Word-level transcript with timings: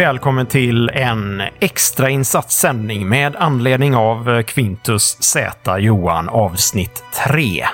välkommen 0.00 0.46
till 0.46 0.88
en 0.88 1.42
extrainsatt 1.60 2.50
sändning 2.50 3.08
med 3.08 3.36
anledning 3.36 3.96
av 3.96 4.30
eh, 4.30 4.42
Quintus 4.42 5.22
Z 5.22 5.78
Johan 5.78 6.28
avsnitt 6.28 7.04
3. 7.28 7.64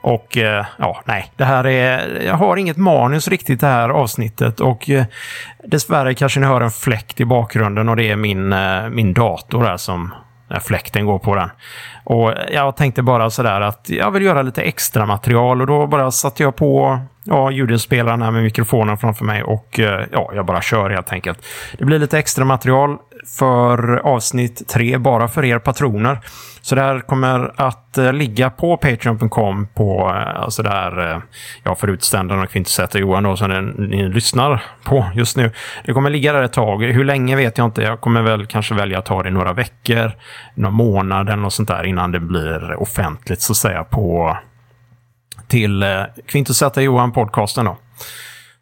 Och 0.00 0.36
eh, 0.36 0.66
ja, 0.78 1.02
nej, 1.04 1.32
det 1.36 1.44
här 1.44 1.66
är... 1.66 2.20
Jag 2.22 2.34
har 2.34 2.56
inget 2.56 2.76
manus 2.76 3.28
riktigt 3.28 3.60
det 3.60 3.66
här 3.66 3.88
avsnittet 3.88 4.60
och 4.60 4.90
eh, 4.90 5.04
dessvärre 5.64 6.14
kanske 6.14 6.40
ni 6.40 6.46
hör 6.46 6.60
en 6.60 6.70
fläkt 6.70 7.20
i 7.20 7.24
bakgrunden 7.24 7.88
och 7.88 7.96
det 7.96 8.10
är 8.10 8.16
min, 8.16 8.54
min 8.94 9.14
dator 9.14 9.64
där 9.64 9.76
som 9.76 10.14
när 10.50 10.60
fläkten 10.60 11.06
går 11.06 11.18
på 11.18 11.34
den. 11.34 11.50
Och 12.04 12.34
jag 12.52 12.76
tänkte 12.76 13.02
bara 13.02 13.30
sådär 13.30 13.60
att 13.60 13.90
jag 13.90 14.10
vill 14.10 14.22
göra 14.22 14.42
lite 14.42 14.62
extra 14.62 15.06
material 15.06 15.60
och 15.60 15.66
då 15.66 15.86
bara 15.86 16.10
satte 16.10 16.42
jag 16.42 16.56
på 16.56 17.00
ja, 17.24 17.50
ljudinspelaren 17.50 18.22
här 18.22 18.30
med 18.30 18.42
mikrofonen 18.42 18.98
framför 18.98 19.24
mig 19.24 19.42
och 19.42 19.80
eh, 19.80 20.04
ja, 20.12 20.30
jag 20.34 20.46
bara 20.46 20.60
kör 20.60 20.90
helt 20.90 21.12
enkelt. 21.12 21.46
Det 21.78 21.84
blir 21.84 21.98
lite 21.98 22.18
extra 22.18 22.44
material 22.44 22.98
för 23.38 23.96
avsnitt 23.96 24.68
tre 24.68 24.98
bara 24.98 25.28
för 25.28 25.44
er 25.44 25.58
patroner. 25.58 26.20
Så 26.62 26.74
det 26.74 26.80
här 26.80 27.00
kommer 27.00 27.52
att 27.56 27.98
eh, 27.98 28.12
ligga 28.12 28.50
på 28.50 28.76
Patreon.com 28.76 29.68
på, 29.74 30.12
eh, 30.14 30.40
alltså 30.40 30.62
där, 30.62 31.10
eh, 31.10 31.22
ja, 31.62 31.74
för 31.74 31.88
utständaren 31.88 32.42
och 32.42 32.50
Kvintessäter 32.50 32.98
Johan 32.98 33.22
då, 33.22 33.36
som 33.36 33.74
ni 33.78 34.08
lyssnar 34.08 34.62
på 34.84 35.06
just 35.14 35.36
nu. 35.36 35.52
Det 35.84 35.92
kommer 35.92 36.10
ligga 36.10 36.32
där 36.32 36.42
ett 36.42 36.52
tag. 36.52 36.82
Hur 36.82 37.04
länge 37.04 37.36
vet 37.36 37.58
jag 37.58 37.64
inte. 37.64 37.82
Jag 37.82 38.00
kommer 38.00 38.22
väl 38.22 38.46
kanske 38.46 38.74
välja 38.74 38.98
att 38.98 39.06
ta 39.06 39.22
det 39.22 39.30
några 39.30 39.52
veckor, 39.52 40.12
några 40.54 40.70
månader 40.70 41.32
eller 41.32 41.42
något 41.42 41.52
sånt 41.52 41.68
där 41.68 41.84
innan 41.84 42.12
det 42.12 42.20
blir 42.20 42.82
offentligt 42.82 43.40
så 43.40 43.52
att 43.52 43.56
säga 43.56 43.84
på 43.84 44.36
till 45.48 45.82
eh, 45.82 46.82
Johan 46.82 47.12
podcasten 47.12 47.64
då. 47.64 47.76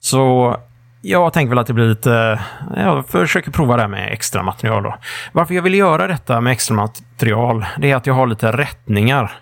Så 0.01 0.57
jag 1.01 1.33
tänker 1.33 1.49
väl 1.49 1.59
att 1.59 1.67
det 1.67 1.73
blir 1.73 1.89
lite... 1.89 2.41
Eh, 2.77 2.83
jag 2.85 3.09
försöker 3.09 3.51
prova 3.51 3.77
det 3.77 3.83
här 3.83 3.89
med 3.89 4.13
extra 4.13 4.43
material 4.43 4.83
då. 4.83 4.97
Varför 5.33 5.55
jag 5.55 5.63
vill 5.63 5.75
göra 5.75 6.07
detta 6.07 6.41
med 6.41 6.53
extra 6.53 6.77
material, 6.77 7.67
det 7.79 7.91
är 7.91 7.97
att 7.97 8.07
jag 8.07 8.15
har 8.15 8.27
lite 8.27 8.53
rättningar. 8.53 9.33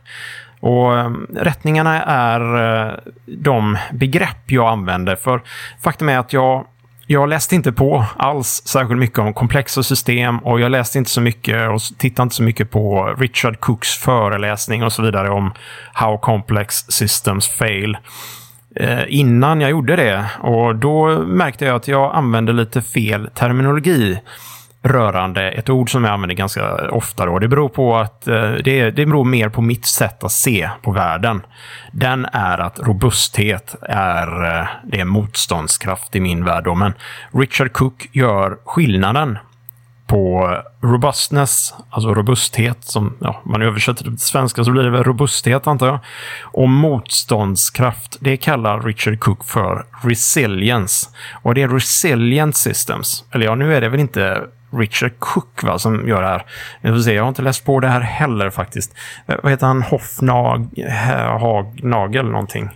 Och 0.60 0.98
eh, 0.98 1.10
rättningarna 1.34 2.02
är 2.02 2.40
eh, 2.86 2.94
de 3.26 3.78
begrepp 3.92 4.50
jag 4.50 4.68
använder. 4.68 5.16
För 5.16 5.42
faktum 5.80 6.08
är 6.08 6.18
att 6.18 6.32
jag 6.32 6.66
jag 7.08 7.28
läste 7.28 7.54
inte 7.54 7.72
på 7.72 8.04
alls 8.16 8.62
särskilt 8.64 9.00
mycket 9.00 9.18
om 9.18 9.34
komplexa 9.34 9.82
system 9.82 10.38
och 10.38 10.60
jag 10.60 10.70
läste 10.70 10.98
inte 10.98 11.10
så 11.10 11.20
mycket 11.20 11.70
och 11.70 11.80
tittade 11.98 12.22
inte 12.22 12.34
så 12.34 12.42
mycket 12.42 12.70
på 12.70 13.14
Richard 13.18 13.60
Cooks 13.60 13.96
föreläsning 13.96 14.82
och 14.82 14.92
så 14.92 15.02
vidare 15.02 15.30
om 15.30 15.52
How 15.92 16.18
Complex 16.18 16.84
Systems 16.88 17.48
Fail. 17.48 17.96
Eh, 18.80 19.05
innan 19.08 19.60
jag 19.60 19.70
gjorde 19.70 19.96
det. 19.96 20.30
Och 20.41 20.77
då 20.77 21.19
märkte 21.19 21.64
jag 21.64 21.77
att 21.77 21.88
jag 21.88 22.14
använde 22.14 22.52
lite 22.52 22.82
fel 22.82 23.30
terminologi 23.34 24.20
rörande 24.82 25.50
ett 25.50 25.70
ord 25.70 25.91
som 25.91 26.05
jag 26.05 26.12
använder 26.12 26.34
ganska 26.34 26.91
ofta. 26.91 27.27
Då. 27.27 27.38
Det 27.38 27.48
beror 27.48 27.69
på 27.69 27.97
att 27.97 28.28
eh, 28.28 28.52
det, 28.52 28.91
det 28.91 29.06
beror 29.06 29.24
mer 29.24 29.48
på 29.48 29.62
mitt 29.62 29.86
sätt 29.86 30.24
att 30.24 30.32
se 30.32 30.70
på 30.82 30.92
världen. 30.92 31.42
Den 31.92 32.27
är 32.32 32.58
att 32.58 32.78
robusthet 32.78 33.77
är, 33.82 34.58
eh, 34.60 34.66
det 34.84 35.00
är 35.00 35.04
motståndskraft 35.04 36.16
i 36.16 36.20
min 36.20 36.44
värld. 36.44 36.64
Då. 36.64 36.74
Men 36.74 36.92
Richard 37.32 37.72
Cook 37.72 38.08
gör 38.12 38.58
skillnaden 38.64 39.38
på 40.06 40.56
robustness, 40.82 41.74
alltså 41.90 42.14
robusthet, 42.14 42.84
som 42.84 43.16
ja, 43.20 43.42
man 43.44 43.62
översätter 43.62 44.04
det 44.04 44.10
till 44.10 44.18
svenska 44.18 44.64
så 44.64 44.70
blir 44.70 44.82
det 44.82 44.90
väl 44.90 45.04
robusthet 45.04 45.66
antar 45.66 45.86
jag. 45.86 45.98
Och 46.42 46.68
motståndskraft, 46.68 48.16
det 48.20 48.36
kallar 48.36 48.82
Richard 48.82 49.20
Cook 49.20 49.44
för 49.44 49.86
resilience. 50.03 51.10
Och 51.42 51.54
det 51.54 51.62
är 51.62 51.69
resilient 51.69 52.56
systems. 52.56 53.25
Eller 53.32 53.47
ja, 53.47 53.54
nu 53.54 53.75
är 53.75 53.81
det 53.81 53.88
väl 53.88 54.00
inte 54.00 54.42
Richard 54.72 55.12
Cook 55.19 55.62
va, 55.62 55.78
som 55.78 56.08
gör 56.08 56.22
det 56.22 56.28
här. 56.28 56.44
Jag, 56.81 56.94
får 56.94 57.00
se, 57.00 57.12
jag 57.12 57.22
har 57.22 57.28
inte 57.28 57.42
läst 57.42 57.64
på 57.64 57.81
det 57.81 57.88
här 57.88 58.00
heller 58.00 58.50
faktiskt. 58.50 58.94
Eh, 59.26 59.36
vad 59.42 59.52
heter 59.52 59.66
han? 59.66 59.82
Hoffnag... 59.82 60.69
Eh, 60.78 61.41
Hagnagel 61.41 62.31
någonting. 62.31 62.70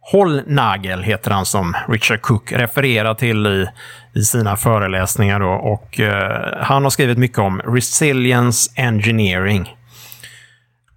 Hållnagel 0.00 1.02
heter 1.02 1.30
han 1.30 1.46
som 1.46 1.76
Richard 1.88 2.20
Cook 2.20 2.52
refererar 2.52 3.14
till 3.14 3.46
i, 3.46 3.66
i 4.14 4.22
sina 4.22 4.56
föreläsningar. 4.56 5.40
Då. 5.40 5.48
Och, 5.48 6.00
eh, 6.00 6.58
han 6.60 6.82
har 6.82 6.90
skrivit 6.90 7.18
mycket 7.18 7.38
om 7.38 7.60
resilience 7.60 8.70
engineering. 8.76 9.76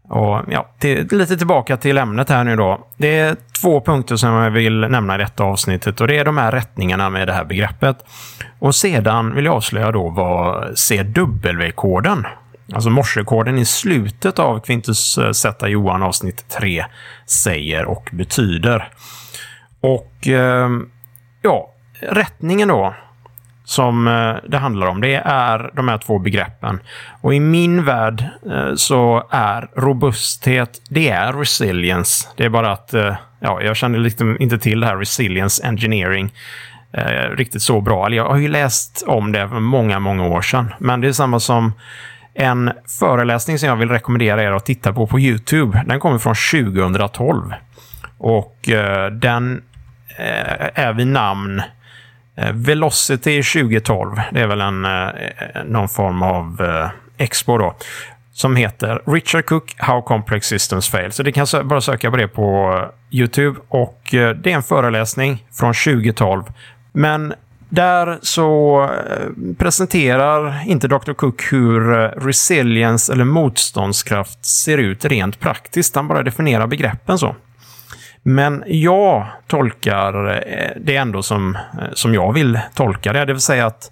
Och 0.09 0.41
ja, 0.47 0.69
till, 0.79 1.07
lite 1.11 1.38
tillbaka 1.38 1.77
till 1.77 1.97
ämnet 1.97 2.29
här 2.29 2.44
nu 2.44 2.56
då. 2.56 2.88
Det 2.97 3.19
är 3.19 3.35
två 3.61 3.81
punkter 3.81 4.16
som 4.16 4.29
jag 4.29 4.51
vill 4.51 4.79
nämna 4.79 5.16
i 5.16 5.17
detta 5.17 5.44
avsnittet 5.44 6.01
och 6.01 6.07
det 6.07 6.17
är 6.17 6.25
de 6.25 6.38
här 6.38 6.51
rättningarna 6.51 7.09
med 7.09 7.27
det 7.27 7.33
här 7.33 7.45
begreppet. 7.45 7.97
Och 8.59 8.75
sedan 8.75 9.35
vill 9.35 9.45
jag 9.45 9.56
avslöja 9.56 9.91
då 9.91 10.09
vad 10.09 10.77
CW-koden 10.77 12.25
alltså 12.73 12.89
morsekoden 12.89 13.57
i 13.57 13.66
slutet 13.66 14.39
av 14.39 14.59
Quintus 14.59 15.17
eh, 15.17 15.31
Z 15.31 15.67
Johan 15.67 16.03
avsnitt 16.03 16.50
3 16.50 16.85
säger 17.25 17.85
och 17.85 18.09
betyder. 18.11 18.89
Och 19.81 20.27
eh, 20.27 20.69
ja, 21.41 21.73
rättningen 22.01 22.67
då 22.67 22.95
som 23.67 24.07
eh, 24.07 24.35
det 24.50 24.57
handlar 24.57 24.88
om, 24.88 25.01
det 25.01 25.16
är 25.25 25.72
de 25.73 25.88
här 25.88 25.97
två 25.97 26.19
begreppen. 26.19 26.79
Och 27.22 27.33
i 27.33 27.39
min 27.39 27.85
värld 27.85 28.23
eh, 28.51 28.75
så 28.75 29.28
är 29.29 29.69
robusthet, 29.75 30.81
det 30.89 31.09
är 31.09 31.33
resilience. 31.33 32.27
Det 32.38 32.45
är 32.45 32.50
bara 32.50 32.72
att, 32.72 32.94
eh, 32.94 33.16
ja, 33.39 33.61
jag 33.61 33.77
känner 33.77 34.00
liksom 34.00 34.38
inte 34.39 34.57
till 34.57 34.79
det 34.79 34.85
här 34.85 34.97
resilience 34.97 35.67
engineering 35.67 36.33
riktigt 37.31 37.61
så 37.61 37.81
bra. 37.81 38.13
Jag 38.13 38.29
har 38.29 38.38
ju 38.38 38.47
läst 38.47 39.03
om 39.07 39.31
det 39.31 39.50
för 39.50 39.59
många, 39.59 40.00
många 40.00 40.27
år 40.27 40.41
sedan. 40.41 40.73
Men 40.79 41.01
det 41.01 41.07
är 41.07 41.11
samma 41.11 41.39
som 41.39 41.73
en 42.33 42.72
föreläsning 43.00 43.59
som 43.59 43.69
jag 43.69 43.75
vill 43.75 43.89
rekommendera 43.89 44.44
er 44.44 44.51
att 44.51 44.66
titta 44.66 44.94
på 44.94 45.07
på 45.07 45.19
YouTube. 45.19 45.83
Den 45.85 46.00
kommer 46.00 46.17
från 46.17 46.35
2012. 46.35 47.53
Och 48.17 48.69
eh, 48.69 49.11
den 49.11 49.61
eh, 50.17 50.83
är 50.85 50.94
vid 50.94 51.07
namn 51.07 51.59
eh, 51.59 51.66
Eh, 52.37 52.51
Velocity 52.53 53.43
2012. 53.43 54.15
Det 54.31 54.39
är 54.41 54.47
väl 54.47 54.61
en, 54.61 54.85
eh, 54.85 55.09
någon 55.65 55.89
form 55.89 56.23
av 56.23 56.61
eh, 56.61 56.89
expo 57.17 57.57
då. 57.57 57.75
Som 58.31 58.55
heter 58.55 59.01
Richard 59.05 59.45
Cook 59.45 59.75
How 59.77 60.01
Complex 60.01 60.47
Systems 60.47 60.89
Fail. 60.89 61.11
Så 61.11 61.23
det 61.23 61.31
kan 61.31 61.47
bara 61.63 61.81
söka 61.81 62.11
på 62.11 62.17
det 62.17 62.27
på 62.27 62.81
YouTube. 63.11 63.59
Och 63.67 64.01
det 64.11 64.45
är 64.45 64.47
en 64.47 64.63
föreläsning 64.63 65.45
från 65.53 65.73
2012. 65.73 66.43
Men 66.93 67.33
där 67.69 68.17
så 68.21 68.89
presenterar 69.57 70.63
inte 70.67 70.87
Dr. 70.87 71.13
Cook 71.13 71.41
hur 71.51 71.81
resilience 72.19 73.13
eller 73.13 73.25
motståndskraft 73.25 74.45
ser 74.45 74.77
ut 74.77 75.05
rent 75.05 75.39
praktiskt. 75.39 75.95
Han 75.95 76.07
bara 76.07 76.23
definierar 76.23 76.67
begreppen 76.67 77.17
så. 77.17 77.35
Men 78.29 78.63
jag 78.67 79.25
tolkar 79.47 80.27
eh, 80.27 80.71
det 80.81 80.95
ändå 80.95 81.23
som, 81.23 81.55
eh, 81.55 81.61
som 81.93 82.13
jag 82.13 82.33
vill 82.33 82.59
tolka 82.73 83.13
det. 83.13 83.25
Det 83.25 83.33
vill 83.33 83.41
säga 83.41 83.65
att 83.65 83.91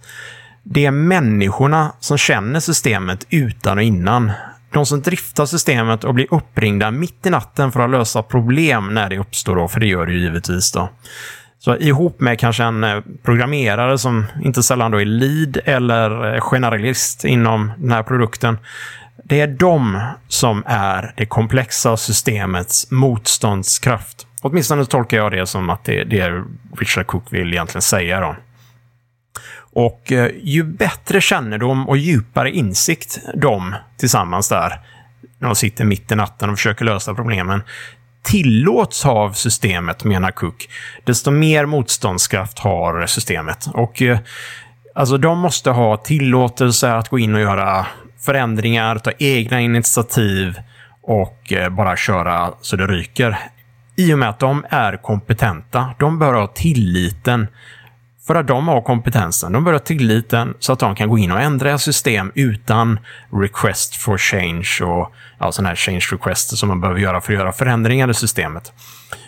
det 0.64 0.86
är 0.86 0.92
människorna 0.92 1.92
som 2.00 2.18
känner 2.18 2.60
systemet 2.60 3.26
utan 3.30 3.78
och 3.78 3.84
innan. 3.84 4.32
De 4.72 4.86
som 4.86 5.02
driftar 5.02 5.46
systemet 5.46 6.04
och 6.04 6.14
blir 6.14 6.34
uppringda 6.34 6.92
mitt 6.92 7.26
i 7.26 7.30
natten 7.30 7.72
för 7.72 7.80
att 7.80 7.90
lösa 7.90 8.24
problem 8.24 8.94
när 8.94 9.10
det 9.10 9.18
uppstår, 9.18 9.56
då, 9.56 9.68
för 9.68 9.80
det 9.80 9.88
gör 9.88 10.06
det 10.06 10.14
ju 10.14 10.20
givetvis. 10.20 10.72
då. 10.72 10.90
Så 11.60 11.78
ihop 11.78 12.20
med 12.20 12.40
kanske 12.40 12.64
en 12.64 12.84
eh, 12.84 13.02
programmerare 13.24 13.98
som 13.98 14.26
inte 14.44 14.64
sällan 14.64 14.92
då 14.92 15.02
är 15.02 15.06
lead 15.06 15.58
eller 15.66 16.40
generalist 16.40 17.26
inom 17.26 17.72
den 17.78 17.92
här 17.92 18.04
produkten. 18.04 18.58
Det 19.24 19.42
är 19.42 19.48
de 19.48 20.02
som 20.28 20.64
är 20.66 21.14
det 21.18 21.26
komplexa 21.26 21.98
systemets 21.98 22.92
motståndskraft. 22.92 24.25
Åtminstone 24.46 24.86
tolkar 24.86 25.18
jag 25.18 25.32
det 25.32 25.48
som 25.48 25.70
att 25.70 25.84
det, 25.84 26.04
det 26.04 26.20
är 26.20 26.44
Richard 26.78 27.08
Cook 27.08 27.24
vill 27.34 27.54
egentligen 27.54 27.82
säga. 27.82 28.20
Då. 28.20 28.36
Och 29.58 30.12
eh, 30.12 30.32
ju 30.44 30.64
bättre 30.64 31.22
kännedom 31.22 31.90
och 31.90 31.98
djupare 31.98 32.52
insikt 32.52 33.20
de 33.36 33.76
tillsammans 33.98 34.50
där, 34.50 34.80
när 35.40 35.48
de 35.48 35.56
sitter 35.56 35.86
mitt 35.86 36.12
i 36.12 36.16
natten 36.16 36.50
och 36.50 36.58
försöker 36.58 36.86
lösa 36.86 37.14
problemen, 37.14 37.64
tillåts 38.24 39.06
av 39.06 39.32
systemet, 39.32 40.04
menar 40.04 40.32
Cook, 40.32 40.70
desto 41.04 41.32
mer 41.32 41.66
motståndskraft 41.66 42.60
har 42.60 43.06
systemet. 43.06 43.68
Och 43.74 44.02
eh, 44.02 44.20
alltså, 44.96 45.18
de 45.18 45.40
måste 45.40 45.70
ha 45.70 45.98
tillåtelse 45.98 46.92
att 46.92 47.10
gå 47.10 47.20
in 47.20 47.36
och 47.36 47.42
göra 47.42 47.86
förändringar, 48.20 48.98
ta 48.98 49.12
egna 49.20 49.62
initiativ 49.62 50.60
och 51.02 51.54
eh, 51.54 51.70
bara 51.70 51.98
köra 51.98 52.54
så 52.62 52.76
det 52.76 52.88
ryker. 52.88 53.38
I 53.96 54.14
och 54.14 54.20
med 54.20 54.30
att 54.30 54.40
de 54.40 54.66
är 54.70 54.98
kompetenta. 54.98 55.94
De 56.00 56.20
bör 56.20 56.34
ha 56.34 56.48
tilliten 56.48 57.48
För 58.28 58.36
att 58.36 58.48
de 58.48 58.68
har 58.68 58.82
kompetensen, 58.82 59.52
de 59.52 59.64
bör 59.64 59.72
ha 59.74 59.80
tilliten 59.80 60.54
så 60.60 60.74
att 60.74 60.80
de 60.80 60.96
kan 60.96 61.10
gå 61.10 61.18
in 61.18 61.32
och 61.32 61.42
ändra 61.42 61.78
system 61.78 62.32
utan 62.36 63.00
request 63.42 63.96
for 63.96 64.18
change 64.18 64.80
och 64.82 65.14
ja, 65.40 65.52
sådana 65.52 65.70
här 65.70 65.76
change 65.76 66.08
requests 66.12 66.60
som 66.60 66.70
man 66.70 66.82
behöver 66.82 67.00
göra 67.00 67.22
för 67.22 67.34
att 67.34 67.40
göra 67.40 67.52
förändringar 67.52 68.10
i 68.10 68.14
systemet. 68.14 68.74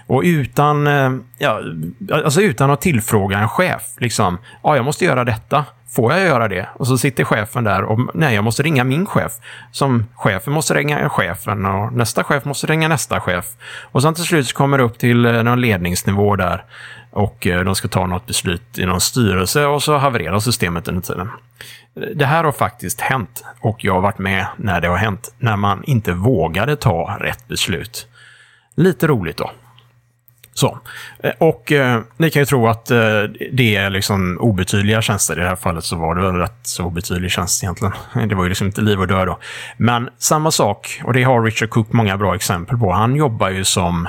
Och 0.07 0.21
utan, 0.25 0.87
eh, 0.87 1.11
ja, 1.37 1.61
alltså 2.11 2.41
utan 2.41 2.71
att 2.71 2.81
tillfråga 2.81 3.39
en 3.39 3.49
chef, 3.49 3.81
liksom, 3.97 4.37
ja, 4.63 4.75
jag 4.75 4.85
måste 4.85 5.05
göra 5.05 5.23
detta. 5.23 5.65
Får 5.95 6.13
jag 6.13 6.21
göra 6.21 6.47
det? 6.47 6.67
Och 6.73 6.87
så 6.87 6.97
sitter 6.97 7.23
chefen 7.23 7.63
där 7.63 7.83
och 7.83 7.99
nej, 8.13 8.35
jag 8.35 8.43
måste 8.43 8.63
ringa 8.63 8.83
min 8.83 9.05
chef. 9.05 9.31
Som 9.71 10.05
chefen 10.15 10.53
måste 10.53 10.73
ringa 10.73 11.09
chefen 11.09 11.65
och 11.65 11.93
nästa 11.93 12.23
chef 12.23 12.45
måste 12.45 12.67
ringa 12.67 12.87
nästa 12.87 13.19
chef. 13.19 13.45
Och 13.91 14.01
sen 14.01 14.13
till 14.13 14.23
slut 14.23 14.53
kommer 14.53 14.77
det 14.77 14.83
upp 14.83 14.97
till 14.97 15.25
eh, 15.25 15.43
någon 15.43 15.61
ledningsnivå 15.61 16.35
där 16.35 16.65
och 17.11 17.47
eh, 17.47 17.63
de 17.63 17.75
ska 17.75 17.87
ta 17.87 18.05
något 18.05 18.25
beslut 18.25 18.77
i 18.77 18.85
någon 18.85 19.01
styrelse 19.01 19.65
och 19.65 19.83
så 19.83 19.97
havererar 19.97 20.39
systemet 20.39 20.87
under 20.87 21.01
tiden. 21.01 21.29
Det 22.15 22.25
här 22.25 22.43
har 22.43 22.51
faktiskt 22.51 23.01
hänt 23.01 23.43
och 23.59 23.85
jag 23.85 23.93
har 23.93 24.01
varit 24.01 24.19
med 24.19 24.47
när 24.57 24.81
det 24.81 24.87
har 24.87 24.97
hänt, 24.97 25.35
när 25.39 25.55
man 25.55 25.83
inte 25.83 26.13
vågade 26.13 26.75
ta 26.75 27.17
rätt 27.19 27.47
beslut. 27.47 28.07
Lite 28.75 29.07
roligt 29.07 29.37
då. 29.37 29.51
Så. 30.57 30.79
Eh, 31.23 31.31
och 31.37 31.71
eh, 31.71 32.01
ni 32.17 32.29
kan 32.29 32.41
ju 32.41 32.45
tro 32.45 32.67
att 32.67 32.91
eh, 32.91 33.23
det 33.51 33.75
är 33.75 33.89
liksom 33.89 34.37
obetydliga 34.37 35.01
tjänster. 35.01 35.37
I 35.37 35.39
det 35.39 35.47
här 35.47 35.55
fallet 35.55 35.83
så 35.83 35.95
var 35.95 36.15
det 36.15 36.21
väl 36.21 36.35
rätt 36.35 36.59
så 36.61 36.83
obetydlig 36.83 37.31
tjänst 37.31 37.63
egentligen. 37.63 37.93
Det 38.29 38.35
var 38.35 38.43
ju 38.43 38.49
liksom 38.49 38.67
inte 38.67 38.81
liv 38.81 38.99
och 38.99 39.07
död 39.07 39.27
då. 39.27 39.39
Men 39.77 40.09
samma 40.17 40.51
sak, 40.51 41.01
och 41.03 41.13
det 41.13 41.23
har 41.23 41.43
Richard 41.43 41.69
Cook 41.69 41.93
många 41.93 42.17
bra 42.17 42.35
exempel 42.35 42.77
på. 42.77 42.91
Han 42.91 43.15
jobbar 43.15 43.49
ju 43.49 43.63
som... 43.63 44.07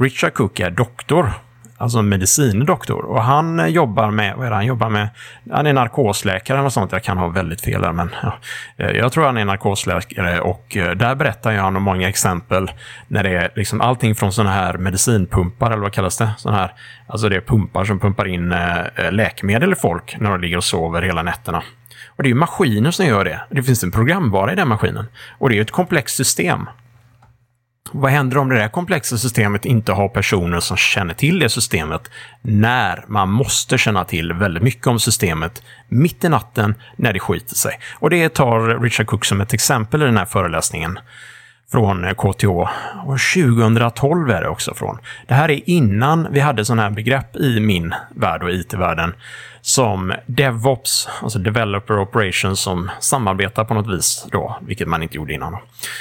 Richard 0.00 0.34
Cook 0.34 0.60
är 0.60 0.70
doktor 0.70 1.32
alltså 1.78 2.02
medicindoktor. 2.02 3.04
Och 3.04 3.22
han 3.22 3.60
eh, 3.60 3.66
jobbar 3.66 4.10
med, 4.10 4.34
vad 4.36 4.46
är 4.46 4.50
det 4.50 4.56
han 4.56 4.66
jobbar 4.66 4.88
med? 4.88 5.08
Han 5.50 5.66
är 5.66 5.72
narkosläkare 5.72 6.58
eller 6.58 6.68
sånt. 6.68 6.92
Jag 6.92 7.02
kan 7.02 7.18
ha 7.18 7.28
väldigt 7.28 7.60
fel 7.60 7.82
där, 7.82 7.92
men 7.92 8.10
ja. 8.22 8.38
Eh, 8.76 8.90
jag 8.90 9.12
tror 9.12 9.24
han 9.24 9.36
är 9.36 9.44
narkosläkare 9.44 10.40
och 10.40 10.76
eh, 10.76 10.90
där 10.90 11.14
berättar 11.14 11.52
han 11.52 11.76
om 11.76 11.82
många 11.82 12.08
exempel 12.08 12.70
när 13.08 13.22
det 13.22 13.30
är 13.30 13.50
liksom 13.56 13.80
allting 13.80 14.14
från 14.14 14.32
sådana 14.32 14.54
här 14.54 14.78
medicinpumpar, 14.78 15.70
eller 15.70 15.82
vad 15.82 15.92
kallas 15.92 16.18
det? 16.18 16.30
Såna 16.38 16.56
här, 16.56 16.72
alltså 17.06 17.28
det 17.28 17.36
är 17.36 17.40
pumpar 17.40 17.84
som 17.84 17.98
pumpar 17.98 18.28
in 18.28 18.54
läkemedel 19.10 19.72
i 19.72 19.76
folk 19.76 20.16
när 20.20 20.30
de 20.30 20.40
ligger 20.40 20.56
och 20.56 20.64
sover 20.64 21.02
hela 21.02 21.22
nätterna. 21.22 21.62
Och 22.06 22.22
det 22.22 22.30
är 22.30 22.34
maskiner 22.34 22.90
som 22.90 23.06
gör 23.06 23.24
det. 23.24 23.40
Det 23.50 23.62
finns 23.62 23.84
en 23.84 23.90
programvara 23.90 24.52
i 24.52 24.56
den 24.56 24.68
maskinen. 24.68 25.06
Och 25.38 25.48
det 25.48 25.58
är 25.58 25.62
ett 25.62 25.70
komplext 25.70 26.16
system. 26.16 26.66
Vad 27.92 28.10
händer 28.10 28.38
om 28.38 28.48
det 28.48 28.56
där 28.56 28.68
komplexa 28.68 29.18
systemet 29.18 29.64
inte 29.64 29.92
har 29.92 30.08
personer 30.08 30.60
som 30.60 30.76
känner 30.76 31.14
till 31.14 31.38
det 31.38 31.48
systemet 31.48 32.10
när 32.42 33.04
man 33.08 33.30
måste 33.30 33.78
känna 33.78 34.04
till 34.04 34.32
väldigt 34.32 34.62
mycket 34.62 34.86
om 34.86 35.00
systemet 35.00 35.62
mitt 35.88 36.24
i 36.24 36.28
natten 36.28 36.74
när 36.96 37.12
det 37.12 37.18
skiter 37.18 37.54
sig? 37.54 37.80
Och 37.94 38.10
det 38.10 38.28
tar 38.28 38.80
Richard 38.82 39.06
Cook 39.06 39.24
som 39.24 39.40
ett 39.40 39.52
exempel 39.52 40.02
i 40.02 40.04
den 40.04 40.16
här 40.16 40.24
föreläsningen 40.24 40.98
från 41.72 42.14
KTH. 42.14 42.46
Och 43.06 43.18
2012 43.34 44.30
är 44.30 44.42
det 44.42 44.48
också 44.48 44.74
från. 44.74 44.98
Det 45.26 45.34
här 45.34 45.50
är 45.50 45.70
innan 45.70 46.28
vi 46.30 46.40
hade 46.40 46.64
sådana 46.64 46.82
här 46.82 46.90
begrepp 46.90 47.36
i 47.36 47.60
min 47.60 47.94
värld 48.14 48.42
och 48.42 48.50
IT-världen 48.50 49.14
som 49.68 50.12
DevOps, 50.26 51.08
alltså 51.22 51.38
Developer 51.38 51.98
Operations, 51.98 52.60
som 52.60 52.90
samarbetar 53.00 53.64
på 53.64 53.74
något 53.74 53.86
vis 53.86 54.26
då, 54.32 54.58
vilket 54.60 54.88
man 54.88 55.02
inte 55.02 55.16
gjorde 55.16 55.32
innan. 55.34 55.56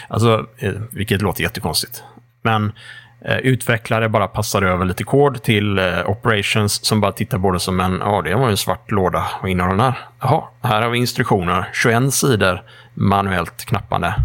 Alltså, 0.07 0.45
eh, 0.57 0.73
vilket 0.91 1.21
låter 1.21 1.43
jättekonstigt. 1.43 2.03
Men 2.41 2.71
eh, 3.21 3.37
utvecklare 3.37 4.09
bara 4.09 4.27
passade 4.27 4.67
över 4.67 4.85
lite 4.85 5.03
kod 5.03 5.43
till 5.43 5.79
eh, 5.79 6.09
Operations 6.09 6.85
som 6.85 7.01
bara 7.01 7.11
tittar 7.11 7.39
på 7.39 7.51
det 7.51 7.59
som 7.59 7.79
en, 7.79 8.01
ja 8.05 8.21
det 8.21 8.35
var 8.35 8.45
ju 8.45 8.51
en 8.51 8.57
svart 8.57 8.91
låda. 8.91 9.27
Vad 9.41 9.51
innehåller 9.51 9.75
den 9.75 9.85
här? 9.85 9.97
Jaha, 10.19 10.43
här 10.61 10.81
har 10.81 10.89
vi 10.89 10.97
instruktioner, 10.97 11.69
21 11.73 12.13
sidor 12.13 12.61
manuellt 12.93 13.65
knappande. 13.65 14.15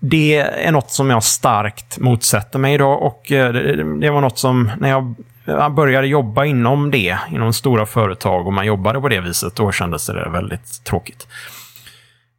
Det 0.00 0.36
är 0.38 0.72
något 0.72 0.90
som 0.90 1.10
jag 1.10 1.24
starkt 1.24 1.98
motsätter 1.98 2.58
mig 2.58 2.74
idag 2.74 3.02
och 3.02 3.32
eh, 3.32 3.52
det 4.00 4.10
var 4.10 4.20
något 4.20 4.38
som 4.38 4.70
när 4.78 4.88
jag 4.88 5.14
man 5.46 5.74
började 5.74 6.06
jobba 6.06 6.44
inom 6.44 6.90
det, 6.90 7.18
inom 7.30 7.52
stora 7.52 7.86
företag 7.86 8.46
och 8.46 8.52
man 8.52 8.66
jobbade 8.66 9.00
på 9.00 9.08
det 9.08 9.20
viset, 9.20 9.56
då 9.56 9.72
kändes 9.72 10.06
det 10.06 10.28
väldigt 10.28 10.84
tråkigt. 10.84 11.28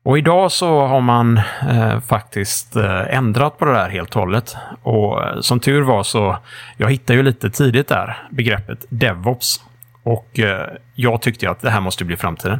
Och 0.06 0.18
idag 0.18 0.52
så 0.52 0.88
har 0.88 1.02
man 1.02 1.42
eh, 1.70 2.00
faktiskt 2.00 2.76
eh, 2.76 3.16
ändrat 3.16 3.58
på 3.58 3.66
det 3.66 3.74
där 3.74 3.90
helt 3.90 4.16
och 4.16 4.22
hållet. 4.22 4.56
Och 4.84 5.24
eh, 5.24 5.40
som 5.40 5.60
tur 5.60 5.82
var 5.82 6.04
så, 6.04 6.38
jag 6.78 6.92
hittade 6.92 7.18
ju 7.18 7.24
lite 7.24 7.50
tidigt 7.50 7.88
där 7.88 8.28
begreppet 8.32 8.86
DevOps. 8.90 9.62
Och 10.04 10.40
eh, 10.40 10.68
jag 10.96 11.22
tyckte 11.22 11.50
att 11.50 11.62
det 11.62 11.70
här 11.70 11.82
måste 11.82 12.06
bli 12.06 12.18
framtiden. 12.18 12.60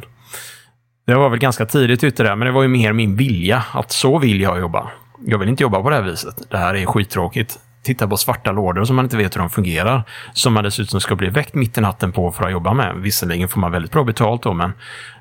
Det 1.06 1.14
var 1.14 1.28
väl 1.28 1.38
ganska 1.38 1.66
tidigt 1.66 2.04
ute 2.04 2.22
där, 2.22 2.36
men 2.36 2.46
det 2.46 2.52
var 2.52 2.62
ju 2.62 2.68
mer 2.68 2.92
min 2.92 3.16
vilja 3.16 3.64
att 3.72 3.92
så 3.92 4.18
vill 4.18 4.40
jag 4.40 4.58
jobba. 4.58 4.90
Jag 5.26 5.38
vill 5.38 5.48
inte 5.48 5.62
jobba 5.62 5.82
på 5.82 5.90
det 5.90 5.96
här 5.96 6.02
viset. 6.02 6.34
Det 6.50 6.58
här 6.58 6.74
är 6.74 6.86
skittråkigt 6.86 7.58
titta 7.84 8.08
på 8.08 8.16
svarta 8.16 8.52
lådor 8.52 8.84
som 8.84 8.96
man 8.96 9.04
inte 9.04 9.16
vet 9.16 9.36
hur 9.36 9.40
de 9.40 9.50
fungerar. 9.50 10.02
Som 10.32 10.52
man 10.52 10.64
dessutom 10.64 11.00
ska 11.00 11.16
bli 11.16 11.28
väckt 11.28 11.54
mitt 11.54 11.78
i 11.78 11.80
natten 11.80 12.12
på 12.12 12.32
för 12.32 12.44
att 12.44 12.52
jobba 12.52 12.74
med. 12.74 12.96
Visserligen 12.96 13.48
får 13.48 13.60
man 13.60 13.72
väldigt 13.72 13.92
bra 13.92 14.04
betalt 14.04 14.42
då, 14.42 14.52
men 14.52 14.72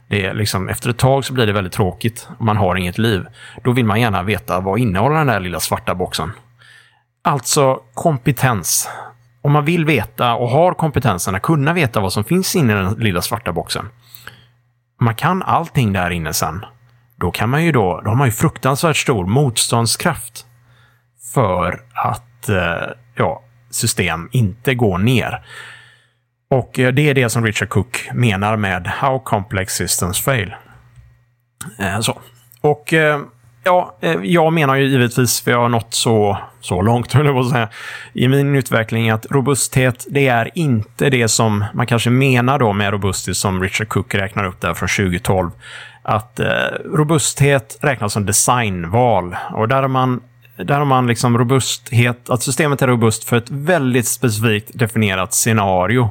det 0.09 0.25
är 0.25 0.33
liksom, 0.33 0.69
efter 0.69 0.89
ett 0.89 0.97
tag 0.97 1.25
så 1.25 1.33
blir 1.33 1.45
det 1.45 1.53
väldigt 1.53 1.73
tråkigt 1.73 2.29
och 2.37 2.45
man 2.45 2.57
har 2.57 2.75
inget 2.75 2.97
liv. 2.97 3.25
Då 3.63 3.71
vill 3.71 3.85
man 3.85 4.01
gärna 4.01 4.23
veta 4.23 4.59
vad 4.59 4.79
innehåller 4.79 5.15
den 5.15 5.27
där 5.27 5.39
lilla 5.39 5.59
svarta 5.59 5.95
boxen. 5.95 6.31
Alltså 7.23 7.79
kompetens. 7.93 8.89
Om 9.41 9.51
man 9.51 9.65
vill 9.65 9.85
veta 9.85 10.33
och 10.35 10.49
har 10.49 10.73
kompetensen 10.73 11.35
att 11.35 11.41
kunna 11.41 11.73
veta 11.73 11.99
vad 11.99 12.13
som 12.13 12.23
finns 12.23 12.55
inne 12.55 12.73
i 12.73 12.75
den 12.75 12.93
lilla 12.93 13.21
svarta 13.21 13.51
boxen. 13.51 13.85
Man 15.01 15.15
kan 15.15 15.43
allting 15.43 15.93
där 15.93 16.09
inne 16.09 16.33
sen, 16.33 16.65
då 17.15 17.31
kan 17.31 17.49
man 17.49 17.65
ju 17.65 17.71
då, 17.71 18.01
då 18.01 18.09
har 18.09 18.15
man 18.15 18.27
ju 18.27 18.31
fruktansvärt 18.31 18.97
stor 18.97 19.25
motståndskraft 19.25 20.45
för 21.33 21.81
att 21.93 22.32
Eh, 22.49 22.89
ja, 23.15 23.43
system 23.69 24.29
inte 24.31 24.75
går 24.75 24.97
ner. 24.97 25.41
Och 26.49 26.79
eh, 26.79 26.93
det 26.93 27.09
är 27.09 27.13
det 27.13 27.29
som 27.29 27.45
Richard 27.45 27.69
Cook 27.69 28.09
menar 28.13 28.57
med 28.57 28.87
How 28.87 29.19
complex 29.19 29.73
systems 29.73 30.21
fail. 30.21 30.55
Eh, 31.79 31.99
så. 31.99 32.21
Och 32.61 32.93
ja, 33.63 33.97
jag 34.23 34.53
menar 34.53 34.75
ju 34.75 34.85
givetvis, 34.87 35.41
för 35.41 35.51
jag 35.51 35.59
har 35.59 35.69
nått 35.69 35.93
så, 35.93 36.37
så 36.59 36.81
långt, 36.81 37.13
höll 37.13 37.25
jag 37.25 37.35
på 37.35 37.41
att 37.41 37.49
säga, 37.49 37.69
i 38.13 38.27
min 38.27 38.55
utveckling 38.55 39.09
att 39.09 39.25
robusthet, 39.29 40.05
det 40.09 40.27
är 40.27 40.51
inte 40.55 41.09
det 41.09 41.27
som 41.27 41.65
man 41.73 41.87
kanske 41.87 42.09
menar 42.09 42.59
då 42.59 42.73
med 42.73 42.91
robusthet 42.91 43.37
som 43.37 43.61
Richard 43.61 43.87
Cook 43.87 44.15
räknar 44.15 44.43
upp 44.43 44.61
där 44.61 44.73
från 44.73 44.89
2012. 44.89 45.51
Att 46.03 46.39
eh, 46.39 46.47
robusthet 46.85 47.77
räknas 47.81 48.13
som 48.13 48.25
designval 48.25 49.35
och 49.53 49.67
där 49.67 49.81
har 49.81 49.87
man 49.87 50.21
där 50.57 50.77
har 50.77 50.85
man 50.85 51.07
liksom 51.07 51.37
robusthet, 51.37 52.29
att 52.29 52.43
systemet 52.43 52.81
är 52.81 52.87
robust 52.87 53.23
för 53.23 53.37
ett 53.37 53.49
väldigt 53.49 54.07
specifikt 54.07 54.71
definierat 54.73 55.33
scenario. 55.33 56.09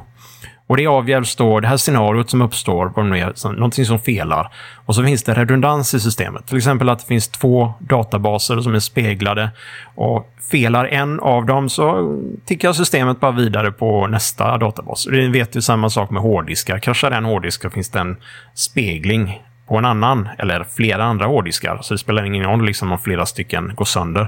Och 0.67 0.77
det 0.77 0.87
avgörs 0.87 1.35
då, 1.35 1.59
det 1.59 1.67
här 1.67 1.77
scenariot 1.77 2.29
som 2.29 2.41
uppstår, 2.41 2.89
på 2.89 3.03
någonting 3.03 3.85
som 3.85 3.99
felar. 3.99 4.51
Och 4.85 4.95
så 4.95 5.03
finns 5.03 5.23
det 5.23 5.33
redundans 5.33 5.93
i 5.93 5.99
systemet. 5.99 6.47
Till 6.47 6.57
exempel 6.57 6.89
att 6.89 6.99
det 6.99 7.05
finns 7.05 7.27
två 7.27 7.73
databaser 7.79 8.61
som 8.61 8.75
är 8.75 8.79
speglade. 8.79 9.49
Och 9.95 10.29
felar 10.51 10.85
en 10.85 11.19
av 11.19 11.45
dem 11.45 11.69
så 11.69 12.17
tickar 12.45 12.73
systemet 12.73 13.19
bara 13.19 13.31
vidare 13.31 13.71
på 13.71 14.07
nästa 14.07 14.57
databas. 14.57 15.07
Vi 15.07 15.27
vet 15.27 15.55
ju 15.55 15.61
samma 15.61 15.89
sak 15.89 16.09
med 16.09 16.21
hårddiskar. 16.21 16.79
Kraschar 16.79 17.11
en 17.11 17.25
hårddisk 17.25 17.61
så 17.61 17.69
finns 17.69 17.89
det 17.89 17.99
en 17.99 18.17
spegling 18.53 19.41
på 19.73 19.77
en 19.77 19.85
annan 19.85 20.29
eller 20.37 20.65
flera 20.75 21.03
andra 21.03 21.25
hårddiskar. 21.25 21.79
Så 21.81 21.93
det 21.93 21.97
spelar 21.97 22.23
ingen 22.23 22.43
roll 22.43 22.65
liksom, 22.65 22.91
om 22.91 22.99
flera 22.99 23.25
stycken 23.25 23.71
går 23.75 23.85
sönder. 23.85 24.27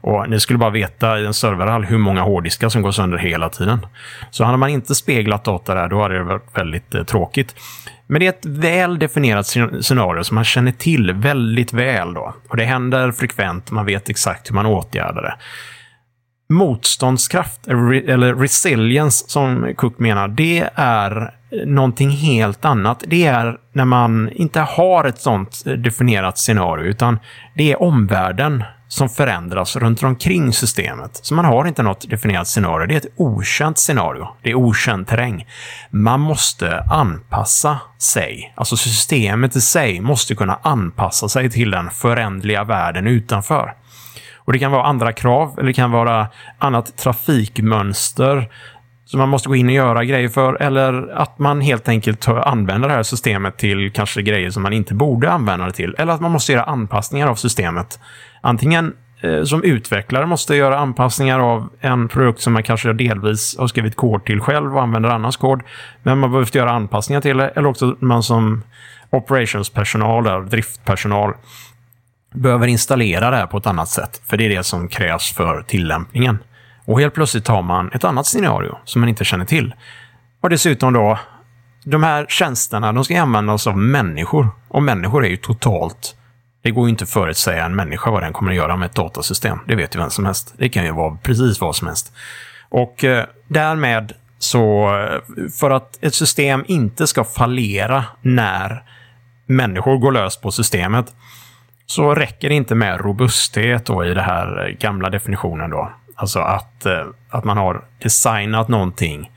Och 0.00 0.30
ni 0.30 0.40
skulle 0.40 0.58
bara 0.58 0.70
veta 0.70 1.20
i 1.20 1.26
en 1.26 1.34
serverhall 1.34 1.84
hur 1.84 1.98
många 1.98 2.22
hårddiskar 2.22 2.68
som 2.68 2.82
går 2.82 2.92
sönder 2.92 3.18
hela 3.18 3.48
tiden. 3.48 3.86
Så 4.30 4.44
hade 4.44 4.58
man 4.58 4.70
inte 4.70 4.94
speglat 4.94 5.44
data 5.44 5.74
där, 5.74 5.88
då 5.88 6.02
hade 6.02 6.14
det 6.14 6.24
varit 6.24 6.58
väldigt 6.58 6.94
eh, 6.94 7.04
tråkigt. 7.04 7.54
Men 8.06 8.20
det 8.20 8.26
är 8.26 8.30
ett 8.30 8.46
väl 8.46 8.98
definierat 8.98 9.46
scenario 9.80 10.24
som 10.24 10.34
man 10.34 10.44
känner 10.44 10.72
till 10.72 11.12
väldigt 11.12 11.72
väl. 11.72 12.14
Då. 12.14 12.34
Och 12.48 12.56
Det 12.56 12.64
händer 12.64 13.12
frekvent, 13.12 13.70
man 13.70 13.86
vet 13.86 14.08
exakt 14.08 14.50
hur 14.50 14.54
man 14.54 14.66
åtgärdar 14.66 15.22
det 15.22 15.34
motståndskraft, 16.48 17.68
eller 17.68 18.34
resilience 18.34 19.24
som 19.28 19.74
Cook 19.76 19.98
menar, 19.98 20.28
det 20.28 20.70
är 20.74 21.34
någonting 21.66 22.10
helt 22.10 22.64
annat. 22.64 23.04
Det 23.06 23.26
är 23.26 23.58
när 23.72 23.84
man 23.84 24.30
inte 24.32 24.60
har 24.60 25.04
ett 25.04 25.20
sånt 25.20 25.62
definierat 25.64 26.38
scenario, 26.38 26.84
utan 26.84 27.18
det 27.54 27.72
är 27.72 27.82
omvärlden 27.82 28.64
som 28.88 29.08
förändras 29.08 29.76
runt 29.76 30.02
omkring 30.02 30.52
systemet. 30.52 31.20
Så 31.22 31.34
man 31.34 31.44
har 31.44 31.66
inte 31.66 31.82
något 31.82 32.10
definierat 32.10 32.48
scenario. 32.48 32.86
Det 32.86 32.94
är 32.94 32.98
ett 32.98 33.12
okänt 33.16 33.78
scenario. 33.78 34.28
Det 34.42 34.50
är 34.50 34.54
okänd 34.54 35.06
terräng. 35.06 35.46
Man 35.90 36.20
måste 36.20 36.80
anpassa 36.80 37.78
sig. 37.98 38.52
Alltså 38.56 38.76
systemet 38.76 39.56
i 39.56 39.60
sig 39.60 40.00
måste 40.00 40.34
kunna 40.34 40.58
anpassa 40.62 41.28
sig 41.28 41.50
till 41.50 41.70
den 41.70 41.90
förändliga 41.90 42.64
världen 42.64 43.06
utanför. 43.06 43.74
Och 44.48 44.52
Det 44.52 44.58
kan 44.58 44.72
vara 44.72 44.84
andra 44.84 45.12
krav, 45.12 45.54
eller 45.58 45.66
det 45.66 45.72
kan 45.72 45.90
vara 45.90 46.28
annat 46.58 46.96
trafikmönster 46.96 48.48
som 49.04 49.20
man 49.20 49.28
måste 49.28 49.48
gå 49.48 49.56
in 49.56 49.66
och 49.66 49.72
göra 49.72 50.04
grejer 50.04 50.28
för, 50.28 50.62
eller 50.62 51.08
att 51.14 51.38
man 51.38 51.60
helt 51.60 51.88
enkelt 51.88 52.28
använder 52.28 52.88
det 52.88 52.94
här 52.94 53.02
systemet 53.02 53.56
till 53.56 53.92
kanske 53.92 54.22
grejer 54.22 54.50
som 54.50 54.62
man 54.62 54.72
inte 54.72 54.94
borde 54.94 55.30
använda 55.30 55.66
det 55.66 55.72
till, 55.72 55.94
eller 55.98 56.12
att 56.12 56.20
man 56.20 56.30
måste 56.30 56.52
göra 56.52 56.62
anpassningar 56.62 57.26
av 57.28 57.34
systemet. 57.34 58.00
Antingen 58.40 58.94
eh, 59.20 59.42
som 59.42 59.62
utvecklare 59.62 60.26
måste 60.26 60.54
göra 60.54 60.78
anpassningar 60.78 61.38
av 61.38 61.68
en 61.80 62.08
produkt 62.08 62.40
som 62.40 62.52
man 62.52 62.62
kanske 62.62 62.92
delvis 62.92 63.58
har 63.58 63.66
skrivit 63.66 63.96
kod 63.96 64.24
till 64.24 64.40
själv 64.40 64.76
och 64.76 64.82
använder 64.82 65.10
annans 65.10 65.36
kod, 65.36 65.62
men 66.02 66.18
man 66.18 66.30
behöver 66.30 66.56
göra 66.56 66.70
anpassningar 66.70 67.20
till 67.20 67.36
det, 67.36 67.48
eller 67.48 67.68
också 67.68 67.96
man 68.00 68.22
som 68.22 68.62
operationspersonal, 69.10 70.26
eller 70.26 70.40
driftpersonal, 70.40 71.34
behöver 72.34 72.66
installera 72.66 73.30
det 73.30 73.36
här 73.36 73.46
på 73.46 73.58
ett 73.58 73.66
annat 73.66 73.88
sätt, 73.88 74.22
för 74.26 74.36
det 74.36 74.44
är 74.44 74.48
det 74.48 74.64
som 74.64 74.88
krävs 74.88 75.32
för 75.32 75.62
tillämpningen. 75.62 76.38
Och 76.84 77.00
helt 77.00 77.14
plötsligt 77.14 77.48
har 77.48 77.62
man 77.62 77.90
ett 77.92 78.04
annat 78.04 78.26
scenario 78.26 78.78
som 78.84 79.00
man 79.00 79.08
inte 79.08 79.24
känner 79.24 79.44
till. 79.44 79.74
Och 80.40 80.50
dessutom 80.50 80.92
då, 80.92 81.18
de 81.84 82.02
här 82.02 82.26
tjänsterna, 82.28 82.92
de 82.92 83.04
ska 83.04 83.20
användas 83.20 83.66
av 83.66 83.78
människor. 83.78 84.48
Och 84.68 84.82
människor 84.82 85.24
är 85.24 85.28
ju 85.28 85.36
totalt... 85.36 86.14
Det 86.62 86.70
går 86.70 86.86
ju 86.86 86.90
inte 86.90 87.04
att 87.04 87.10
förutsäga 87.10 87.64
en 87.64 87.76
människa 87.76 88.10
vad 88.10 88.22
den 88.22 88.32
kommer 88.32 88.50
att 88.50 88.56
göra 88.56 88.76
med 88.76 88.86
ett 88.86 88.94
datasystem. 88.94 89.58
Det 89.66 89.74
vet 89.74 89.94
ju 89.94 89.98
vem 89.98 90.10
som 90.10 90.24
helst. 90.24 90.54
Det 90.58 90.68
kan 90.68 90.84
ju 90.84 90.92
vara 90.92 91.18
precis 91.22 91.60
vad 91.60 91.76
som 91.76 91.86
helst. 91.86 92.12
Och 92.68 93.04
eh, 93.04 93.24
därmed 93.48 94.12
så, 94.38 94.96
eh, 94.98 95.48
för 95.60 95.70
att 95.70 95.98
ett 96.00 96.14
system 96.14 96.64
inte 96.68 97.06
ska 97.06 97.24
fallera 97.24 98.04
när 98.22 98.82
människor 99.46 99.98
går 99.98 100.12
lös 100.12 100.36
på 100.36 100.50
systemet, 100.50 101.14
så 101.90 102.14
räcker 102.14 102.48
det 102.48 102.54
inte 102.54 102.74
med 102.74 103.00
robusthet 103.00 103.86
då 103.86 104.04
i 104.04 104.14
den 104.14 104.24
här 104.24 104.66
eh, 104.66 104.76
gamla 104.76 105.10
definitionen. 105.10 105.70
Då. 105.70 105.92
Alltså 106.14 106.40
att, 106.40 106.86
eh, 106.86 107.06
att 107.30 107.44
man 107.44 107.56
har 107.56 107.84
designat 107.98 108.68
någonting 108.68 109.30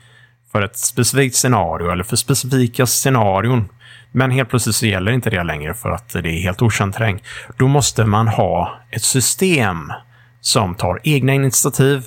för 0.52 0.62
ett 0.62 0.76
specifikt 0.76 1.36
scenario 1.36 1.90
eller 1.90 2.04
för 2.04 2.16
specifika 2.16 2.86
scenarion. 2.86 3.68
Men 4.12 4.30
helt 4.30 4.48
plötsligt 4.48 4.76
så 4.76 4.86
gäller 4.86 5.12
inte 5.12 5.30
det 5.30 5.42
längre 5.42 5.74
för 5.74 5.90
att 5.90 6.08
det 6.08 6.18
är 6.18 6.42
helt 6.42 6.62
okänd 6.62 6.94
terräng. 6.94 7.22
Då 7.56 7.68
måste 7.68 8.04
man 8.04 8.28
ha 8.28 8.78
ett 8.90 9.02
system 9.02 9.92
som 10.40 10.74
tar 10.74 11.00
egna 11.02 11.34
initiativ, 11.34 12.02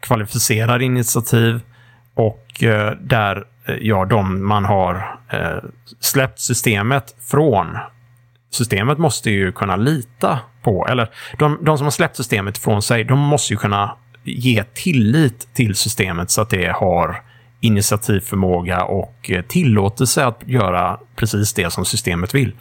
kvalificerade 0.00 0.84
initiativ 0.84 1.60
och 2.14 2.62
eh, 2.62 2.92
där 3.00 3.44
ja, 3.80 4.04
de 4.04 4.46
man 4.46 4.64
har 4.64 5.18
släppt 6.00 6.40
systemet 6.40 7.14
från 7.30 7.78
systemet 8.50 8.98
måste 8.98 9.30
ju 9.30 9.52
kunna 9.52 9.76
lita 9.76 10.38
på, 10.62 10.86
eller 10.86 11.10
de, 11.38 11.58
de 11.62 11.78
som 11.78 11.84
har 11.84 11.90
släppt 11.90 12.16
systemet 12.16 12.58
från 12.58 12.82
sig, 12.82 13.04
de 13.04 13.18
måste 13.18 13.52
ju 13.52 13.56
kunna 13.56 13.96
ge 14.24 14.64
tillit 14.64 15.54
till 15.54 15.74
systemet 15.74 16.30
så 16.30 16.40
att 16.40 16.50
det 16.50 16.72
har 16.76 17.22
initiativförmåga 17.60 18.84
och 18.84 19.16
tillåter 19.22 19.42
tillåtelse 19.42 20.24
att 20.24 20.40
göra 20.46 20.98
precis 21.16 21.52
det 21.52 21.70
som 21.70 21.84
systemet 21.84 22.34
vill. 22.34 22.52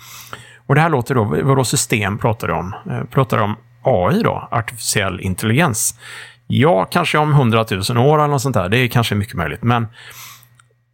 Och 0.67 0.75
det 0.75 0.81
här 0.81 0.89
låter 0.89 1.15
då, 1.15 1.23
vadå 1.23 1.63
system 1.63 2.17
pratar 2.17 2.47
du 2.47 2.53
om? 2.53 2.75
Eh, 2.91 3.03
pratar 3.03 3.37
du 3.37 3.43
om 3.43 3.55
AI 3.83 4.23
då? 4.23 4.47
Artificiell 4.51 5.19
intelligens? 5.19 5.99
Ja, 6.47 6.85
kanske 6.85 7.17
om 7.17 7.33
hundratusen 7.33 7.97
år 7.97 8.17
eller 8.17 8.27
något 8.27 8.41
sånt 8.41 8.55
där. 8.55 8.69
Det 8.69 8.77
är 8.77 8.87
kanske 8.87 9.15
mycket 9.15 9.33
möjligt, 9.33 9.63
men 9.63 9.87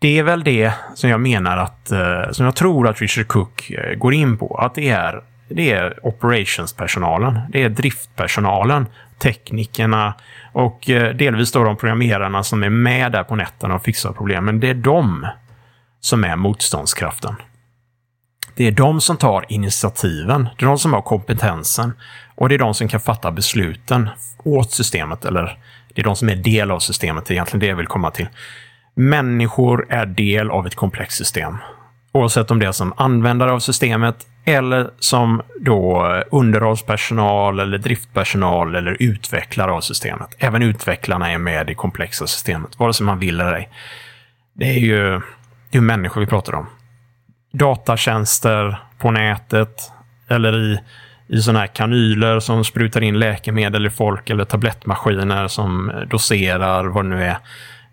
det 0.05 0.19
är 0.19 0.23
väl 0.23 0.43
det 0.43 0.73
som 0.93 1.09
jag 1.09 1.19
menar 1.19 1.57
att, 1.57 1.91
eh, 1.91 2.31
som 2.31 2.45
jag 2.45 2.55
tror 2.55 2.87
att 2.87 3.01
Richard 3.01 3.27
Cook 3.27 3.71
eh, 3.71 3.95
går 3.95 4.13
in 4.13 4.37
på, 4.37 4.57
att 4.57 4.75
det 4.75 4.89
är, 4.89 5.23
det 5.49 5.71
är 5.71 6.05
operationspersonalen, 6.05 7.39
det 7.49 7.63
är 7.63 7.69
driftpersonalen, 7.69 8.87
teknikerna, 9.19 10.13
och 10.53 10.89
eh, 10.89 11.15
delvis 11.15 11.51
då 11.51 11.63
de 11.63 11.77
programmerarna 11.77 12.43
som 12.43 12.63
är 12.63 12.69
med 12.69 13.11
där 13.11 13.23
på 13.23 13.35
nätterna 13.35 13.75
och 13.75 13.83
fixar 13.83 14.11
problemen. 14.11 14.59
Det 14.59 14.69
är 14.69 14.73
de 14.73 15.27
som 15.99 16.23
är 16.23 16.35
motståndskraften. 16.35 17.35
Det 18.55 18.67
är 18.67 18.71
de 18.71 19.01
som 19.01 19.17
tar 19.17 19.45
initiativen. 19.49 20.49
Det 20.57 20.65
är 20.65 20.67
de 20.67 20.77
som 20.77 20.93
har 20.93 21.01
kompetensen. 21.01 21.93
Och 22.35 22.49
det 22.49 22.55
är 22.55 22.59
de 22.59 22.73
som 22.73 22.87
kan 22.87 22.99
fatta 22.99 23.31
besluten 23.31 24.09
åt 24.43 24.71
systemet. 24.71 25.25
Eller 25.25 25.59
det 25.93 26.01
är 26.01 26.05
de 26.05 26.15
som 26.15 26.29
är 26.29 26.35
del 26.35 26.71
av 26.71 26.79
systemet. 26.79 27.25
Det 27.25 27.31
är 27.31 27.35
egentligen 27.35 27.59
det 27.59 27.67
jag 27.67 27.75
vill 27.75 27.87
komma 27.87 28.11
till. 28.11 28.27
Människor 28.95 29.85
är 29.89 30.05
del 30.05 30.51
av 30.51 30.67
ett 30.67 30.75
komplext 30.75 31.17
system. 31.17 31.57
Oavsett 32.11 32.51
om 32.51 32.59
det 32.59 32.65
är 32.65 32.71
som 32.71 32.93
användare 32.97 33.51
av 33.51 33.59
systemet 33.59 34.15
eller 34.45 34.89
som 34.99 35.41
då 35.59 36.07
eh, 36.13 36.23
underhållspersonal 36.31 37.59
eller 37.59 37.77
driftpersonal 37.77 38.75
eller 38.75 38.97
utvecklare 38.99 39.71
av 39.71 39.81
systemet. 39.81 40.35
Även 40.39 40.63
utvecklarna 40.63 41.31
är 41.31 41.37
med 41.37 41.69
i 41.69 41.75
komplexa 41.75 42.27
systemet, 42.27 42.79
vare 42.79 42.93
sig 42.93 43.05
man 43.05 43.19
vill 43.19 43.41
eller 43.41 43.53
ej. 43.53 43.69
Det 44.53 44.65
är 44.65 44.79
ju 44.79 45.21
det 45.69 45.77
är 45.77 45.81
människor 45.81 46.21
vi 46.21 46.27
pratar 46.27 46.55
om. 46.55 46.65
Datatjänster 47.53 48.79
på 48.97 49.11
nätet 49.11 49.91
eller 50.27 50.57
i, 50.57 50.79
i 51.27 51.41
sådana 51.41 51.59
här 51.59 51.67
kanyler 51.67 52.39
som 52.39 52.63
sprutar 52.63 53.01
in 53.01 53.19
läkemedel 53.19 53.85
i 53.85 53.89
folk 53.89 54.29
eller 54.29 54.45
tablettmaskiner 54.45 55.47
som 55.47 55.89
eh, 55.89 55.99
doserar 55.99 56.85
vad 56.85 57.05
det 57.05 57.09
nu 57.09 57.23
är. 57.23 57.37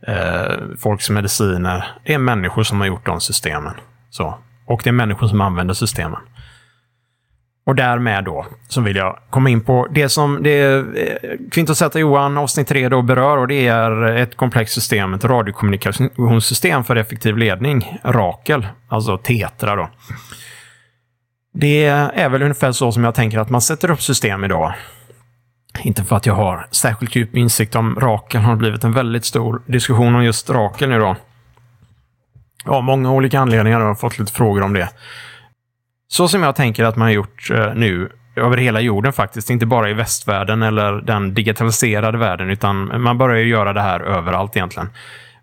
Eh, 0.07 0.57
folks 0.79 1.11
mediciner. 1.11 1.85
Det 2.05 2.15
är 2.15 2.19
människor 2.19 2.63
som 2.63 2.81
har 2.81 2.87
gjort 2.87 3.07
de 3.07 3.21
systemen. 3.21 3.75
Så. 4.11 4.39
Och 4.67 4.81
det 4.85 4.91
är 4.91 4.93
människor 4.93 5.27
som 5.27 5.41
använder 5.41 5.75
systemen. 5.75 6.21
Och 7.67 7.75
därmed 7.75 8.25
då 8.25 8.47
så 8.69 8.81
vill 8.81 8.97
jag 8.97 9.19
komma 9.31 9.51
in 9.51 9.61
på 9.61 9.89
det 9.91 10.09
som 10.09 10.43
det 10.43 10.75
eh, 11.57 11.65
Z 11.75 11.99
Johan 11.99 12.39
avsnitt 12.39 12.69
3 12.69 12.89
då 12.89 13.03
berör 13.03 13.39
och 13.39 13.49
det 13.49 13.67
är 13.67 14.03
ett 14.03 14.37
komplext 14.37 14.75
system, 14.75 15.15
ett 15.15 15.25
radiokommunikationssystem 15.25 16.85
för 16.85 16.97
effektiv 16.97 17.37
ledning, 17.37 17.99
Rakel, 18.05 18.67
alltså 18.89 19.19
Tetra 19.19 19.77
då. 19.77 19.91
Det 21.55 21.85
är 21.85 22.29
väl 22.29 22.43
ungefär 22.43 22.73
så 22.73 22.93
som 22.93 23.05
jag 23.05 23.15
tänker 23.15 23.39
att 23.39 23.51
man 23.51 23.61
sätter 23.61 23.91
upp 23.91 24.03
system 24.03 24.45
idag. 24.45 24.75
Inte 25.81 26.05
för 26.05 26.17
att 26.17 26.27
jag 26.27 26.35
har 26.35 26.67
särskilt 26.71 27.17
djup 27.17 27.37
insikt 27.37 27.75
om 27.75 28.01
Rakel, 28.01 28.41
har 28.41 28.57
blivit 28.57 28.85
en 28.85 28.93
väldigt 28.93 29.25
stor 29.25 29.63
diskussion 29.67 30.15
om 30.15 30.25
just 30.25 30.51
Rakel 30.51 30.89
nu 30.89 30.99
då. 30.99 31.17
Ja, 32.65 32.81
många 32.81 33.13
olika 33.13 33.41
anledningar 33.41 33.81
har 33.81 33.95
fått 33.95 34.19
lite 34.19 34.33
frågor 34.33 34.63
om 34.63 34.73
det. 34.73 34.89
Så 36.09 36.29
som 36.29 36.43
jag 36.43 36.57
tänker 36.57 36.85
att 36.85 36.97
man 36.97 37.07
har 37.07 37.13
gjort 37.13 37.51
eh, 37.51 37.75
nu 37.75 38.13
över 38.37 38.57
hela 38.57 38.81
jorden 38.81 39.13
faktiskt, 39.13 39.51
inte 39.51 39.67
bara 39.67 39.91
i 39.91 39.93
västvärlden 39.93 40.63
eller 40.63 40.93
den 40.93 41.35
digitaliserade 41.35 42.19
världen, 42.19 42.51
utan 42.51 43.03
man 43.03 43.19
börjar 43.19 43.39
ju 43.39 43.49
göra 43.49 43.73
det 43.73 43.81
här 43.81 44.01
överallt 44.01 44.57
egentligen. 44.57 44.91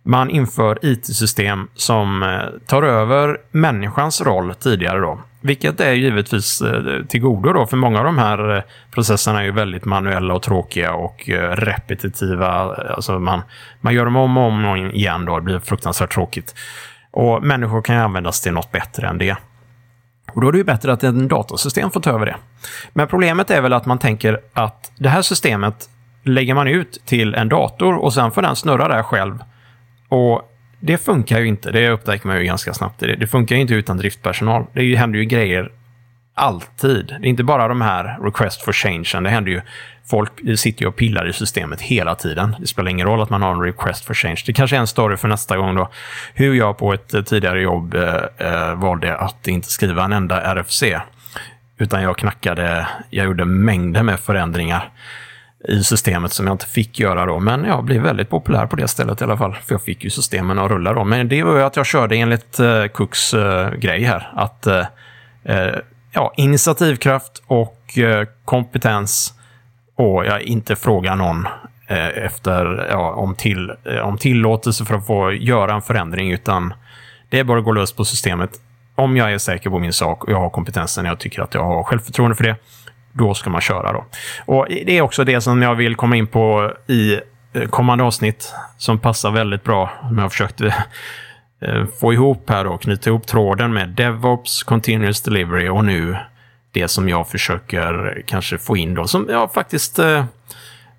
Man 0.04 0.30
inför 0.30 0.80
IT-system 0.82 1.68
som 1.76 2.24
eh, 2.24 2.68
tar 2.68 2.84
över 2.84 3.38
människans 3.52 4.22
roll 4.22 4.54
tidigare 4.56 5.00
då. 5.00 5.20
Vilket 5.42 5.80
är 5.80 5.94
givetvis 5.94 6.62
eh, 6.62 7.06
till 7.06 7.22
godo 7.22 7.54
då, 7.54 7.68
för 7.68 7.78
många 7.78 8.00
av 8.00 8.06
de 8.06 8.18
här 8.18 8.56
eh, 8.56 8.64
processerna 8.92 9.40
är 9.40 9.44
ju 9.44 9.52
väldigt 9.52 9.86
manuella 9.86 10.34
och 10.34 10.42
tråkiga 10.42 10.94
och 10.94 11.30
eh, 11.30 11.52
repetitiva. 11.56 12.48
Alltså 12.96 13.20
man, 13.20 13.42
man 13.82 13.94
gör 13.94 14.06
dem 14.06 14.16
om 14.16 14.38
och 14.38 14.44
om 14.44 14.92
igen 14.92 15.26
då, 15.26 15.36
det 15.36 15.42
blir 15.42 15.60
fruktansvärt 15.60 16.14
tråkigt. 16.14 16.56
Och 17.12 17.44
människor 17.44 17.82
kan 17.82 17.96
ju 17.96 18.02
användas 18.02 18.42
till 18.42 18.54
något 18.54 18.72
bättre 18.72 19.08
än 19.08 19.18
det. 19.18 19.36
Och 20.34 20.42
då 20.42 20.48
är 20.48 20.52
det 20.52 20.58
ju 20.58 20.64
bättre 20.64 20.94
att 20.94 21.04
en 21.04 21.28
datorsystem 21.28 21.92
får 21.92 22.02
ta 22.02 22.12
över 22.12 22.26
det. 22.26 22.36
Men 22.94 23.08
problemet 23.08 23.52
är 23.52 23.62
väl 23.62 23.74
att 23.74 23.86
man 23.86 23.98
tänker 23.98 24.40
att 24.54 24.92
det 24.98 25.10
här 25.10 25.22
systemet 25.22 25.90
lägger 26.24 26.54
man 26.54 26.68
ut 26.68 27.02
till 27.06 27.36
en 27.36 27.50
dator 27.50 27.96
och 27.96 28.14
sen 28.14 28.32
får 28.32 28.42
den 28.42 28.56
snurra 28.56 28.88
där 28.88 29.04
själv. 29.04 29.44
Och 30.10 30.49
det 30.80 30.98
funkar 30.98 31.40
ju 31.40 31.48
inte. 31.48 31.72
Det 31.72 31.90
upptäcker 31.90 32.28
man 32.28 32.38
ju 32.38 32.44
ganska 32.44 32.74
snabbt. 32.74 33.00
Det, 33.00 33.28
funkar 33.28 33.56
ju 33.56 33.62
inte 33.62 33.74
utan 33.74 33.98
driftpersonal. 33.98 34.66
Det 34.74 34.96
händer 34.96 35.20
ju 35.20 35.26
grejer 35.26 35.72
alltid. 36.34 37.06
Det 37.06 37.28
är 37.28 37.30
inte 37.30 37.44
bara 37.44 37.68
de 37.68 37.82
här 37.82 38.20
request 38.24 38.62
for 38.62 38.74
change. 38.74 39.10
Det 39.24 39.30
händer 39.30 39.52
ju 39.52 39.62
folk 40.10 40.32
sitter 40.60 40.82
ju 40.82 40.88
och 40.88 40.96
pillar 40.96 41.30
i 41.30 41.34
systemet 41.34 41.82
hela 41.82 42.16
tiden. 42.16 42.56
Det 42.60 42.68
spelar 42.68 42.92
ingen 42.92 43.08
roll 43.08 43.22
att 43.22 43.30
man 43.30 43.42
har 43.42 43.52
en 43.52 43.62
request 43.62 44.06
for 44.06 44.14
change. 44.14 44.44
Det 44.46 44.54
kanske 44.54 44.76
är 44.76 44.80
en 44.80 44.88
story 44.88 45.18
för 45.18 45.28
nästa 45.28 45.58
gång 45.58 45.76
då. 45.76 45.90
Hur 46.34 46.54
jag 46.54 46.78
på 46.78 46.94
ett 46.94 47.14
eh, 47.14 47.22
tidigare 47.22 47.62
jobb 47.62 47.94
eh, 47.94 48.24
eh 48.38 48.76
valde 48.76 49.18
att 49.18 49.48
inte 49.48 49.68
skriva 49.68 50.04
en 50.06 50.14
enda 50.14 50.42
RFC. 50.42 50.84
Utan 51.78 52.04
jag 52.04 52.18
knackade, 52.18 52.88
jag 53.10 53.26
gjorde 53.26 53.46
mängder 53.46 54.04
med 54.04 54.20
förändringar 54.20 54.90
i 55.68 55.84
systemet 55.84 56.34
som 56.34 56.48
jag 56.48 56.54
inte 56.54 56.66
fick 56.66 57.00
göra 57.00 57.26
då. 57.26 57.40
Men 57.40 57.64
jag 57.64 57.84
blev 57.84 58.02
väldigt 58.02 58.30
populär 58.30 58.66
på 58.66 58.76
det 58.76 58.88
stället 58.88 59.22
i 59.22 59.24
alla 59.24 59.38
fall. 59.38 59.54
För 59.54 59.74
jag 59.74 59.82
fick 59.82 60.04
ju 60.04 60.10
systemen 60.10 60.60
att 60.60 60.72
rulla 60.72 60.94
då. 60.94 61.04
Men 61.04 61.28
det 61.28 61.44
var 61.44 61.56
ju 61.56 61.64
att 61.64 61.76
jag 61.76 61.86
körde 61.86 62.16
enligt 62.16 62.60
eh, 62.60 62.86
Cooks 62.86 63.34
eh, 63.34 63.72
grej 63.74 64.04
här. 64.04 64.32
Att 64.36 64.68
eh, 64.68 64.86
eh, 65.44 65.76
ja, 66.12 66.34
initiativkraft 66.38 67.44
och 67.48 67.98
eh, 67.98 68.28
kompetens 68.46 69.34
och 69.96 70.26
jag 70.26 70.42
inte 70.42 70.76
frågar 70.76 71.16
någon 71.16 71.48
eh, 71.88 72.08
efter, 72.08 72.88
ja, 72.92 73.14
om, 73.14 73.36
till, 73.36 73.72
eh, 73.84 74.00
om 74.00 74.18
tillåtelse 74.18 74.86
för 74.86 74.96
att 74.96 75.08
få 75.08 75.32
göra 75.32 75.74
en 75.74 75.82
förändring, 75.82 76.32
utan 76.32 76.74
det 77.30 77.40
är 77.40 77.44
bara 77.44 77.60
att 77.60 77.66
gå 77.66 77.72
lös 77.72 77.94
på 77.94 78.06
systemet. 78.06 78.50
Om 78.96 79.18
jag 79.18 79.34
är 79.34 79.38
säker 79.38 79.70
på 79.70 79.80
min 79.80 79.94
sak 79.94 80.24
och 80.24 80.32
jag 80.32 80.40
har 80.40 80.50
kompetensen 80.50 81.06
jag 81.06 81.20
tycker 81.20 81.42
att 81.42 81.54
jag 81.54 81.64
har 81.64 81.84
självförtroende 81.84 82.36
för 82.36 82.44
det, 82.44 82.56
då 83.20 83.34
ska 83.34 83.50
man 83.50 83.62
köra. 83.62 83.94
då. 83.94 84.06
Och 84.46 84.68
Det 84.70 84.98
är 84.98 85.02
också 85.02 85.24
det 85.24 85.42
som 85.42 85.62
jag 85.62 85.76
vill 85.76 85.96
komma 85.96 86.16
in 86.16 86.28
på 86.28 86.74
i 86.88 87.20
eh, 87.54 87.70
kommande 87.70 88.04
avsnitt 88.04 88.54
som 88.78 89.00
passar 89.00 89.32
väldigt 89.32 89.64
bra. 89.64 89.92
Som 90.08 90.18
jag 90.18 90.24
har 90.24 90.30
försökt 90.30 90.62
eh, 90.62 91.86
få 92.00 92.14
ihop 92.14 92.50
här 92.50 92.68
och 92.68 92.82
knyta 92.82 93.10
ihop 93.10 93.28
tråden 93.28 93.74
med 93.74 93.90
DevOps, 93.90 94.64
Continuous 94.64 95.22
Delivery 95.22 95.70
och 95.70 95.86
nu 95.86 96.18
det 96.72 96.88
som 96.88 97.10
jag 97.10 97.28
försöker 97.28 98.24
kanske 98.28 98.58
få 98.58 98.78
in 98.78 98.94
då. 98.94 99.08
Som 99.08 99.28
jag 99.30 99.54
faktiskt, 99.54 100.00
eh, 100.00 100.26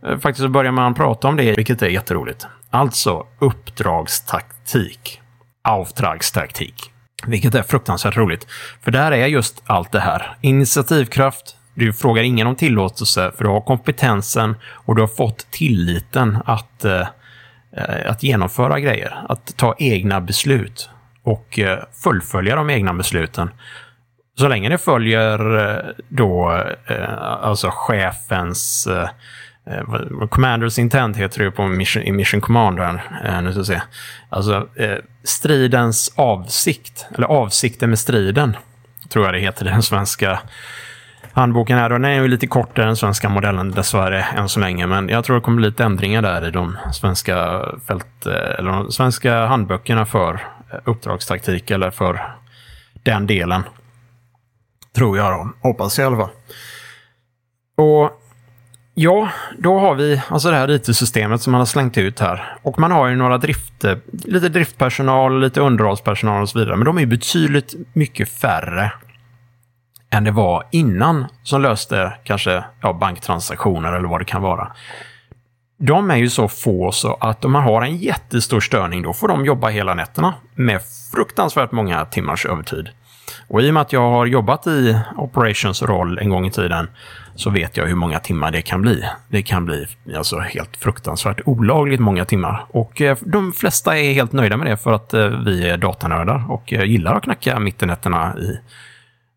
eh 0.06 0.18
faktiskt 0.18 0.48
börjar 0.48 0.72
man 0.72 0.94
prata 0.94 1.28
om 1.28 1.36
det, 1.36 1.56
vilket 1.56 1.82
är 1.82 1.88
jätteroligt. 1.88 2.46
Alltså 2.70 3.26
uppdragstaktik. 3.38 5.20
Auftragstaktik. 5.62 6.90
Vilket 7.26 7.54
är 7.54 7.62
fruktansvärt 7.62 8.16
roligt. 8.16 8.46
För 8.82 8.90
där 8.90 9.12
är 9.12 9.26
just 9.26 9.62
allt 9.66 9.92
det 9.92 10.00
här. 10.00 10.36
Initiativkraft, 10.40 11.56
du 11.80 11.92
frågar 11.92 12.22
ingen 12.22 12.46
om 12.46 12.56
tillåtelse 12.56 13.32
för 13.36 13.44
du 13.44 13.50
har 13.50 13.60
kompetensen 13.60 14.54
och 14.72 14.96
du 14.96 15.02
har 15.02 15.08
fått 15.08 15.50
tilliten 15.50 16.38
att, 16.44 16.84
eh, 16.84 17.06
eh, 17.76 18.10
att 18.10 18.22
genomföra 18.22 18.80
grejer. 18.80 19.16
Att 19.28 19.56
ta 19.56 19.74
egna 19.78 20.20
beslut 20.20 20.90
och 21.22 21.58
eh, 21.58 21.78
fullfölja 22.04 22.56
de 22.56 22.70
egna 22.70 22.94
besluten. 22.94 23.50
Så 24.38 24.48
länge 24.48 24.68
det 24.68 24.78
följer 24.78 25.58
eh, 25.58 25.84
då 26.08 26.62
eh, 26.86 27.22
alltså 27.22 27.70
chefens 27.72 28.86
eh, 28.86 29.08
eh 29.66 30.26
Commanders 30.28 30.78
intent 30.78 31.16
heter 31.16 31.44
det 31.44 31.50
på 31.50 31.66
mission, 31.66 32.02
i 32.02 32.12
Mission 32.12 32.40
Commander. 32.40 33.02
Eh, 33.24 33.42
nu 33.42 33.52
ska 33.52 33.64
se. 33.64 33.80
Alltså 34.28 34.68
stridens 35.24 36.12
avsikt, 36.16 37.06
eller 37.14 37.26
avsikten 37.26 37.90
med 37.90 37.98
striden, 37.98 38.56
tror 39.08 39.24
jag 39.24 39.34
det 39.34 39.40
heter 39.40 39.66
i 39.66 39.70
den 39.70 39.82
svenska 39.82 40.40
handboken 41.40 41.78
här. 41.78 41.88
Den 41.88 42.04
är 42.04 42.22
ju 42.22 42.28
lite 42.28 42.46
kortare 42.46 42.88
än 42.88 42.96
svenska 42.96 43.28
modellen 43.28 43.70
dessvärre 43.70 44.22
än 44.22 44.48
så 44.48 44.60
länge, 44.60 44.86
men 44.86 45.08
jag 45.08 45.24
tror 45.24 45.36
det 45.36 45.42
kommer 45.42 45.56
bli 45.56 45.66
lite 45.66 45.84
ändringar 45.84 46.22
där 46.22 46.48
i 46.48 46.50
de 46.50 46.76
svenska 46.92 47.64
fält, 47.86 48.26
eller 48.26 48.70
de 48.70 48.92
svenska 48.92 49.46
handböckerna 49.46 50.06
för 50.06 50.40
uppdragstaktik 50.84 51.70
eller 51.70 51.90
för 51.90 52.20
den 53.02 53.26
delen. 53.26 53.62
Tror 54.94 55.18
jag 55.18 55.32
då. 55.32 55.68
Hoppas 55.68 55.98
jag 55.98 56.04
i 56.04 56.06
alla 56.06 56.16
fall. 56.16 56.34
Och 57.76 58.10
ja, 58.94 59.28
då 59.58 59.78
har 59.78 59.94
vi 59.94 60.22
alltså 60.28 60.50
det 60.50 60.56
här 60.56 60.70
IT-systemet 60.70 61.42
som 61.42 61.50
man 61.50 61.58
har 61.58 61.66
slängt 61.66 61.98
ut 61.98 62.20
här. 62.20 62.58
Och 62.62 62.78
man 62.78 62.90
har 62.90 63.08
ju 63.08 63.16
några 63.16 63.38
drift, 63.38 63.84
lite 64.10 64.48
driftpersonal, 64.48 65.40
lite 65.40 65.60
underhållspersonal 65.60 66.42
och 66.42 66.48
så 66.48 66.58
vidare. 66.58 66.76
Men 66.76 66.84
de 66.84 66.98
är 66.98 67.06
betydligt 67.06 67.74
mycket 67.92 68.28
färre 68.28 68.92
än 70.10 70.24
det 70.24 70.30
var 70.30 70.64
innan 70.70 71.26
som 71.42 71.62
löste 71.62 72.12
kanske 72.24 72.64
ja, 72.82 72.92
banktransaktioner 72.92 73.92
eller 73.92 74.08
vad 74.08 74.20
det 74.20 74.24
kan 74.24 74.42
vara. 74.42 74.72
De 75.78 76.10
är 76.10 76.16
ju 76.16 76.30
så 76.30 76.48
få 76.48 76.92
så 76.92 77.14
att 77.20 77.44
om 77.44 77.52
man 77.52 77.62
har 77.62 77.82
en 77.82 77.96
jättestor 77.96 78.60
störning 78.60 79.02
då 79.02 79.12
får 79.12 79.28
de 79.28 79.44
jobba 79.44 79.68
hela 79.68 79.94
nätterna 79.94 80.34
med 80.54 80.80
fruktansvärt 81.12 81.72
många 81.72 82.04
timmars 82.04 82.46
övertid. 82.46 82.88
Och 83.48 83.62
i 83.62 83.70
och 83.70 83.74
med 83.74 83.80
att 83.80 83.92
jag 83.92 84.10
har 84.10 84.26
jobbat 84.26 84.66
i 84.66 84.98
operations 85.16 85.82
roll 85.82 86.18
en 86.18 86.30
gång 86.30 86.46
i 86.46 86.50
tiden 86.50 86.90
så 87.34 87.50
vet 87.50 87.76
jag 87.76 87.86
hur 87.86 87.94
många 87.94 88.18
timmar 88.18 88.50
det 88.50 88.62
kan 88.62 88.82
bli. 88.82 89.04
Det 89.28 89.42
kan 89.42 89.64
bli 89.64 89.86
alltså 90.16 90.38
helt 90.38 90.76
fruktansvärt 90.76 91.40
olagligt 91.44 92.00
många 92.00 92.24
timmar. 92.24 92.64
Och 92.68 93.00
eh, 93.00 93.16
de 93.20 93.52
flesta 93.52 93.98
är 93.98 94.12
helt 94.12 94.32
nöjda 94.32 94.56
med 94.56 94.66
det 94.66 94.76
för 94.76 94.92
att 94.92 95.14
eh, 95.14 95.26
vi 95.26 95.68
är 95.68 95.76
datanördar 95.76 96.50
och 96.50 96.72
eh, 96.72 96.84
gillar 96.84 97.14
att 97.14 97.22
knacka 97.22 97.58
mitt 97.58 97.82
i 97.82 97.86
nätterna 97.86 98.34
i, 98.38 98.58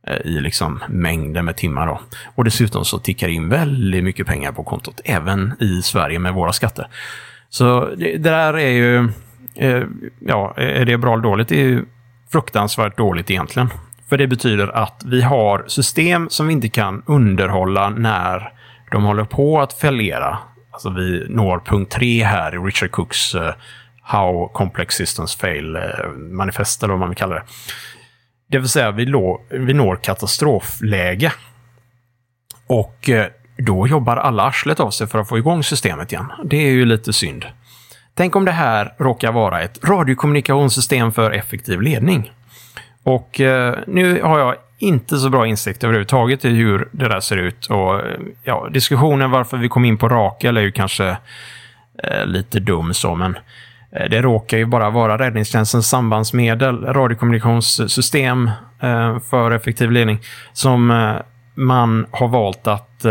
Eh, 0.07 0.17
i 0.17 0.41
liksom 0.41 0.83
mängder 0.89 1.41
med 1.41 1.55
timmar. 1.55 1.87
Då. 1.87 1.99
Och 2.35 2.43
dessutom 2.43 2.85
så 2.85 2.99
tickar 2.99 3.27
in 3.27 3.49
väldigt 3.49 4.03
mycket 4.03 4.27
pengar 4.27 4.51
på 4.51 4.63
kontot, 4.63 5.01
även 5.05 5.53
i 5.59 5.81
Sverige 5.81 6.19
med 6.19 6.33
våra 6.33 6.53
skatter. 6.53 6.87
Så 7.49 7.85
det, 7.85 8.17
det 8.17 8.29
där 8.29 8.53
är 8.53 8.69
ju, 8.69 9.09
eh, 9.55 9.83
ja, 10.19 10.53
är 10.57 10.85
det 10.85 10.97
bra 10.97 11.13
eller 11.13 11.23
dåligt? 11.23 11.47
Det 11.47 11.61
är 11.61 11.65
ju 11.65 11.85
fruktansvärt 12.31 12.97
dåligt 12.97 13.31
egentligen. 13.31 13.69
För 14.09 14.17
det 14.17 14.27
betyder 14.27 14.67
att 14.67 15.01
vi 15.05 15.21
har 15.21 15.63
system 15.67 16.29
som 16.29 16.47
vi 16.47 16.53
inte 16.53 16.69
kan 16.69 17.03
underhålla 17.05 17.89
när 17.89 18.53
de 18.91 19.03
håller 19.03 19.25
på 19.25 19.61
att 19.61 19.73
fallera. 19.73 20.37
Alltså 20.71 20.89
vi 20.89 21.25
når 21.29 21.59
punkt 21.59 21.91
tre 21.91 22.23
här 22.23 22.55
i 22.55 22.57
Richard 22.57 22.91
Cooks 22.91 23.35
uh, 23.35 23.49
How 24.01 24.47
Complex 24.47 24.95
Systems 24.95 25.35
Fail 25.35 25.75
uh, 25.75 26.09
manifest, 26.17 26.83
eller 26.83 26.93
vad 26.93 26.99
man 26.99 27.09
vill 27.09 27.17
kalla 27.17 27.35
det. 27.35 27.43
Det 28.53 28.59
vill 28.59 28.69
säga, 28.69 28.91
vi, 28.91 29.05
lå, 29.05 29.41
vi 29.49 29.73
når 29.73 29.95
katastrofläge. 29.95 31.33
Och 32.67 33.09
eh, 33.09 33.25
då 33.57 33.87
jobbar 33.87 34.17
alla 34.17 34.43
arslet 34.43 34.79
av 34.79 34.89
sig 34.89 35.07
för 35.07 35.19
att 35.19 35.29
få 35.29 35.37
igång 35.37 35.63
systemet 35.63 36.11
igen. 36.11 36.31
Det 36.45 36.57
är 36.57 36.71
ju 36.71 36.85
lite 36.85 37.13
synd. 37.13 37.45
Tänk 38.13 38.35
om 38.35 38.45
det 38.45 38.51
här 38.51 38.93
råkar 38.97 39.31
vara 39.31 39.61
ett 39.61 39.83
radiokommunikationssystem 39.83 41.11
för 41.11 41.31
effektiv 41.31 41.81
ledning. 41.81 42.31
Och 43.03 43.41
eh, 43.41 43.75
nu 43.87 44.21
har 44.21 44.39
jag 44.39 44.55
inte 44.77 45.17
så 45.17 45.29
bra 45.29 45.47
insikt 45.47 45.83
överhuvudtaget 45.83 46.45
i 46.45 46.49
hur 46.49 46.89
det 46.91 47.09
där 47.09 47.19
ser 47.19 47.37
ut. 47.37 47.65
Och 47.65 47.99
eh, 47.99 48.19
ja, 48.43 48.69
diskussionen 48.71 49.31
varför 49.31 49.57
vi 49.57 49.69
kom 49.69 49.85
in 49.85 49.97
på 49.97 50.09
Rakel 50.09 50.57
är 50.57 50.61
ju 50.61 50.71
kanske 50.71 51.17
eh, 52.03 52.25
lite 52.25 52.59
dum 52.59 52.93
så, 52.93 53.15
men 53.15 53.35
eh, 53.35 53.41
Eh, 53.95 54.09
det 54.09 54.21
råkar 54.21 54.57
ju 54.57 54.65
bara 54.65 54.89
vara 54.89 55.17
räddningstjänstens 55.17 55.89
sambandsmedel, 55.89 56.85
radiokommunikationssystem 56.85 58.51
eh, 58.79 59.19
för 59.19 59.51
effektiv 59.51 59.91
ledning, 59.91 60.19
som 60.53 60.91
eh, 60.91 61.15
man 61.55 62.05
har 62.11 62.27
valt 62.27 62.67
att 62.67 63.05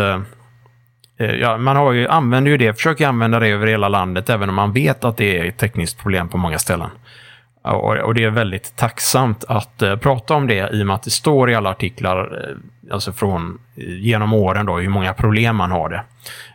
Ja, 1.40 1.56
man 1.56 1.76
har 1.76 1.92
ju, 1.92 2.08
använder 2.08 2.50
ju 2.50 2.56
det, 2.56 2.74
försöker 2.74 3.06
använda 3.06 3.38
det 3.38 3.48
över 3.48 3.66
hela 3.66 3.88
landet, 3.88 4.30
även 4.30 4.48
om 4.48 4.54
man 4.54 4.72
vet 4.72 5.04
att 5.04 5.16
det 5.16 5.38
är 5.38 5.44
ett 5.44 5.58
tekniskt 5.58 5.98
problem 5.98 6.28
på 6.28 6.36
många 6.36 6.58
ställen. 6.58 6.90
Och 7.62 8.14
det 8.14 8.24
är 8.24 8.30
väldigt 8.30 8.76
tacksamt 8.76 9.44
att 9.48 9.82
eh, 9.82 9.96
prata 9.96 10.34
om 10.34 10.46
det 10.46 10.70
i 10.72 10.82
och 10.82 10.86
med 10.86 10.96
att 10.96 11.02
det 11.02 11.10
står 11.10 11.50
i 11.50 11.54
alla 11.54 11.70
artiklar, 11.70 12.48
eh, 12.48 12.92
alltså 12.94 13.12
från 13.12 13.58
eh, 13.76 13.84
genom 13.84 14.32
åren 14.32 14.66
då, 14.66 14.78
hur 14.78 14.88
många 14.88 15.12
problem 15.12 15.56
man 15.56 15.70
har 15.70 15.88
det. 15.88 16.02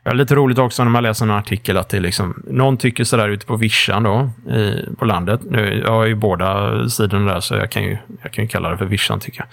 Det 0.03 0.09
är 0.09 0.13
lite 0.13 0.35
roligt 0.35 0.57
också 0.57 0.83
när 0.83 0.91
man 0.91 1.03
läser 1.03 1.25
en 1.25 1.31
artikel 1.31 1.77
att 1.77 1.89
det 1.89 1.99
liksom, 1.99 2.43
någon 2.47 2.77
tycker 2.77 3.03
sådär 3.03 3.29
ute 3.29 3.45
på 3.45 3.55
vischan 3.55 4.03
då, 4.03 4.29
i, 4.53 4.85
på 4.99 5.05
landet. 5.05 5.41
Nu, 5.43 5.81
jag 5.85 5.91
har 5.91 6.05
ju 6.05 6.15
båda 6.15 6.89
sidorna 6.89 7.33
där 7.33 7.39
så 7.39 7.55
jag 7.55 7.71
kan 7.71 7.83
ju, 7.83 7.97
jag 8.21 8.31
kan 8.31 8.43
ju 8.43 8.47
kalla 8.47 8.69
det 8.69 8.77
för 8.77 8.85
vischan 8.85 9.19
tycker 9.19 9.39
jag. 9.39 9.47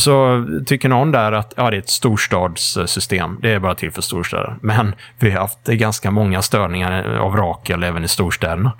Så 0.00 0.46
tycker 0.66 0.88
någon 0.88 1.12
där 1.12 1.32
att 1.32 1.54
ja, 1.56 1.70
det 1.70 1.76
är 1.76 1.80
ett 1.80 1.88
storstadssystem. 1.88 3.38
Det 3.42 3.52
är 3.52 3.58
bara 3.58 3.74
till 3.74 3.92
för 3.92 4.02
storstäder. 4.02 4.56
Men 4.60 4.94
vi 5.18 5.30
har 5.30 5.40
haft 5.40 5.64
ganska 5.64 6.10
många 6.10 6.42
störningar 6.42 7.18
av 7.18 7.36
Rakel 7.36 7.82
även 7.82 8.04
i 8.04 8.08
storstäderna. 8.08 8.72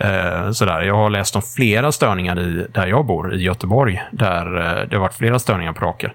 Eh, 0.00 0.50
sådär. 0.50 0.82
Jag 0.82 0.94
har 0.94 1.10
läst 1.10 1.36
om 1.36 1.42
flera 1.42 1.92
störningar 1.92 2.40
i, 2.40 2.66
där 2.72 2.86
jag 2.86 3.06
bor, 3.06 3.34
i 3.34 3.42
Göteborg, 3.42 4.02
där 4.12 4.46
eh, 4.56 4.88
det 4.88 4.96
har 4.96 5.00
varit 5.00 5.14
flera 5.14 5.38
störningar 5.38 5.72
på 5.72 5.84
raken. 5.84 6.10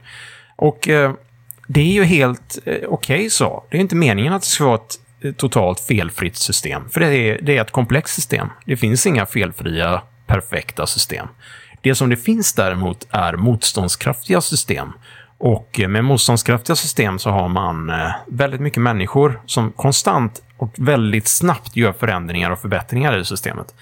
Och 0.56 0.90
eh, 0.90 1.14
det 1.68 1.82
är 1.82 1.94
ju 1.94 2.04
helt 2.04 2.58
eh, 2.66 2.74
okej 2.74 2.88
okay 2.88 3.30
så. 3.30 3.64
Det 3.70 3.78
är 3.78 3.82
inte 3.82 3.96
meningen 3.96 4.34
att 4.34 4.42
det 4.42 4.48
ska 4.48 4.66
vara 4.66 4.76
ett 4.76 5.00
eh, 5.22 5.34
totalt 5.34 5.80
felfritt 5.80 6.38
system, 6.38 6.90
för 6.90 7.00
det 7.00 7.08
är, 7.08 7.40
det 7.42 7.58
är 7.58 7.62
ett 7.62 7.72
komplext 7.72 8.16
system. 8.16 8.48
Det 8.66 8.78
finns 8.78 9.06
inga 9.06 9.26
felfria, 9.26 10.02
perfekta 10.28 10.88
system. 10.88 11.28
Det 11.82 11.96
som 11.96 12.10
det 12.10 12.18
finns 12.18 12.54
däremot 12.54 13.08
är 13.12 13.34
motståndskraftiga 13.34 14.42
system. 14.42 14.94
Och 15.40 15.80
med 15.88 16.04
motståndskraftiga 16.04 16.76
system 16.76 17.20
så 17.20 17.30
har 17.30 17.48
man 17.48 17.90
eh, 17.90 18.12
väldigt 18.28 18.62
mycket 18.62 18.82
människor 18.82 19.42
som 19.46 19.72
konstant 19.72 20.42
och 20.58 20.74
väldigt 20.78 21.28
snabbt 21.28 21.76
gör 21.76 21.94
förändringar 21.94 22.52
och 22.52 22.60
förbättringar 22.60 23.18
i 23.18 23.26
systemet. 23.26 23.76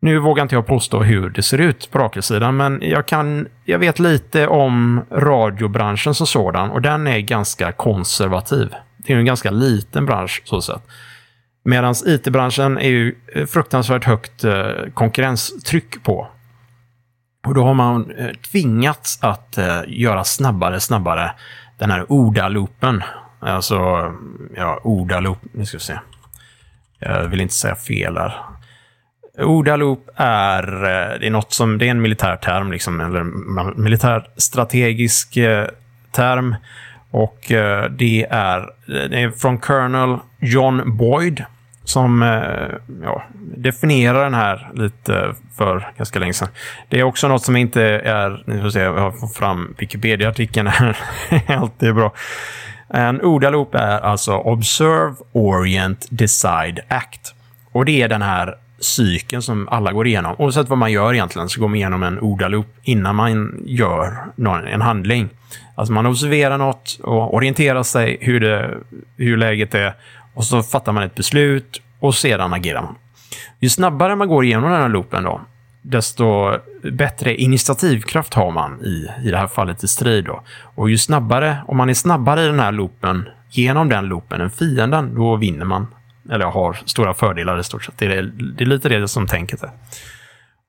Nu 0.00 0.18
vågar 0.18 0.42
inte 0.42 0.54
jag 0.54 0.66
påstå 0.66 1.02
hur 1.02 1.30
det 1.30 1.42
ser 1.42 1.58
ut 1.58 1.90
på 1.90 1.98
Rakelsidan, 1.98 2.56
men 2.56 2.80
jag, 2.82 3.06
kan, 3.06 3.48
jag 3.64 3.78
vet 3.78 3.98
lite 3.98 4.46
om 4.46 5.00
radiobranschen 5.10 6.14
som 6.14 6.26
sådan 6.26 6.70
och 6.70 6.82
den 6.82 7.06
är 7.06 7.18
ganska 7.18 7.72
konservativ. 7.72 8.74
Det 8.96 9.12
är 9.12 9.16
en 9.16 9.24
ganska 9.24 9.50
liten 9.50 10.06
bransch 10.06 10.42
så 10.44 10.62
sett. 10.62 10.82
Medan 11.64 11.94
it-branschen 12.06 12.78
är 12.78 12.88
ju 12.88 13.14
eh, 13.34 13.46
fruktansvärt 13.46 14.04
högt 14.04 14.44
eh, 14.44 14.70
konkurrenstryck 14.94 16.02
på. 16.02 16.28
Och 17.46 17.54
då 17.54 17.64
har 17.64 17.74
man 17.74 18.10
eh, 18.10 18.30
tvingats 18.30 19.18
att 19.22 19.58
eh, 19.58 19.80
göra 19.86 20.24
snabbare, 20.24 20.80
snabbare 20.80 21.32
den 21.78 21.90
här 21.90 22.06
ODA-loopen. 22.08 23.02
Alltså, 23.40 23.74
ja, 24.56 24.80
ODA-loop, 24.82 25.38
nu 25.52 25.66
ska 25.66 25.76
vi 25.76 25.82
se. 25.82 25.98
Jag 26.98 27.28
vill 27.28 27.40
inte 27.40 27.54
säga 27.54 27.74
fel 27.74 28.16
här. 28.16 28.34
ODA-loop 29.38 30.08
är, 30.16 30.84
eh, 30.84 31.18
det 31.20 31.26
är 31.26 31.30
något 31.30 31.52
som, 31.52 31.78
det 31.78 31.86
är 31.86 31.90
en 31.90 32.02
militär 32.02 32.36
term, 32.36 32.72
liksom, 32.72 33.00
eller 33.00 33.24
militär 33.80 34.26
strategisk 34.36 35.38
term. 36.12 36.56
Och 37.10 37.38
det 37.90 38.26
är, 38.30 38.70
det 38.86 39.22
är 39.22 39.30
från 39.30 39.58
Colonel 39.58 40.18
John 40.40 40.96
Boyd 40.96 41.44
som 41.84 42.22
eh, 42.22 42.98
ja, 43.02 43.22
definierar 43.56 44.24
den 44.24 44.34
här 44.34 44.70
lite 44.74 45.34
för 45.56 45.92
ganska 45.96 46.18
länge 46.18 46.32
sedan. 46.32 46.48
Det 46.88 47.00
är 47.00 47.02
också 47.02 47.28
något 47.28 47.44
som 47.44 47.56
inte 47.56 47.82
är, 47.82 48.42
nu 48.46 48.62
får 48.62 48.70
se, 48.70 48.80
jag 48.80 49.20
får 49.20 49.28
fram 49.28 49.74
Wikipedia-artikeln 49.78 50.66
här, 50.66 50.98
alltid 51.46 51.94
bra. 51.94 52.12
En 52.88 53.22
ODA-loop 53.22 53.74
är 53.74 54.00
alltså 54.00 54.32
Observe, 54.32 55.14
Orient, 55.32 56.06
Decide, 56.10 56.80
Act. 56.88 57.34
Och 57.72 57.84
det 57.84 58.02
är 58.02 58.08
den 58.08 58.22
här 58.22 58.56
cykeln 58.78 59.42
som 59.42 59.68
alla 59.68 59.92
går 59.92 60.06
igenom. 60.06 60.36
Oavsett 60.38 60.68
vad 60.68 60.78
man 60.78 60.92
gör 60.92 61.14
egentligen 61.14 61.48
så 61.48 61.60
går 61.60 61.68
man 61.68 61.76
igenom 61.76 62.02
en 62.02 62.20
ODA-loop 62.20 62.66
innan 62.82 63.16
man 63.16 63.62
gör 63.66 64.16
en 64.66 64.80
handling. 64.80 65.28
Alltså 65.74 65.92
man 65.92 66.06
observerar 66.06 66.58
något 66.58 66.98
och 67.02 67.34
orienterar 67.34 67.82
sig 67.82 68.18
hur, 68.20 68.40
det, 68.40 68.78
hur 69.16 69.36
läget 69.36 69.74
är 69.74 69.94
och 70.34 70.44
så 70.44 70.62
fattar 70.62 70.92
man 70.92 71.02
ett 71.02 71.14
beslut 71.14 71.82
och 72.00 72.14
sedan 72.14 72.52
agerar 72.52 72.82
man. 72.82 72.96
Ju 73.60 73.68
snabbare 73.68 74.16
man 74.16 74.28
går 74.28 74.44
igenom 74.44 74.70
den 74.70 74.80
här 74.80 74.88
loopen 74.88 75.24
då, 75.24 75.40
desto 75.82 76.58
bättre 76.92 77.36
initiativkraft 77.36 78.34
har 78.34 78.50
man 78.50 78.80
i, 78.84 79.08
i 79.24 79.30
det 79.30 79.38
här 79.38 79.46
fallet 79.46 79.84
i 79.84 79.88
strid. 79.88 80.24
Då. 80.24 80.42
Och 80.74 80.90
ju 80.90 80.98
snabbare, 80.98 81.56
om 81.66 81.76
man 81.76 81.90
är 81.90 81.94
snabbare 81.94 82.42
i 82.42 82.46
den 82.46 82.60
här 82.60 82.72
loopen, 82.72 83.28
genom 83.50 83.88
den 83.88 84.04
loopen 84.04 84.40
än 84.40 84.50
fienden, 84.50 85.14
då 85.14 85.36
vinner 85.36 85.64
man. 85.64 85.86
Eller 86.30 86.44
har 86.44 86.78
stora 86.84 87.14
fördelar 87.14 87.58
i 87.58 87.64
stort 87.64 87.84
sett. 87.84 87.98
Det 87.98 88.06
är, 88.06 88.22
det 88.56 88.64
är 88.64 88.66
lite 88.66 88.88
det 88.88 89.08
som 89.08 89.26
tänket 89.26 89.62
är. 89.62 89.70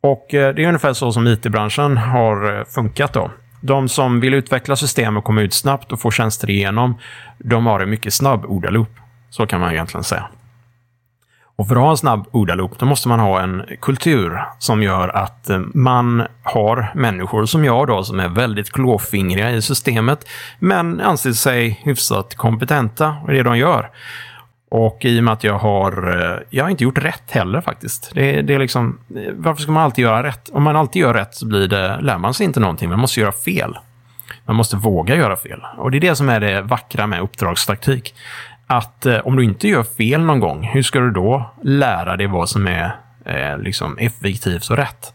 Och 0.02 0.34
eh, 0.34 0.56
det 0.56 0.64
är 0.64 0.68
ungefär 0.68 0.94
så 0.94 1.12
som 1.12 1.28
it-branschen 1.28 1.98
har 1.98 2.60
eh, 2.60 2.66
funkat 2.66 3.14
då. 3.14 3.32
De 3.62 3.90
som 3.90 4.20
vill 4.20 4.34
utveckla 4.34 4.76
system 4.76 5.18
och 5.18 5.24
komma 5.24 5.42
ut 5.42 5.54
snabbt 5.54 5.92
och 5.92 6.02
få 6.02 6.12
tjänster 6.12 6.50
igenom, 6.50 6.98
de 7.38 7.66
har 7.66 7.80
en 7.80 7.90
mycket 7.90 8.14
snabb 8.14 8.46
ODA-loop. 8.46 8.90
Så 9.34 9.48
kan 9.48 9.60
man 9.60 9.72
egentligen 9.72 10.04
säga. 10.04 10.28
Och 11.56 11.68
för 11.68 11.76
att 11.76 11.82
ha 11.82 11.92
en 11.92 11.98
snabb 11.98 12.28
ODA-loop, 12.32 12.80
då 12.80 12.86
måste 12.86 13.08
man 13.08 13.20
ha 13.20 13.42
en 13.42 13.64
kultur 13.82 14.44
som 14.60 14.84
gör 14.84 15.10
att 15.10 15.50
eh, 15.50 15.60
man 15.74 16.24
har 16.44 16.92
människor 16.96 17.46
som 17.46 17.66
jag 17.66 17.88
då, 17.88 18.04
som 18.04 18.20
är 18.20 18.30
väldigt 18.30 18.72
klåfingriga 18.72 19.52
i 19.52 19.62
systemet, 19.62 20.30
men 20.60 21.02
anser 21.02 21.32
sig 21.32 21.82
hyfsat 21.84 22.36
kompetenta 22.36 23.16
i 23.30 23.32
det 23.32 23.44
de 23.44 23.58
gör. 23.58 23.90
Och 24.70 25.06
i 25.06 25.20
och 25.20 25.24
med 25.24 25.34
att 25.34 25.44
jag 25.44 25.58
har, 25.58 26.22
eh, 26.22 26.40
jag 26.50 26.66
har 26.66 26.70
inte 26.70 26.84
gjort 26.84 26.98
rätt 26.98 27.32
heller 27.32 27.62
faktiskt. 27.62 28.12
Det, 28.14 28.42
det 28.42 28.54
är 28.54 28.60
liksom, 28.60 29.00
eh, 29.16 29.34
varför 29.36 29.62
ska 29.62 29.72
man 29.72 29.84
alltid 29.84 30.04
göra 30.04 30.24
rätt? 30.24 30.50
Om 30.50 30.64
man 30.64 30.76
alltid 30.76 31.02
gör 31.02 31.14
rätt 31.14 31.36
så 31.36 31.46
blir 31.46 31.68
det, 31.68 32.02
lär 32.02 32.18
man 32.18 32.34
sig 32.34 32.46
inte 32.46 32.60
någonting. 32.60 32.90
Man 32.90 33.00
måste 33.00 33.20
göra 33.20 33.32
fel. 33.32 33.78
Man 34.46 34.56
måste 34.56 34.76
våga 34.76 35.16
göra 35.16 35.36
fel. 35.36 35.62
Och 35.78 35.92
det 35.92 35.98
är 35.98 36.02
det 36.02 36.16
som 36.16 36.30
är 36.30 36.40
det 36.40 36.62
vackra 36.62 37.08
med 37.08 37.22
uppdragstaktik 37.22 38.16
att 38.78 39.06
eh, 39.06 39.18
om 39.18 39.36
du 39.36 39.44
inte 39.44 39.68
gör 39.68 39.84
fel 39.84 40.22
någon 40.22 40.40
gång, 40.40 40.64
hur 40.64 40.84
ska 40.84 41.00
du 41.00 41.12
då 41.12 41.54
lära 41.64 42.18
dig 42.18 42.28
vad 42.28 42.50
som 42.50 42.68
är 42.68 42.96
eh, 43.26 43.58
liksom 43.58 43.98
effektivt 43.98 44.70
och 44.70 44.78
rätt? 44.78 45.14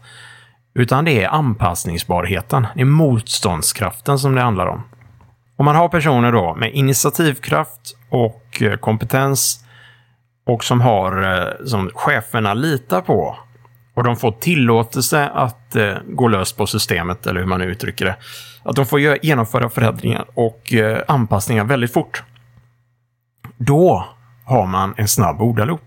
Utan 0.73 1.05
det 1.05 1.23
är 1.23 1.29
anpassningsbarheten, 1.29 2.67
det 2.75 2.81
är 2.81 2.85
motståndskraften 2.85 4.19
som 4.19 4.35
det 4.35 4.41
handlar 4.41 4.67
om. 4.67 4.83
Om 5.57 5.65
man 5.65 5.75
har 5.75 5.89
personer 5.89 6.31
då 6.31 6.55
med 6.55 6.73
initiativkraft 6.73 7.97
och 8.09 8.61
eh, 8.61 8.77
kompetens 8.77 9.65
och 10.45 10.63
som 10.63 10.81
har 10.81 11.37
eh, 11.37 11.65
som 11.65 11.89
cheferna 11.93 12.53
litar 12.53 13.01
på 13.01 13.37
och 13.93 14.03
de 14.03 14.15
får 14.15 14.31
tillåtelse 14.31 15.27
att 15.27 15.75
eh, 15.75 15.93
gå 16.07 16.27
lös 16.27 16.53
på 16.53 16.67
systemet, 16.67 17.27
eller 17.27 17.39
hur 17.39 17.47
man 17.47 17.59
nu 17.59 17.65
uttrycker 17.65 18.05
det. 18.05 18.15
Att 18.63 18.75
de 18.75 18.85
får 18.85 18.99
genomföra 19.25 19.69
förändringar 19.69 20.25
och 20.33 20.73
anpassningar 21.07 21.63
väldigt 21.63 21.93
fort. 21.93 22.23
Då 23.57 24.05
har 24.45 24.67
man 24.67 24.93
en 24.97 25.07
snabb 25.07 25.41
ordaloop. 25.41 25.81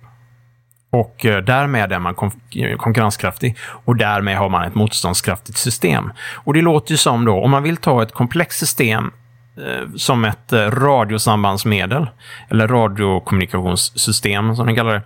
Och 0.90 1.26
eh, 1.26 1.44
därmed 1.44 1.92
är 1.92 1.98
man 1.98 2.14
eh, 2.54 2.76
konkurrenskraftig 2.76 3.56
och 3.84 3.96
därmed 3.96 4.36
har 4.36 4.48
man 4.48 4.64
ett 4.64 4.74
motståndskraftigt 4.74 5.58
system. 5.58 6.12
Och 6.34 6.54
det 6.54 6.62
låter 6.62 6.90
ju 6.92 6.96
som 6.96 7.24
då, 7.24 7.44
om 7.44 7.50
man 7.50 7.62
vill 7.62 7.76
ta 7.76 8.02
ett 8.02 8.12
komplext 8.12 8.58
system 8.58 9.10
eh, 9.56 9.88
som 9.96 10.24
ett 10.24 10.52
eh, 10.52 10.70
radiosambandsmedel, 10.70 12.06
eller 12.48 12.68
radiokommunikationssystem 12.68 14.56
som 14.56 14.66
de 14.66 14.74
kallar 14.74 14.94
det, 14.94 15.02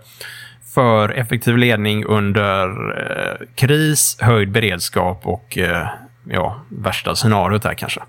för 0.73 1.09
effektiv 1.09 1.57
ledning 1.57 2.05
under 2.05 2.67
eh, 3.01 3.47
kris, 3.55 4.17
höjd 4.21 4.51
beredskap 4.51 5.21
och 5.23 5.57
eh, 5.57 5.87
ja, 6.29 6.61
värsta 6.69 7.15
scenariot 7.15 7.63
här 7.63 7.73
kanske. 7.73 8.01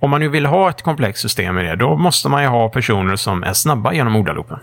Om 0.00 0.10
man 0.10 0.20
nu 0.20 0.28
vill 0.28 0.46
ha 0.46 0.70
ett 0.70 0.82
komplext 0.82 1.22
system 1.22 1.58
i 1.58 1.62
det, 1.62 1.76
då 1.76 1.96
måste 1.96 2.28
man 2.28 2.42
ju 2.42 2.48
ha 2.48 2.68
personer 2.68 3.16
som 3.16 3.42
är 3.42 3.52
snabba 3.52 3.92
genom 3.92 4.16
ordaloopen. 4.16 4.58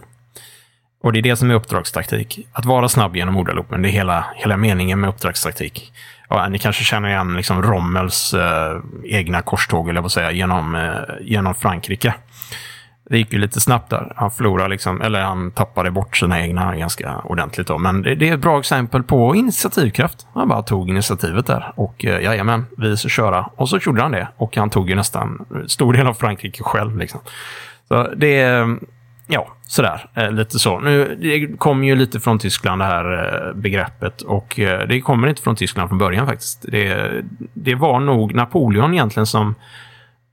Och 1.03 1.13
det 1.13 1.19
är 1.19 1.23
det 1.23 1.35
som 1.35 1.51
är 1.51 1.55
uppdragstaktik. 1.55 2.47
Att 2.51 2.65
vara 2.65 2.89
snabb 2.89 3.15
genom 3.15 3.37
ordaloopen, 3.37 3.81
det 3.81 3.89
är 3.89 3.91
hela, 3.91 4.25
hela 4.35 4.57
meningen 4.57 4.99
med 4.99 5.09
uppdragstaktik. 5.09 5.91
Ja, 6.29 6.47
ni 6.47 6.59
kanske 6.59 6.83
känner 6.83 7.09
igen 7.09 7.35
liksom 7.35 7.63
Rommels 7.63 8.33
eh, 8.33 8.79
egna 9.03 9.41
korståg, 9.41 9.89
eller 9.89 10.01
vad 10.01 10.11
säga, 10.11 10.31
genom, 10.31 10.75
eh, 10.75 10.91
genom 11.21 11.55
Frankrike. 11.55 12.13
Det 13.09 13.17
gick 13.17 13.33
ju 13.33 13.39
lite 13.39 13.61
snabbt 13.61 13.89
där. 13.89 14.13
Han 14.15 14.31
förlorade 14.31 14.69
liksom, 14.69 15.01
eller 15.01 15.21
han 15.21 15.51
tappade 15.51 15.91
bort 15.91 16.17
sina 16.17 16.41
egna 16.41 16.75
ganska 16.75 17.17
ordentligt 17.17 17.67
då. 17.67 17.77
Men 17.77 18.01
det, 18.01 18.15
det 18.15 18.29
är 18.29 18.33
ett 18.33 18.39
bra 18.39 18.59
exempel 18.59 19.03
på 19.03 19.35
initiativkraft. 19.35 20.27
Han 20.33 20.47
bara 20.47 20.61
tog 20.61 20.89
initiativet 20.89 21.47
där 21.47 21.73
och 21.75 22.05
eh, 22.05 22.23
jajamän, 22.23 22.65
vi 22.77 22.97
ska 22.97 23.09
köra. 23.09 23.49
Och 23.55 23.69
så 23.69 23.77
gjorde 23.77 24.01
han 24.01 24.11
det. 24.11 24.27
Och 24.37 24.57
han 24.57 24.69
tog 24.69 24.89
ju 24.89 24.95
nästan 24.95 25.45
stor 25.67 25.93
del 25.93 26.07
av 26.07 26.13
Frankrike 26.13 26.63
själv 26.63 26.97
liksom. 26.97 27.19
Så 27.87 28.07
det 28.15 28.41
är, 28.41 28.77
ja, 29.27 29.47
sådär, 29.67 30.09
eh, 30.13 30.31
lite 30.31 30.59
så. 30.59 30.79
Nu, 30.79 31.17
det 31.21 31.57
kommer 31.57 31.87
ju 31.87 31.95
lite 31.95 32.19
från 32.19 32.39
Tyskland 32.39 32.81
det 32.81 32.85
här 32.85 33.33
eh, 33.47 33.53
begreppet 33.53 34.21
och 34.21 34.59
eh, 34.59 34.87
det 34.87 35.01
kommer 35.01 35.27
inte 35.27 35.41
från 35.41 35.55
Tyskland 35.55 35.89
från 35.89 35.97
början 35.97 36.27
faktiskt. 36.27 36.65
Det, 36.67 37.11
det 37.53 37.75
var 37.75 37.99
nog 37.99 38.35
Napoleon 38.35 38.93
egentligen 38.93 39.25
som 39.25 39.55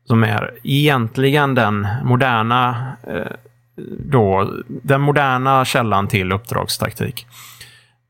som 0.04 0.24
är 0.24 0.50
egentligen 0.62 1.54
den 1.54 1.88
moderna, 2.04 2.92
eh, 3.06 3.32
då, 3.98 4.52
den 4.66 5.00
moderna 5.00 5.64
källan 5.64 6.08
till 6.08 6.32
uppdragstaktik. 6.32 7.26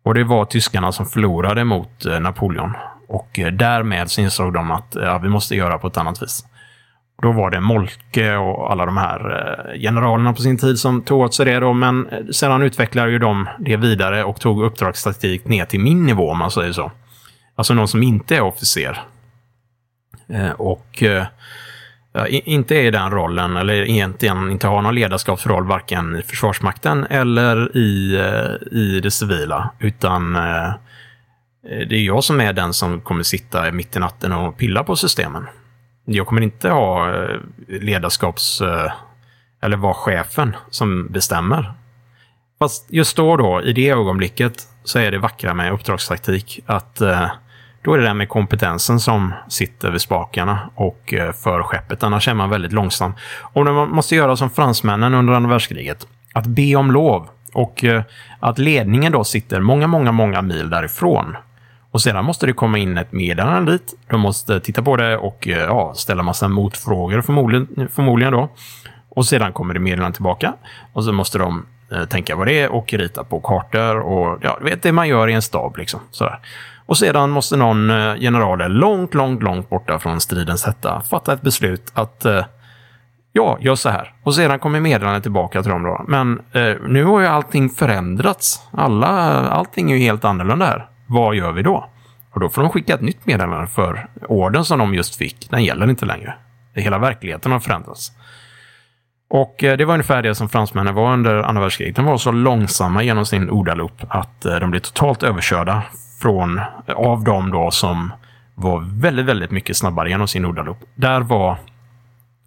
Och 0.05 0.15
det 0.15 0.25
var 0.25 0.45
tyskarna 0.45 0.93
som 0.93 1.07
förlorade 1.07 1.65
mot 1.65 2.05
eh, 2.07 2.21
Napoleon. 2.21 2.73
Och 3.09 3.39
eh, 3.39 3.53
därmed 3.53 4.11
så 4.11 4.21
insåg 4.21 4.53
de 4.53 4.71
att 4.71 4.97
eh, 4.97 5.03
ja, 5.03 5.19
vi 5.19 5.29
måste 5.29 5.57
göra 5.57 5.79
på 5.79 5.87
ett 5.87 5.97
annat 5.97 6.23
vis. 6.23 6.45
Då 7.23 7.33
var 7.33 7.51
det 7.51 7.61
Molke 7.61 8.37
och 8.37 8.73
alla 8.73 8.87
de 8.87 8.97
här 8.97 9.77
generalerna 9.81 10.33
på 10.33 10.43
sin 10.43 10.59
tid 10.59 10.79
som 10.79 11.03
tog 11.03 11.21
åt 11.21 11.35
sig 11.35 11.47
det. 11.47 11.61
Då, 11.61 11.73
men 11.73 12.09
sedan 12.33 12.63
utvecklade 12.63 13.11
ju 13.11 13.19
de 13.19 13.49
det 13.59 13.77
vidare 13.77 14.25
och 14.25 14.41
tog 14.41 14.65
uppdragstaktik 14.65 15.45
ner 15.45 15.65
till 15.65 15.81
min 15.81 16.07
nivå, 16.07 16.31
om 16.31 16.39
man 16.39 16.51
säger 16.51 16.73
så. 16.73 16.93
Alltså 17.55 17.75
någon 17.75 17.89
som 17.89 18.03
inte 18.03 18.37
är 18.37 18.41
officer. 18.41 19.01
Och 20.57 21.03
inte 22.29 22.75
är 22.77 22.83
i 22.83 22.91
den 22.91 23.11
rollen, 23.11 23.57
eller 23.57 23.75
egentligen 23.75 24.51
inte 24.51 24.67
har 24.67 24.83
någon 24.83 24.95
ledarskapsroll 24.95 25.67
varken 25.67 26.17
i 26.17 26.23
Försvarsmakten 26.23 27.07
eller 27.11 27.77
i, 27.77 28.17
eh, 28.17 28.79
i 28.79 29.01
det 29.01 29.11
civila. 29.11 29.71
Utan 29.79 30.37
eh, 30.37 30.67
eh, 30.67 31.89
det 31.89 31.97
är 31.97 32.03
jag 32.03 32.25
som 32.25 32.41
är 32.41 32.53
den 32.53 32.73
som 32.73 33.01
kommer 33.01 33.23
sitta 33.23 33.73
mitt 33.73 33.97
i 33.97 33.99
natten 33.99 34.33
och 34.33 34.57
pilla 34.57 34.85
på 34.85 34.97
systemen. 34.97 35.47
Jag 36.05 36.27
kommer 36.27 36.43
inte 36.43 36.69
ha 36.69 37.15
ledarskaps... 37.69 38.63
eller 39.63 39.77
vara 39.77 39.95
chefen 39.95 40.57
som 40.71 41.13
bestämmer. 41.13 41.73
Fast 42.59 42.87
just 42.93 43.17
då, 43.17 43.37
då, 43.37 43.63
i 43.63 43.73
det 43.73 43.91
ögonblicket, 43.91 44.53
så 44.85 44.99
är 44.99 45.11
det 45.11 45.19
vackra 45.19 45.55
med 45.55 45.73
uppdragstaktik 45.73 46.61
att 46.67 47.03
då 47.83 47.95
är 47.95 47.99
det 47.99 48.05
där 48.05 48.15
med 48.15 48.29
kompetensen 48.29 49.01
som 49.01 49.33
sitter 49.49 49.91
vid 49.91 50.01
spakarna 50.01 50.71
och 50.75 51.15
eh, 51.15 51.33
för 51.33 51.63
skeppet. 51.63 52.03
Annars 52.03 52.29
är 52.29 52.35
man 52.35 52.51
väldigt 52.51 52.73
långsam. 52.73 53.13
Och 53.41 53.65
man 53.65 53.91
måste 53.91 54.17
göra 54.17 54.37
som 54.37 54.51
fransmännen 54.51 55.15
under 55.15 55.33
andra 55.33 55.51
världskriget. 55.51 56.07
Att 56.33 56.47
be 56.47 56.77
om 56.77 56.91
lov. 56.91 57.29
Och 57.53 57.85
eh, 57.85 58.03
att 58.41 58.59
ledningen 58.59 59.13
då 59.13 59.25
sitter 59.25 59.61
många, 59.61 59.87
många, 59.87 60.13
många 60.13 60.43
mil 60.43 60.71
därifrån. 60.71 61.37
Och 61.91 62.03
sedan 62.03 62.25
måste 62.25 62.47
det 62.47 62.53
komma 62.53 62.79
in 62.79 62.99
ett 62.99 63.13
meddelande 63.13 63.73
dit. 63.73 63.95
De 64.11 64.21
måste 64.21 64.61
titta 64.61 64.83
på 64.83 64.97
det 64.97 65.17
och 65.17 65.49
eh, 65.49 65.59
ja, 65.59 65.93
ställa 65.95 66.23
massa 66.23 66.49
motfrågor 66.49 67.21
förmodligen, 67.21 67.89
förmodligen 67.93 68.33
då. 68.33 68.49
Och 69.09 69.27
sedan 69.27 69.53
kommer 69.53 69.75
det 69.75 69.81
meddelande 69.81 70.15
tillbaka. 70.15 70.55
Och 70.93 71.05
så 71.05 71.13
måste 71.13 71.39
de 71.39 71.67
tänka 72.09 72.37
vad 72.37 72.47
det 72.47 72.61
är 72.61 72.69
och 72.69 72.93
rita 72.93 73.25
på 73.25 73.41
kartor 73.41 74.01
och 74.01 74.39
ja, 74.43 74.57
du 74.61 74.65
vet 74.65 74.83
det 74.83 74.93
man 74.93 75.09
gör 75.09 75.29
i 75.29 75.33
en 75.33 75.43
stab 75.43 75.77
liksom. 75.77 76.01
Sådär. 76.11 76.39
Och 76.87 76.99
sedan 76.99 77.31
måste 77.31 77.57
någon 77.57 77.91
eh, 77.91 78.15
general 78.19 78.73
långt, 78.73 79.15
långt, 79.15 79.43
långt 79.43 79.71
borta 79.71 79.99
från 79.99 80.21
stridens 80.21 80.67
hetta 80.67 81.01
fatta 81.01 81.33
ett 81.33 81.43
beslut 81.43 81.93
att 81.95 82.25
eh, 82.25 82.45
ja, 83.33 83.59
gör 83.61 83.75
så 83.75 83.89
här. 83.89 84.15
Och 84.23 84.35
sedan 84.35 84.59
kommer 84.59 84.81
meddelandet 84.81 85.23
tillbaka 85.23 85.63
till 85.63 85.71
dem 85.71 85.83
då. 85.83 86.05
Men 86.09 86.41
eh, 86.53 86.77
nu 86.89 87.05
har 87.05 87.21
ju 87.21 87.27
allting 87.27 87.71
förändrats. 87.71 88.69
Alla, 88.73 89.09
allting 89.49 89.93
är 89.93 89.97
ju 89.97 90.03
helt 90.03 90.25
annorlunda 90.25 90.67
här. 90.67 90.87
Vad 91.07 91.35
gör 91.35 91.53
vi 91.53 91.63
då? 91.63 91.89
Och 92.31 92.41
då 92.41 92.49
får 92.49 92.63
de 92.63 92.71
skicka 92.71 92.95
ett 92.95 93.01
nytt 93.01 93.27
meddelande 93.27 93.67
för 93.67 94.07
orden 94.29 94.65
som 94.65 94.79
de 94.79 94.95
just 94.95 95.17
fick, 95.17 95.51
den 95.51 95.65
gäller 95.65 95.91
inte 95.91 96.07
längre. 96.07 96.35
Hela 96.75 96.99
verkligheten 96.99 97.53
har 97.53 97.61
förändrats. 97.61 98.13
Och 99.31 99.65
eh, 99.65 99.77
det 99.77 99.85
var 99.85 99.95
ungefär 99.95 100.23
det 100.23 100.35
som 100.35 100.49
fransmännen 100.49 100.95
var 100.95 101.13
under 101.13 101.43
andra 101.43 101.63
världskriget. 101.63 101.97
De 101.97 102.05
var 102.05 102.19
så 102.19 102.33
långsamma 102.33 103.03
genom 103.03 103.27
sin 103.27 103.51
ordalopp 103.51 104.03
att 104.09 104.41
de 104.43 104.71
blev 104.71 104.81
totalt 104.81 105.23
överkörda 105.23 105.83
från, 106.23 106.61
av 106.87 107.25
dem 107.25 107.51
då 107.51 107.71
som 107.71 108.13
var 108.55 109.01
väldigt, 109.01 109.27
väldigt 109.27 109.51
mycket 109.51 109.77
snabbare 109.77 110.09
genom 110.09 110.29
sin 110.29 110.45
ordaloop. 110.45 110.79
Där 110.95 111.21
var 111.21 111.57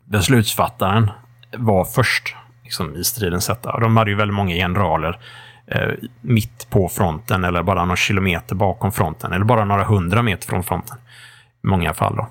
beslutsfattaren 0.05 1.11
var 1.57 1.85
först 1.85 2.35
liksom, 2.63 2.95
i 2.95 3.03
striden 3.03 3.41
sätta. 3.41 3.79
De 3.79 3.97
hade 3.97 4.11
ju 4.11 4.17
väldigt 4.17 4.35
många 4.35 4.55
generaler 4.55 5.19
eh, 5.67 5.89
mitt 6.21 6.67
på 6.69 6.89
fronten 6.89 7.43
eller 7.43 7.63
bara 7.63 7.85
några 7.85 7.95
kilometer 7.95 8.55
bakom 8.55 8.91
fronten 8.91 9.33
eller 9.33 9.45
bara 9.45 9.65
några 9.65 9.83
hundra 9.83 10.21
meter 10.21 10.47
från 10.47 10.63
fronten. 10.63 10.97
I 11.63 11.67
många 11.67 11.93
fall 11.93 12.15
då. 12.15 12.27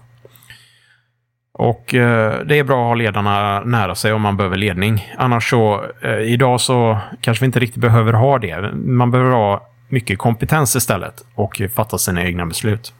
Och 1.53 1.95
eh, 1.95 2.45
det 2.47 2.59
är 2.59 2.65
bra 2.65 2.83
att 2.83 2.89
ha 2.89 2.95
ledarna 2.95 3.61
nära 3.61 3.95
sig 3.95 4.13
om 4.13 4.23
man 4.23 4.37
behöver 4.37 4.57
ledning. 4.57 5.13
Annars 5.19 5.51
så, 5.51 5.85
eh, 6.03 6.19
idag 6.19 6.61
så 6.61 6.99
kanske 7.21 7.43
vi 7.43 7.47
inte 7.47 7.61
riktigt 7.61 7.81
behöver 7.81 8.13
ha 8.13 8.39
det. 8.39 8.75
Man 8.75 9.11
behöver 9.11 9.31
ha 9.31 9.69
mycket 9.95 10.19
kompetens 10.19 10.77
istället 10.77 11.25
och 11.35 11.63
fatta 11.75 11.99
sina 11.99 12.23
egna 12.23 12.47
beslut. 12.47 12.95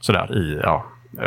Sådär 0.00 0.36
i, 0.36 0.60
ja, 0.62 0.86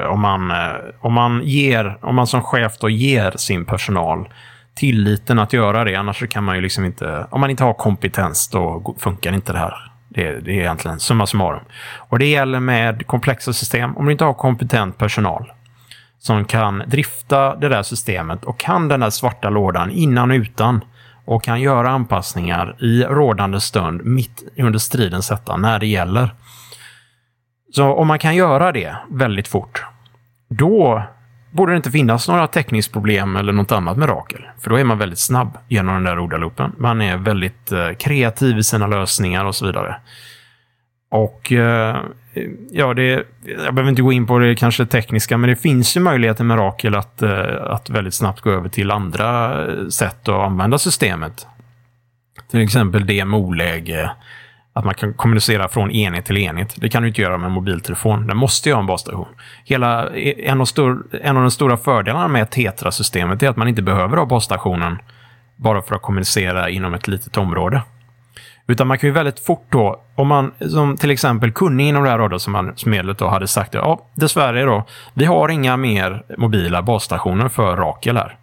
om 0.10 0.20
man, 0.20 0.52
eh, 0.52 0.76
om 1.00 1.14
man 1.14 1.42
ger, 1.44 1.98
om 2.02 2.16
man 2.16 2.28
som 2.28 2.42
chef 2.42 2.78
då 2.78 2.90
ger 2.90 3.32
sin 3.38 3.66
personal 3.66 4.30
tilliten 4.76 5.40
att 5.40 5.54
göra 5.54 5.84
det, 5.84 5.96
annars 5.96 6.30
kan 6.30 6.44
man 6.44 6.56
ju 6.56 6.62
liksom 6.62 6.86
inte, 6.86 7.28
om 7.30 7.42
man 7.42 7.50
inte 7.50 7.64
har 7.64 7.74
kompetens 7.74 8.48
då 8.48 8.96
funkar 9.00 9.34
inte 9.34 9.54
det 9.54 9.60
här. 9.60 9.92
Det, 10.10 10.40
det 10.40 10.52
är 10.52 10.60
egentligen 10.60 11.00
summa 11.00 11.26
summarum. 11.28 11.64
Och 11.98 12.20
det 12.20 12.26
gäller 12.26 12.60
med 12.60 13.08
komplexa 13.08 13.54
system. 13.54 13.98
Om 13.98 14.06
du 14.06 14.12
inte 14.12 14.26
har 14.26 14.34
kompetent 14.34 14.98
personal 14.98 15.52
som 16.20 16.46
kan 16.46 16.84
drifta 16.88 17.56
det 17.56 17.70
där 17.70 17.84
systemet 17.84 18.44
och 18.44 18.60
kan 18.60 18.88
den 18.88 19.00
där 19.00 19.10
svarta 19.10 19.50
lådan 19.50 19.92
innan 19.92 20.32
och 20.32 20.36
utan 20.36 20.82
och 21.26 21.44
kan 21.44 21.62
göra 21.62 21.90
anpassningar 21.90 22.76
i 22.80 23.04
rådande 23.04 23.60
stund 23.60 24.06
mitt 24.06 24.44
under 24.58 24.80
stridens 24.80 25.30
hetta 25.30 25.58
när 25.58 25.80
det 25.80 25.88
gäller. 25.88 26.30
Så 27.76 27.94
om 27.94 28.08
man 28.08 28.20
kan 28.20 28.36
göra 28.36 28.72
det 28.72 28.96
väldigt 29.10 29.48
fort, 29.48 29.86
då 30.50 31.04
borde 31.52 31.72
det 31.72 31.78
inte 31.78 31.92
finnas 31.92 32.28
några 32.28 32.48
tekniska 32.48 33.00
eller 33.00 33.52
något 33.52 33.72
annat 33.72 33.98
med 33.98 34.10
Rakel. 34.10 34.42
För 34.60 34.70
då 34.70 34.80
är 34.80 34.84
man 34.84 34.98
väldigt 34.98 35.20
snabb 35.20 35.58
genom 35.68 35.94
den 35.94 36.04
där 36.04 36.20
ordaloopen. 36.20 36.72
Man 36.78 37.02
är 37.02 37.18
väldigt 37.18 37.72
eh, 37.72 37.92
kreativ 38.00 38.58
i 38.58 38.64
sina 38.64 38.88
lösningar 38.88 39.46
och 39.46 39.56
så 39.56 39.66
vidare. 39.66 39.96
Och 41.12 41.52
eh, 41.52 41.98
ja, 42.72 42.94
det, 42.94 43.28
jag 43.46 43.76
behöver 43.76 43.90
inte 43.90 44.02
gå 44.02 44.12
in 44.12 44.28
på 44.28 44.40
det 44.40 44.56
kanske 44.56 44.86
tekniska, 44.86 45.38
men 45.38 45.50
det 45.50 45.56
finns 45.56 45.98
ju 45.98 46.02
möjligheter 46.02 46.44
med 46.44 46.58
Rakel 46.58 46.96
att, 46.96 47.22
eh, 47.22 47.62
att 47.62 47.90
väldigt 47.90 48.14
snabbt 48.14 48.42
gå 48.42 48.52
över 48.52 48.70
till 48.70 48.92
andra 48.92 49.62
eh, 49.66 49.88
sätt 49.88 50.30
att 50.30 50.46
använda 50.46 50.78
systemet. 50.78 51.48
Till 52.52 52.62
exempel 52.62 53.06
DMO-läge, 53.06 54.12
att 54.74 54.86
man 54.86 54.94
kan 54.94 55.14
kommunicera 55.14 55.68
från 55.68 55.92
enhet 55.92 56.26
till 56.26 56.38
enhet. 56.38 56.76
Det 56.78 56.90
kan 56.90 57.02
du 57.02 57.08
inte 57.08 57.22
göra 57.22 57.38
med 57.38 57.52
mobiltelefon. 57.52 58.28
Den 58.28 58.38
måste 58.38 58.70
ju 58.70 58.76
ha 58.76 58.80
en 58.80 58.88
basstation. 58.88 59.28
Hela, 59.66 60.10
eh, 60.10 60.52
en, 60.52 60.62
av 60.62 60.66
stor, 60.66 61.06
en 61.22 61.38
av 61.38 61.44
de 61.44 61.52
stora 61.52 61.78
fördelarna 61.78 62.28
med 62.28 62.52
Tetra-systemet 62.52 63.44
är 63.44 63.50
att 63.50 63.58
man 63.58 63.68
inte 63.68 63.82
behöver 63.82 64.18
ha 64.18 64.26
basstationen 64.26 64.98
bara 65.56 65.82
för 65.82 65.96
att 65.96 66.02
kommunicera 66.02 66.70
inom 66.70 66.94
ett 66.94 67.08
litet 67.08 67.38
område. 67.38 67.82
Utan 68.68 68.88
man 68.88 68.98
kan 68.98 69.08
ju 69.08 69.14
väldigt 69.14 69.40
fort 69.40 69.66
då, 69.70 70.02
om 70.16 70.28
man 70.28 70.52
som 70.70 70.98
till 70.98 71.12
exempel 71.12 71.52
kunnig 71.52 71.90
inom 71.90 72.04
det 72.04 72.10
här 72.10 72.18
radarsamhället 72.18 73.18
då 73.18 73.28
hade 73.28 73.48
sagt 73.48 73.74
ja, 73.74 74.06
dessvärre 74.14 74.64
då, 74.64 74.84
vi 75.14 75.26
har 75.26 75.50
inga 75.50 75.78
mer 75.78 76.24
mobila 76.38 76.82
basstationer 76.82 77.50
för 77.50 77.78
Rakel 77.78 78.18
här. 78.18 78.38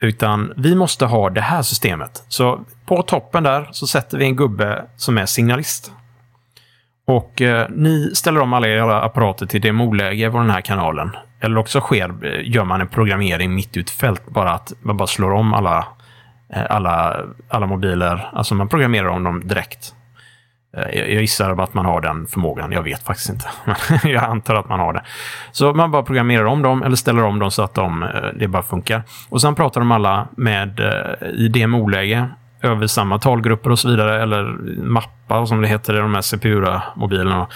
Utan 0.00 0.52
vi 0.56 0.74
måste 0.74 1.06
ha 1.06 1.30
det 1.30 1.40
här 1.40 1.62
systemet. 1.62 2.24
Så 2.28 2.60
på 2.86 3.02
toppen 3.02 3.42
där 3.42 3.68
så 3.72 3.86
sätter 3.86 4.18
vi 4.18 4.24
en 4.24 4.36
gubbe 4.36 4.84
som 4.96 5.18
är 5.18 5.26
signalist. 5.26 5.92
Och 7.06 7.42
eh, 7.42 7.68
ni 7.70 8.10
ställer 8.14 8.40
om 8.40 8.52
alla 8.52 8.68
era 8.68 9.02
apparater 9.02 9.46
till 9.46 9.60
demoläge 9.60 10.30
på 10.30 10.38
den 10.38 10.50
här 10.50 10.60
kanalen. 10.60 11.10
Eller 11.40 11.58
också 11.58 11.80
sker, 11.80 12.14
eh, 12.24 12.50
gör 12.50 12.64
man 12.64 12.80
en 12.80 12.88
programmering 12.88 13.54
mitt 13.54 13.76
ut 13.76 13.90
fält, 13.90 14.22
bara 14.28 14.52
att 14.52 14.72
man 14.82 14.96
bara 14.96 15.06
slår 15.06 15.30
om 15.30 15.54
alla 15.54 15.86
Eh, 16.52 16.66
alla, 16.70 17.16
alla 17.48 17.66
mobiler. 17.66 18.28
Alltså 18.32 18.54
man 18.54 18.68
programmerar 18.68 19.08
om 19.08 19.24
dem 19.24 19.48
direkt. 19.48 19.94
Eh, 20.76 20.98
jag 20.98 21.20
gissar 21.20 21.62
att 21.62 21.74
man 21.74 21.86
har 21.86 22.00
den 22.00 22.26
förmågan. 22.26 22.72
Jag 22.72 22.82
vet 22.82 23.02
faktiskt 23.02 23.30
inte. 23.30 23.46
Men 24.02 24.12
jag 24.12 24.24
antar 24.24 24.54
att 24.54 24.68
man 24.68 24.80
har 24.80 24.92
det. 24.92 25.02
Så 25.52 25.74
man 25.74 25.90
bara 25.90 26.02
programmerar 26.02 26.44
om 26.44 26.62
dem 26.62 26.82
eller 26.82 26.96
ställer 26.96 27.22
om 27.22 27.38
dem 27.38 27.50
så 27.50 27.62
att 27.62 27.74
de, 27.74 28.02
eh, 28.02 28.08
det 28.38 28.48
bara 28.48 28.62
funkar. 28.62 29.02
Och 29.28 29.40
sen 29.40 29.54
pratar 29.54 29.80
de 29.80 29.92
alla 29.92 30.28
med 30.36 30.80
i 31.34 31.48
DMO-läge 31.48 32.28
över 32.62 32.86
samma 32.86 33.18
talgrupper 33.18 33.70
och 33.70 33.78
så 33.78 33.88
vidare. 33.88 34.22
Eller 34.22 34.44
mappar 34.82 35.46
som 35.46 35.62
det 35.62 35.68
heter 35.68 35.94
i 35.94 35.98
de 35.98 36.14
här 36.14 36.22
CPU-mobilerna. 36.22 37.46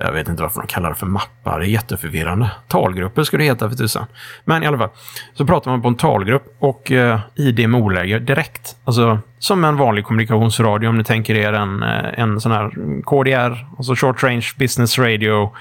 Jag 0.00 0.12
vet 0.12 0.28
inte 0.28 0.42
varför 0.42 0.60
de 0.60 0.66
kallar 0.66 0.88
det 0.88 0.94
för 0.94 1.06
mappar. 1.06 1.60
Det 1.60 1.66
är 1.66 1.68
jätteförvirrande. 1.68 2.50
Talgrupper 2.68 3.22
skulle 3.22 3.42
det 3.42 3.48
heta 3.48 3.68
för 3.68 3.76
tusan. 3.76 4.06
Men 4.44 4.62
i 4.62 4.66
alla 4.66 4.78
fall, 4.78 4.90
så 5.34 5.46
pratar 5.46 5.70
man 5.70 5.82
på 5.82 5.88
en 5.88 5.94
talgrupp 5.94 6.56
och 6.58 6.92
eh, 6.92 7.20
i 7.34 7.52
DMO-läge 7.52 8.18
direkt. 8.18 8.76
Alltså 8.84 9.18
som 9.38 9.64
en 9.64 9.76
vanlig 9.76 10.04
kommunikationsradio 10.04 10.88
om 10.88 10.98
ni 10.98 11.04
tänker 11.04 11.34
er 11.34 11.52
en, 11.52 11.82
eh, 11.82 12.20
en 12.20 12.40
sån 12.40 12.52
här 12.52 12.70
KDR, 13.02 13.66
alltså 13.78 13.94
short 13.94 14.22
range 14.22 14.46
business 14.58 14.98
radio. 14.98 15.52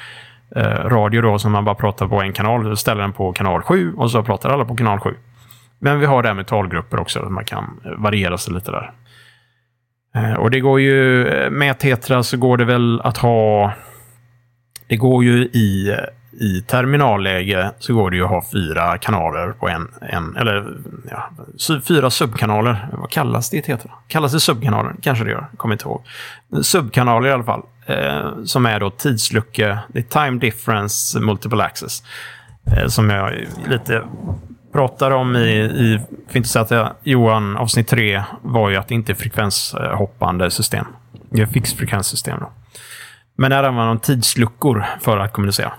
Eh, 0.55 0.61
radio 0.63 1.21
då 1.21 1.39
som 1.39 1.51
man 1.51 1.65
bara 1.65 1.75
pratar 1.75 2.07
på 2.07 2.21
en 2.21 2.33
kanal. 2.33 2.77
Ställer 2.77 3.01
den 3.01 3.13
på 3.13 3.33
kanal 3.33 3.61
7 3.61 3.93
och 3.93 4.11
så 4.11 4.23
pratar 4.23 4.49
alla 4.49 4.65
på 4.65 4.75
kanal 4.75 4.99
7. 4.99 5.15
Men 5.79 5.99
vi 5.99 6.05
har 6.05 6.21
det 6.23 6.29
här 6.29 6.35
med 6.35 6.47
talgrupper 6.47 6.99
också. 6.99 7.19
Man 7.19 7.45
kan 7.45 7.79
eh, 7.85 7.91
variera 7.91 8.37
sig 8.37 8.53
lite 8.53 8.71
där. 8.71 8.91
Eh, 10.15 10.33
och 10.33 10.51
det 10.51 10.59
går 10.59 10.79
ju, 10.79 11.27
eh, 11.27 11.49
med 11.49 11.79
Tetra 11.79 12.23
så 12.23 12.37
går 12.37 12.57
det 12.57 12.65
väl 12.65 13.01
att 13.01 13.17
ha 13.17 13.73
det 14.87 14.97
går 14.97 15.23
ju 15.23 15.43
i, 15.43 15.97
i 16.31 16.61
terminalläge 16.61 17.71
så 17.79 17.93
går 17.93 18.11
det 18.11 18.17
ju 18.17 18.23
att 18.23 18.29
ha 18.29 18.43
fyra 18.51 18.97
kanaler 18.97 19.51
på 19.51 19.69
en, 19.69 19.87
en 20.01 20.35
eller 20.35 20.77
ja, 21.09 21.29
fyra 21.87 22.09
subkanaler. 22.09 22.87
Vad 22.93 23.09
kallas 23.09 23.49
det 23.49 23.67
heter? 23.67 23.91
Kallas 24.07 24.31
det 24.31 24.39
subkanaler? 24.39 24.95
Kanske 25.01 25.23
det 25.23 25.31
gör, 25.31 25.47
kommer 25.57 25.75
inte 25.75 25.85
ihåg. 25.85 26.03
Subkanaler 26.61 27.29
i 27.29 27.31
alla 27.31 27.43
fall. 27.43 27.61
Eh, 27.85 28.43
som 28.43 28.65
är 28.65 28.79
då 28.79 28.89
tidslucka, 28.89 29.79
det 29.87 29.99
är 29.99 30.27
time 30.27 30.39
difference 30.39 31.19
multiple 31.19 31.63
access. 31.63 32.03
Eh, 32.65 32.87
som 32.87 33.09
jag 33.09 33.33
lite 33.67 34.03
pratar 34.73 35.11
om 35.11 35.35
i, 35.35 35.59
i 35.59 35.99
för 36.29 36.37
inte 36.37 36.49
säga 36.49 36.85
att 36.85 36.97
Johan, 37.03 37.57
avsnitt 37.57 37.87
tre 37.87 38.23
var 38.41 38.69
ju 38.69 38.75
att 38.75 38.87
det 38.87 38.95
inte 38.95 39.11
är 39.11 39.15
frekvenshoppande 39.15 40.51
system. 40.51 40.85
Det 41.29 41.41
är 41.41 41.45
fixfrekvenssystem. 41.45 42.39
Då. 42.39 42.51
Men 43.37 43.51
där 43.51 43.63
använder 43.63 43.85
man 43.85 43.99
tidsluckor 43.99 44.85
för 45.01 45.17
att 45.17 45.33
kommunicera. 45.33 45.73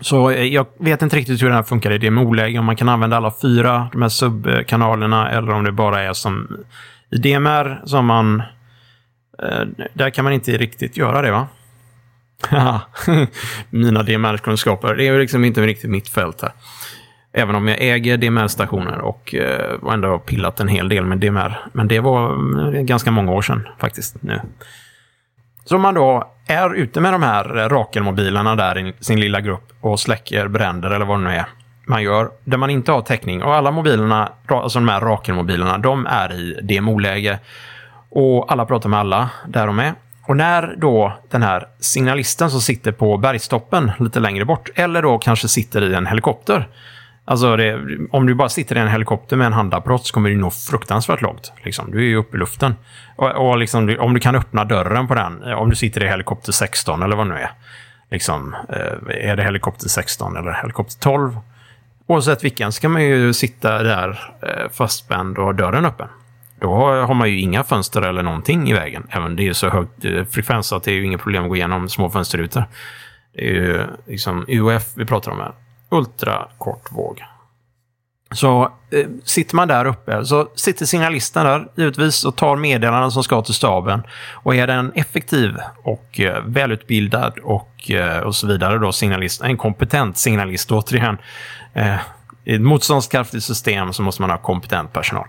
Så 0.00 0.30
eh, 0.30 0.44
jag 0.44 0.66
vet 0.78 1.02
inte 1.02 1.16
riktigt 1.16 1.42
hur 1.42 1.48
det 1.48 1.54
här 1.54 1.62
funkar 1.62 1.90
i 1.90 1.98
DMO-läge, 1.98 2.58
om 2.58 2.64
man 2.64 2.76
kan 2.76 2.88
använda 2.88 3.16
alla 3.16 3.32
fyra 3.42 3.88
de 3.92 4.02
här 4.02 4.08
subkanalerna 4.08 5.30
eller 5.30 5.52
om 5.52 5.64
det 5.64 5.72
bara 5.72 6.02
är 6.02 6.12
som 6.12 6.56
i 7.10 7.16
DMR 7.16 7.82
som 7.84 8.06
man... 8.06 8.42
Eh, 9.42 9.86
där 9.94 10.10
kan 10.10 10.24
man 10.24 10.32
inte 10.32 10.56
riktigt 10.56 10.96
göra 10.96 11.22
det 11.22 11.30
va? 11.30 11.48
Mina 13.70 14.02
DMR-kunskaper, 14.02 14.94
det 14.94 15.06
är 15.06 15.18
liksom 15.18 15.44
inte 15.44 15.66
riktigt 15.66 15.90
mitt 15.90 16.08
fält 16.08 16.42
här. 16.42 16.52
Även 17.32 17.54
om 17.54 17.68
jag 17.68 17.78
äger 17.80 18.16
DMR-stationer 18.16 18.98
och 18.98 19.34
eh, 19.34 19.92
ändå 19.92 20.08
har 20.08 20.18
pillat 20.18 20.60
en 20.60 20.68
hel 20.68 20.88
del 20.88 21.04
med 21.04 21.18
DMR. 21.18 21.66
Men 21.72 21.88
det 21.88 22.00
var 22.00 22.82
ganska 22.82 23.10
många 23.10 23.32
år 23.32 23.42
sedan 23.42 23.68
faktiskt 23.78 24.22
nu. 24.22 24.40
Så 25.64 25.78
man 25.78 25.94
då 25.94 26.30
är 26.46 26.74
ute 26.74 27.00
med 27.00 27.12
de 27.12 27.22
här 27.22 27.58
eh, 27.58 27.68
Rakelmobilerna 27.68 28.56
där 28.56 28.78
i 28.78 28.94
sin 29.00 29.20
lilla 29.20 29.40
grupp 29.40 29.72
och 29.80 30.00
släcker 30.00 30.48
bränder 30.48 30.90
eller 30.90 31.04
vad 31.04 31.18
det 31.18 31.24
nu 31.24 31.30
är 31.30 31.46
man 31.86 32.02
gör, 32.02 32.30
där 32.44 32.58
man 32.58 32.70
inte 32.70 32.92
har 32.92 33.02
täckning. 33.02 33.42
Och 33.42 33.54
alla 33.54 33.70
mobilerna, 33.70 34.32
alltså 34.48 34.78
de 34.78 34.88
här 34.88 35.00
Rakelmobilerna, 35.00 35.78
de 35.78 36.06
är 36.06 36.32
i 36.32 36.60
DMO-läge. 36.62 37.38
Och 38.08 38.52
alla 38.52 38.66
pratar 38.66 38.88
med 38.88 38.98
alla 38.98 39.30
där 39.48 39.66
de 39.66 39.78
är. 39.78 39.94
Och 40.26 40.36
när 40.36 40.74
då 40.76 41.12
den 41.30 41.42
här 41.42 41.68
signalisten 41.80 42.50
som 42.50 42.60
sitter 42.60 42.92
på 42.92 43.16
bergstoppen 43.16 43.92
lite 43.98 44.20
längre 44.20 44.44
bort, 44.44 44.70
eller 44.74 45.02
då 45.02 45.18
kanske 45.18 45.48
sitter 45.48 45.82
i 45.82 45.94
en 45.94 46.06
helikopter, 46.06 46.68
Alltså, 47.26 47.56
det, 47.56 47.80
om 48.10 48.26
du 48.26 48.34
bara 48.34 48.48
sitter 48.48 48.76
i 48.76 48.80
en 48.80 48.88
helikopter 48.88 49.36
med 49.36 49.46
en 49.46 49.52
handapparat 49.52 50.06
så 50.06 50.14
kommer 50.14 50.30
du 50.30 50.36
nå 50.36 50.50
fruktansvärt 50.50 51.22
långt. 51.22 51.52
Liksom. 51.62 51.90
Du 51.90 51.98
är 51.98 52.02
ju 52.02 52.16
uppe 52.16 52.36
i 52.36 52.40
luften. 52.40 52.74
Och, 53.16 53.30
och 53.30 53.58
liksom, 53.58 53.96
om 54.00 54.14
du 54.14 54.20
kan 54.20 54.34
öppna 54.34 54.64
dörren 54.64 55.08
på 55.08 55.14
den, 55.14 55.42
eh, 55.42 55.52
om 55.52 55.70
du 55.70 55.76
sitter 55.76 56.04
i 56.04 56.08
helikopter 56.08 56.52
16 56.52 57.02
eller 57.02 57.16
vad 57.16 57.26
det 57.26 57.34
nu 57.34 57.40
är. 57.40 57.50
Liksom, 58.10 58.54
eh, 58.68 59.30
är 59.30 59.36
det 59.36 59.42
helikopter 59.42 59.88
16 59.88 60.36
eller 60.36 60.52
helikopter 60.52 61.00
12? 61.00 61.38
Oavsett 62.06 62.44
vilken 62.44 62.72
kan 62.72 62.90
man 62.90 63.04
ju 63.04 63.32
sitta 63.32 63.82
där 63.82 64.34
eh, 64.42 64.70
fastspänd 64.72 65.38
och 65.38 65.44
ha 65.44 65.52
dörren 65.52 65.84
öppen. 65.84 66.08
Då 66.60 66.74
har 66.86 67.14
man 67.14 67.30
ju 67.30 67.40
inga 67.40 67.64
fönster 67.64 68.02
eller 68.02 68.22
någonting 68.22 68.70
i 68.70 68.72
vägen. 68.72 69.06
Även 69.10 69.36
det 69.36 69.48
är 69.48 69.52
så 69.52 69.68
högt 69.68 70.02
frekvens 70.30 70.72
att 70.72 70.82
det 70.82 70.90
är 70.90 70.94
ju 70.94 71.04
inga 71.04 71.18
problem 71.18 71.42
att 71.42 71.48
gå 71.48 71.56
igenom 71.56 71.88
små 71.88 72.10
fönsterrutor. 72.10 72.64
Det 73.34 73.48
är 73.48 73.54
ju 73.54 73.86
liksom 74.06 74.44
UF 74.48 74.82
vi 74.96 75.04
pratar 75.04 75.32
om 75.32 75.38
här 75.38 75.52
ultrakortvåg. 75.94 77.22
Så 78.34 78.62
eh, 78.90 79.06
sitter 79.24 79.56
man 79.56 79.68
där 79.68 79.84
uppe 79.84 80.24
så 80.24 80.48
sitter 80.54 80.86
signalisten 80.86 81.46
där 81.46 81.68
givetvis 81.74 82.24
och 82.24 82.36
tar 82.36 82.56
meddelanden 82.56 83.10
som 83.10 83.24
ska 83.24 83.42
till 83.42 83.54
staben. 83.54 84.02
Och 84.32 84.54
är 84.54 84.66
den 84.66 84.92
effektiv 84.94 85.56
och 85.82 86.20
eh, 86.20 86.42
välutbildad 86.46 87.38
och, 87.38 87.90
eh, 87.90 88.18
och 88.18 88.34
så 88.34 88.46
vidare 88.46 88.78
då 88.78 88.92
signalist, 88.92 89.42
en 89.42 89.56
kompetent 89.56 90.18
signalist 90.18 90.72
återigen. 90.72 91.18
Eh, 91.74 91.96
I 92.44 92.54
ett 92.54 92.60
motståndskraftigt 92.60 93.44
system 93.44 93.92
så 93.92 94.02
måste 94.02 94.22
man 94.22 94.30
ha 94.30 94.38
kompetent 94.38 94.92
personal. 94.92 95.26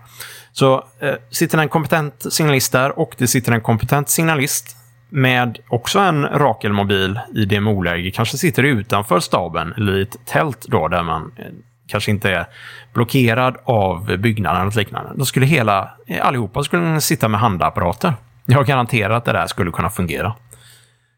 Så 0.52 0.84
eh, 1.00 1.14
sitter 1.30 1.58
en 1.58 1.68
kompetent 1.68 2.32
signalist 2.32 2.72
där 2.72 2.98
och 2.98 3.14
det 3.18 3.26
sitter 3.26 3.52
en 3.52 3.60
kompetent 3.60 4.08
signalist 4.08 4.76
med 5.08 5.58
också 5.68 5.98
en 5.98 6.26
Rakel-mobil 6.26 7.20
i 7.34 7.44
DMO-läge, 7.44 8.10
kanske 8.10 8.36
sitter 8.36 8.62
utanför 8.62 9.20
staben 9.20 9.74
eller 9.76 9.96
i 9.98 10.02
ett 10.02 10.16
tält 10.24 10.66
då 10.68 10.88
där 10.88 11.02
man 11.02 11.32
eh, 11.36 11.44
kanske 11.88 12.10
inte 12.10 12.30
är 12.30 12.46
blockerad 12.94 13.56
av 13.64 14.16
byggnaden 14.18 14.66
och 14.66 14.76
liknande. 14.76 15.10
Då 15.14 15.24
skulle 15.24 15.46
hela, 15.46 15.90
eh, 16.06 16.26
allihopa 16.26 16.62
skulle 16.62 17.00
sitta 17.00 17.28
med 17.28 17.40
handapparater. 17.40 18.14
Jag 18.46 18.66
garanterar 18.66 19.14
att 19.14 19.24
det 19.24 19.32
där 19.32 19.46
skulle 19.46 19.70
kunna 19.70 19.90
fungera. 19.90 20.34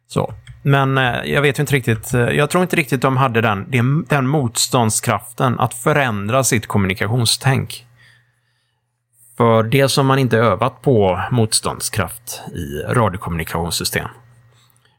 Så. 0.06 0.34
Men 0.62 0.98
eh, 0.98 1.24
jag 1.24 1.42
vet 1.42 1.58
inte 1.58 1.74
riktigt. 1.74 2.12
Jag 2.12 2.50
tror 2.50 2.62
inte 2.62 2.76
riktigt 2.76 3.02
de 3.02 3.16
hade 3.16 3.40
den, 3.40 3.66
den 4.08 4.26
motståndskraften 4.26 5.60
att 5.60 5.74
förändra 5.74 6.44
sitt 6.44 6.66
kommunikationstänk. 6.66 7.84
För 9.38 9.62
det 9.62 9.88
som 9.88 10.06
man 10.06 10.18
inte 10.18 10.38
övat 10.38 10.82
på 10.82 11.20
motståndskraft 11.30 12.40
i 12.54 12.82
radiokommunikationssystem. 12.88 14.08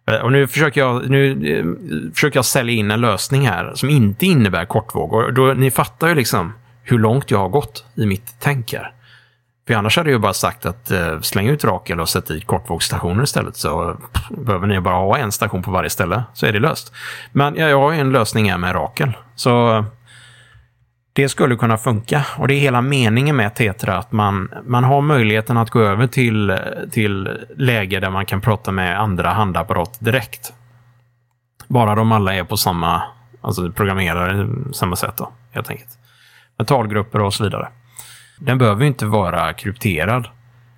Eh, 0.07 0.15
och 0.15 0.31
nu 0.31 0.47
försöker 0.47 0.81
jag, 0.81 1.09
nu 1.09 1.31
eh, 1.31 1.65
försöker 2.13 2.37
jag 2.37 2.45
sälja 2.45 2.73
in 2.73 2.91
en 2.91 3.01
lösning 3.01 3.47
här 3.47 3.71
som 3.75 3.89
inte 3.89 4.25
innebär 4.25 4.65
kortvåg. 4.65 5.33
Då, 5.33 5.53
ni 5.53 5.71
fattar 5.71 6.07
ju 6.07 6.15
liksom 6.15 6.53
hur 6.83 6.99
långt 6.99 7.31
jag 7.31 7.39
har 7.39 7.49
gått 7.49 7.85
i 7.95 8.05
mitt 8.05 8.35
tänk. 8.39 8.75
För 9.67 9.73
annars 9.73 9.97
hade 9.97 10.11
jag 10.11 10.21
bara 10.21 10.33
sagt 10.33 10.65
att 10.65 10.91
eh, 10.91 11.19
släng 11.19 11.47
ut 11.47 11.63
Rakel 11.63 11.99
och 11.99 12.09
sätt 12.09 12.27
dit 12.27 12.47
kortvågsstationer 12.47 13.23
istället. 13.23 13.55
Så 13.55 13.97
pff, 14.13 14.29
behöver 14.29 14.67
ni 14.67 14.79
bara 14.79 14.95
ha 14.95 15.17
en 15.17 15.31
station 15.31 15.63
på 15.63 15.71
varje 15.71 15.89
ställe 15.89 16.23
så 16.33 16.45
är 16.45 16.53
det 16.53 16.59
löst. 16.59 16.93
Men 17.31 17.55
ja, 17.55 17.67
jag 17.67 17.79
har 17.79 17.93
en 17.93 18.11
lösning 18.11 18.51
här 18.51 18.57
med 18.57 18.75
Rakel. 18.75 19.11
Så 19.35 19.77
eh, 19.77 19.85
det 21.19 21.29
skulle 21.29 21.55
kunna 21.55 21.77
funka. 21.77 22.25
Och 22.37 22.47
det 22.47 22.53
är 22.53 22.59
hela 22.59 22.81
meningen 22.81 23.35
med 23.35 23.55
Tetra, 23.55 23.97
att 23.97 24.11
man, 24.11 24.51
man 24.65 24.83
har 24.83 25.01
möjligheten 25.01 25.57
att 25.57 25.69
gå 25.69 25.81
över 25.81 26.07
till, 26.07 26.57
till 26.91 27.29
läge 27.57 27.99
där 27.99 28.09
man 28.09 28.25
kan 28.25 28.41
prata 28.41 28.71
med 28.71 28.99
andra 28.99 29.29
handapparat 29.29 29.97
direkt. 29.99 30.53
Bara 31.67 31.95
de 31.95 32.11
alla 32.11 32.33
är 32.33 32.43
på 32.43 32.57
samma, 32.57 33.01
alltså 33.41 33.71
programmerare, 33.71 34.47
samma 34.73 34.95
sätt 34.95 35.17
då, 35.17 35.31
helt 35.51 35.69
enkelt. 35.69 35.89
Med 36.57 36.67
talgrupper 36.67 37.21
och 37.21 37.33
så 37.33 37.43
vidare. 37.43 37.67
Den 38.39 38.57
behöver 38.57 38.85
inte 38.85 39.05
vara 39.05 39.53
krypterad. 39.53 40.27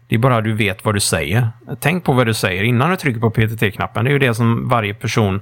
Det 0.07 0.15
är 0.15 0.19
bara 0.19 0.37
att 0.37 0.43
du 0.43 0.53
vet 0.53 0.85
vad 0.85 0.95
du 0.95 0.99
säger. 0.99 1.49
Tänk 1.79 2.03
på 2.03 2.13
vad 2.13 2.27
du 2.27 2.33
säger 2.33 2.63
innan 2.63 2.89
du 2.89 2.95
trycker 2.95 3.19
på 3.19 3.29
PTT-knappen. 3.29 4.05
Det 4.05 4.09
är 4.09 4.13
ju 4.13 4.19
det 4.19 4.35
som 4.35 4.69
varje 4.69 4.93
person 4.93 5.41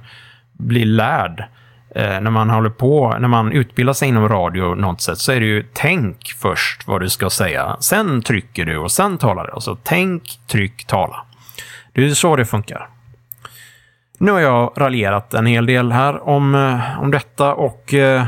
blir 0.52 0.86
lärd. 0.86 1.44
Eh, 1.94 2.20
när 2.20 2.30
man 2.30 2.50
håller 2.50 2.70
på, 2.70 3.16
när 3.20 3.28
man 3.28 3.52
utbildar 3.52 3.92
sig 3.92 4.08
inom 4.08 4.28
radio 4.28 4.74
något 4.74 5.00
sätt, 5.00 5.18
så 5.18 5.32
är 5.32 5.40
det 5.40 5.46
ju 5.46 5.66
tänk 5.72 6.34
först 6.38 6.86
vad 6.86 7.00
du 7.00 7.08
ska 7.08 7.30
säga. 7.30 7.76
Sen 7.80 8.22
trycker 8.22 8.64
du 8.64 8.76
och 8.76 8.92
sen 8.92 9.18
talar 9.18 9.46
du. 9.46 9.52
Alltså 9.52 9.78
tänk, 9.82 10.38
tryck, 10.46 10.86
tala. 10.86 11.24
Det 11.92 12.04
är 12.04 12.14
så 12.14 12.36
det 12.36 12.46
funkar. 12.46 12.88
Nu 14.18 14.30
har 14.30 14.40
jag 14.40 14.72
raljerat 14.76 15.34
en 15.34 15.46
hel 15.46 15.66
del 15.66 15.92
här 15.92 16.28
om, 16.28 16.54
eh, 16.54 17.00
om 17.02 17.10
detta 17.10 17.54
och 17.54 17.94
eh, 17.94 18.24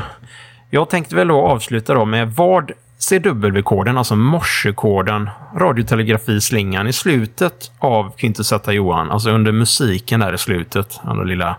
jag 0.69 0.89
tänkte 0.89 1.15
väl 1.15 1.27
då 1.27 1.41
avsluta 1.41 1.93
då 1.93 2.05
med 2.05 2.31
vad 2.31 2.71
CW-koden, 3.09 3.97
alltså 3.97 4.15
morsekoden, 4.15 5.29
radiotelegrafislingan 5.55 6.87
i 6.87 6.93
slutet 6.93 7.71
av 7.79 8.15
Quintus 8.17 8.47
Z 8.47 8.71
Johan, 8.71 9.11
alltså 9.11 9.29
under 9.31 9.51
musiken 9.51 10.19
där 10.19 10.33
i 10.33 10.37
slutet, 10.37 11.01
den 11.03 11.27
lilla 11.27 11.55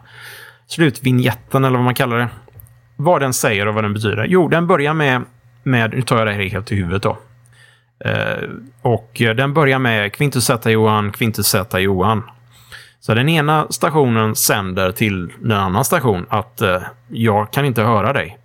slutvinjetten 0.75 1.65
eller 1.65 1.77
vad 1.77 1.85
man 1.85 1.95
kallar 1.95 2.19
det. 2.19 2.29
Vad 2.97 3.21
den 3.21 3.33
säger 3.33 3.69
och 3.69 3.75
vad 3.75 3.85
den 3.85 3.95
betyder. 3.95 4.25
Jo, 4.25 4.49
den 4.49 4.67
börjar 4.67 4.95
med, 4.95 5.23
med 5.63 5.91
nu 5.95 6.03
tar 6.03 6.19
jag 6.19 6.27
det 6.27 6.33
här 6.33 6.43
helt 6.43 6.73
i 6.73 6.75
huvudet 6.75 7.03
då. 7.03 7.19
Eh, 8.05 8.49
och 8.83 9.11
den 9.15 9.55
börjar 9.55 9.79
med 9.79 10.13
Quintus 10.13 10.45
Z 10.45 10.71
Johan, 10.71 11.13
Quintus 11.13 11.47
Z 11.47 11.79
Johan. 11.79 12.23
Så 13.01 13.15
den 13.15 13.29
ena 13.29 13.67
stationen 13.71 14.35
sänder 14.35 14.93
till 14.93 15.33
den 15.41 15.59
andra 15.59 15.85
station 15.85 16.27
att 16.29 16.61
eh, 16.61 16.83
jag 17.09 17.51
kan 17.51 17.65
inte 17.65 17.83
höra 17.83 18.13
dig. 18.13 18.39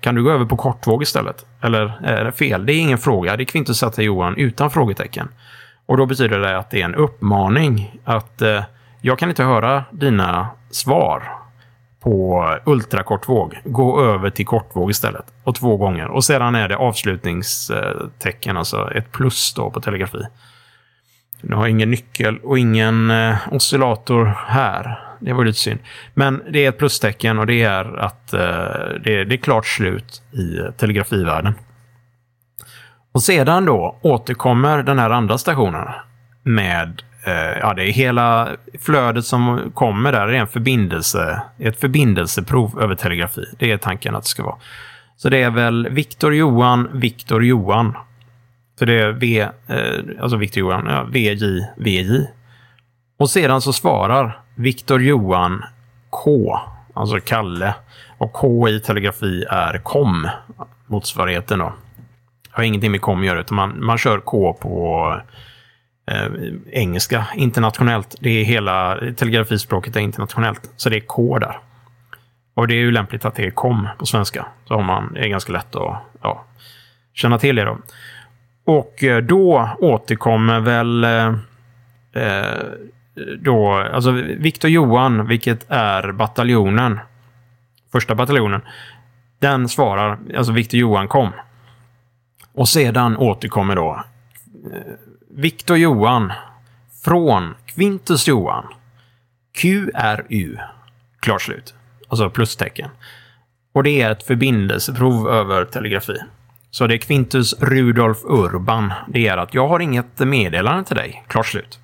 Kan 0.00 0.14
du 0.14 0.22
gå 0.22 0.30
över 0.30 0.44
på 0.44 0.56
kortvåg 0.56 1.02
istället? 1.02 1.46
Eller 1.60 2.00
är 2.04 2.24
det 2.24 2.32
fel? 2.32 2.66
Det 2.66 2.72
är 2.72 2.78
ingen 2.78 2.98
fråga. 2.98 3.36
Det 3.36 3.42
är 3.42 3.44
Quintus 3.44 3.78
Z 3.78 4.02
Johan 4.02 4.36
utan 4.36 4.70
frågetecken. 4.70 5.28
Och 5.86 5.96
då 5.96 6.06
betyder 6.06 6.38
det 6.38 6.58
att 6.58 6.70
det 6.70 6.80
är 6.80 6.84
en 6.84 6.94
uppmaning 6.94 8.00
att 8.04 8.42
eh, 8.42 8.62
jag 9.00 9.18
kan 9.18 9.28
inte 9.28 9.44
höra 9.44 9.84
dina 9.90 10.48
svar 10.70 11.45
på 12.06 12.58
ultrakortvåg. 12.64 13.60
Gå 13.64 14.00
över 14.00 14.30
till 14.30 14.46
kortvåg 14.46 14.90
istället. 14.90 15.24
Och 15.44 15.54
två 15.54 15.76
gånger. 15.76 16.06
Och 16.06 16.24
sedan 16.24 16.54
är 16.54 16.68
det 16.68 16.76
avslutningstecken, 16.76 18.56
alltså 18.56 18.90
ett 18.94 19.12
plus 19.12 19.54
då 19.54 19.70
på 19.70 19.80
telegrafi. 19.80 20.18
Nu 21.40 21.54
har 21.56 21.62
jag 21.62 21.70
ingen 21.70 21.90
nyckel 21.90 22.38
och 22.38 22.58
ingen 22.58 23.10
eh, 23.10 23.36
oscillator 23.50 24.24
här. 24.46 24.98
Det 25.20 25.32
var 25.32 25.44
lite 25.44 25.58
synd. 25.58 25.78
Men 26.14 26.42
det 26.50 26.64
är 26.64 26.68
ett 26.68 26.78
plustecken 26.78 27.38
och 27.38 27.46
det 27.46 27.62
är 27.62 27.98
att 27.98 28.32
eh, 28.32 28.40
det, 29.04 29.24
det 29.24 29.34
är 29.34 29.42
klart 29.42 29.66
slut 29.66 30.22
i 30.32 30.78
telegrafivärlden. 30.78 31.54
Och 33.12 33.22
sedan 33.22 33.64
då 33.64 33.98
återkommer 34.02 34.82
den 34.82 34.98
här 34.98 35.10
andra 35.10 35.38
stationen 35.38 35.88
med 36.42 37.02
Eh, 37.26 37.58
ja, 37.60 37.74
det 37.74 37.82
är 37.82 37.92
hela 37.92 38.48
flödet 38.80 39.24
som 39.24 39.70
kommer 39.74 40.12
där 40.12 40.28
är 40.28 40.32
en 40.32 40.46
förbindelse, 40.46 41.42
ett 41.58 41.80
förbindelseprov 41.80 42.82
över 42.82 42.94
telegrafi. 42.94 43.44
Det 43.58 43.72
är 43.72 43.76
tanken 43.76 44.14
att 44.14 44.22
det 44.22 44.28
ska 44.28 44.42
vara. 44.42 44.56
Så 45.16 45.28
det 45.28 45.42
är 45.42 45.50
väl 45.50 45.88
Viktor 45.88 46.34
Johan, 46.34 46.88
Viktor 46.92 47.44
Johan. 47.44 47.96
Så 48.78 48.84
det 48.84 49.00
är 49.00 49.12
V, 49.12 49.40
eh, 49.66 50.22
alltså 50.22 50.36
Viktor 50.36 50.60
Johan, 50.60 50.86
ja, 50.86 51.02
VJ, 51.02 51.66
VJ. 51.76 52.26
Och 53.18 53.30
sedan 53.30 53.60
så 53.60 53.72
svarar 53.72 54.40
Viktor 54.54 55.02
Johan 55.02 55.64
K, 56.10 56.58
alltså 56.94 57.20
Kalle. 57.20 57.74
Och 58.18 58.32
K 58.32 58.68
i 58.68 58.80
telegrafi 58.80 59.44
är 59.50 59.78
KOM, 59.78 60.28
motsvarigheten 60.86 61.58
då. 61.58 61.72
Har 62.50 62.64
ingenting 62.64 62.90
med 62.90 63.00
KOM 63.00 63.20
att 63.20 63.26
göra, 63.26 63.40
utan 63.40 63.56
man, 63.56 63.84
man 63.84 63.98
kör 63.98 64.18
K 64.20 64.52
på 64.52 65.16
eh, 66.06 66.26
engelska 66.70 67.26
internationellt. 67.34 68.16
Det 68.20 68.30
är 68.30 68.44
hela 68.44 68.98
telegrafispråket 69.16 69.96
är 69.96 70.00
internationellt, 70.00 70.70
så 70.76 70.88
det 70.88 70.96
är 70.96 71.00
K 71.00 71.38
där. 71.38 71.58
Och 72.54 72.68
det 72.68 72.74
är 72.74 72.78
ju 72.78 72.92
lämpligt 72.92 73.24
att 73.24 73.34
det 73.34 73.46
är 73.46 73.50
kom 73.50 73.88
på 73.98 74.06
svenska. 74.06 74.46
Så 74.64 74.74
har 74.74 74.82
man, 74.82 75.12
det 75.14 75.20
är 75.20 75.28
ganska 75.28 75.52
lätt 75.52 75.76
att 75.76 76.02
ja, 76.22 76.44
känna 77.14 77.38
till 77.38 77.56
det 77.56 77.64
då. 77.64 77.78
Och 78.64 79.04
eh, 79.04 79.22
då 79.22 79.70
återkommer 79.78 80.60
väl 80.60 81.04
eh, 81.04 81.34
eh 82.22 82.62
då, 83.38 83.72
alltså 83.72 84.10
Viktor 84.38 84.70
Johan, 84.70 85.26
vilket 85.26 85.70
är 85.70 86.12
bataljonen, 86.12 87.00
första 87.92 88.14
bataljonen, 88.14 88.60
den 89.38 89.68
svarar, 89.68 90.18
alltså 90.36 90.52
Viktor 90.52 90.80
Johan 90.80 91.08
kom. 91.08 91.32
Och 92.52 92.68
sedan 92.68 93.16
återkommer 93.16 93.76
då 93.76 94.04
eh, 94.72 94.92
Viktor 95.38 95.76
Johan 95.76 96.32
från 97.04 97.54
Quintus 97.66 98.28
Johan. 98.28 98.64
QRU. 99.54 100.56
Klart 101.20 101.42
slut. 101.42 101.74
Alltså 102.08 102.30
plustecken. 102.30 102.90
Och 103.72 103.82
det 103.82 104.02
är 104.02 104.10
ett 104.10 104.22
förbindelseprov 104.22 105.28
över 105.28 105.64
telegrafi. 105.64 106.16
Så 106.70 106.86
det 106.86 106.94
är 106.94 106.98
Quintus 106.98 107.62
Rudolf 107.62 108.18
Urban. 108.24 108.92
Det 109.08 109.28
är 109.28 109.36
att 109.36 109.54
jag 109.54 109.68
har 109.68 109.80
inget 109.80 110.18
meddelande 110.18 110.84
till 110.84 110.96
dig. 110.96 111.24
Klart 111.28 111.46
slut. 111.46 111.78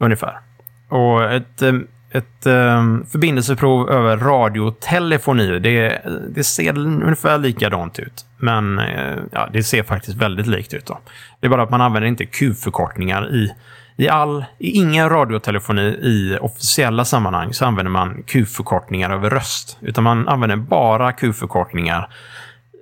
Ungefär. 0.00 0.40
Och 0.88 1.32
ett 1.32 1.62
eh, 1.62 1.72
ett 2.12 2.46
um, 2.46 3.06
förbindelseprov 3.06 3.90
över 3.90 4.16
radiotelefoni. 4.16 5.58
Det, 5.58 6.02
det 6.34 6.44
ser 6.44 6.78
ungefär 6.78 7.38
likadant 7.38 7.98
ut. 7.98 8.24
Men 8.38 8.78
uh, 8.78 9.18
ja, 9.32 9.48
det 9.52 9.62
ser 9.62 9.82
faktiskt 9.82 10.16
väldigt 10.16 10.46
likt 10.46 10.74
ut. 10.74 10.86
Då. 10.86 10.98
Det 11.40 11.46
är 11.46 11.50
bara 11.50 11.62
att 11.62 11.70
man 11.70 11.80
använder 11.80 12.08
inte 12.08 12.26
Q-förkortningar 12.26 13.34
i, 13.34 13.54
i 13.96 14.08
all... 14.08 14.44
I 14.58 14.70
ingen 14.70 15.08
radiotelefoni 15.08 15.82
i 15.82 16.38
officiella 16.40 17.04
sammanhang 17.04 17.52
så 17.52 17.64
använder 17.64 17.90
man 17.90 18.22
Q-förkortningar 18.22 19.10
över 19.10 19.30
röst. 19.30 19.78
Utan 19.80 20.04
man 20.04 20.28
använder 20.28 20.56
bara 20.56 21.12
Q-förkortningar 21.12 22.08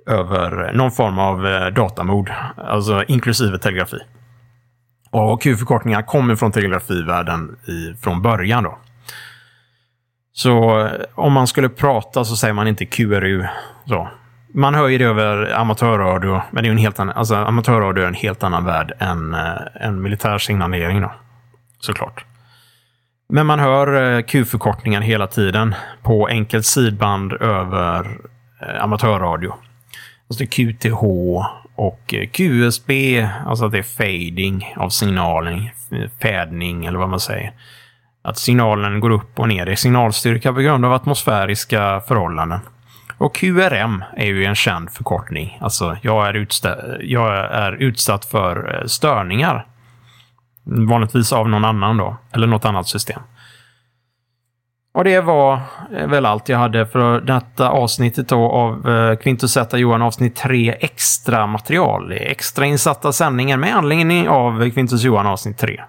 över 0.07 0.73
någon 0.73 0.91
form 0.91 1.19
av 1.19 1.47
eh, 1.47 1.67
datamod. 1.67 2.29
Alltså 2.57 3.03
inklusive 3.07 3.57
telegrafi. 3.57 3.97
Och 5.11 5.41
Q-förkortningar 5.41 6.01
kommer 6.01 6.35
från 6.35 6.51
telegrafivärlden 6.51 7.57
i, 7.67 7.93
från 8.01 8.21
början. 8.21 8.63
då. 8.63 8.77
Så 10.39 10.79
eh, 10.79 10.91
om 11.15 11.33
man 11.33 11.47
skulle 11.47 11.69
prata 11.69 12.25
så 12.25 12.35
säger 12.35 12.53
man 12.53 12.67
inte 12.67 12.85
QRU. 12.85 13.45
Så. 13.85 14.07
Man 14.53 14.75
hör 14.75 14.87
ju 14.87 14.97
det 14.97 15.03
över 15.03 15.53
amatörradio, 15.53 16.41
men 16.51 16.63
det 16.63 16.69
är 16.69 16.71
en 16.71 16.77
helt 16.77 16.99
annan, 16.99 17.17
alltså, 17.17 17.35
amatörradio 17.35 18.03
är 18.03 18.07
en 18.07 18.13
helt 18.13 18.43
annan 18.43 18.65
värld 18.65 18.93
än, 18.99 19.33
äh, 19.33 19.51
än 19.81 20.01
militär 20.01 20.37
signalering. 20.37 21.01
Då. 21.01 21.11
Såklart. 21.79 22.25
Men 23.29 23.45
man 23.45 23.59
hör 23.59 24.17
eh, 24.17 24.21
Q-förkortningen 24.21 25.01
hela 25.01 25.27
tiden 25.27 25.75
på 26.03 26.27
enkelt 26.27 26.65
sidband 26.65 27.33
över 27.33 28.17
amatörradio. 28.79 29.53
Alltså 30.29 30.45
QTH 30.45 31.03
och 31.75 32.13
QSB, 32.31 33.21
alltså 33.45 33.65
att 33.65 33.71
det 33.71 33.77
är 33.77 33.83
fading 33.83 34.73
av 34.77 34.89
signalen, 34.89 35.69
fädning 36.21 36.85
eller 36.85 36.99
vad 36.99 37.09
man 37.09 37.19
säger. 37.19 37.53
Att 38.21 38.37
signalen 38.37 38.99
går 38.99 39.09
upp 39.09 39.39
och 39.39 39.47
ner 39.47 39.69
i 39.69 39.75
signalstyrka 39.75 40.53
på 40.53 40.59
grund 40.59 40.85
av 40.85 40.93
atmosfäriska 40.93 42.01
förhållanden. 42.07 42.59
Och 43.17 43.35
QRM 43.35 44.03
är 44.17 44.25
ju 44.25 44.45
en 44.45 44.55
känd 44.55 44.89
förkortning. 44.89 45.57
Alltså, 45.61 45.97
jag 46.01 46.27
är, 46.27 46.47
jag 47.01 47.35
är 47.35 47.71
utsatt 47.71 48.25
för 48.25 48.75
eh, 48.75 48.85
störningar. 48.85 49.67
Vanligtvis 50.63 51.33
av 51.33 51.49
någon 51.49 51.65
annan 51.65 51.97
då, 51.97 52.17
eller 52.31 52.47
något 52.47 52.65
annat 52.65 52.87
system. 52.87 53.21
Och 54.93 55.03
det 55.03 55.21
var 55.21 55.61
eh, 55.93 56.07
väl 56.07 56.25
allt 56.25 56.49
jag 56.49 56.57
hade 56.57 56.85
för 56.85 57.21
detta 57.21 57.69
avsnittet 57.69 58.27
då 58.29 58.51
av 58.51 58.89
eh, 58.89 59.15
Quintus 59.15 59.51
Z 59.51 59.77
Johan 59.77 60.01
avsnitt 60.01 60.35
3 60.35 60.75
extra 60.79 61.47
material. 61.47 62.11
Extra 62.11 62.65
insatta 62.65 63.11
sändningar 63.11 63.57
med 63.57 63.75
anledning 63.75 64.29
av 64.29 64.69
Quintus 64.69 65.03
Johan 65.03 65.27
avsnitt 65.27 65.57
3. 65.57 65.81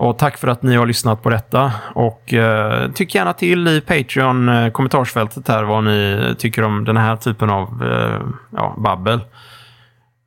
Och 0.00 0.18
tack 0.18 0.38
för 0.38 0.48
att 0.48 0.62
ni 0.62 0.76
har 0.76 0.86
lyssnat 0.86 1.22
på 1.22 1.30
detta. 1.30 1.72
Och 1.94 2.34
eh, 2.34 2.90
tyck 2.90 3.14
gärna 3.14 3.32
till 3.32 3.68
i 3.68 3.80
Patreon 3.80 4.48
eh, 4.48 4.70
kommentarsfältet 4.70 5.48
här 5.48 5.62
vad 5.62 5.84
ni 5.84 6.34
tycker 6.38 6.62
om 6.62 6.84
den 6.84 6.96
här 6.96 7.16
typen 7.16 7.50
av 7.50 7.82
eh, 7.82 8.20
ja, 8.56 8.74
babbel 8.78 9.20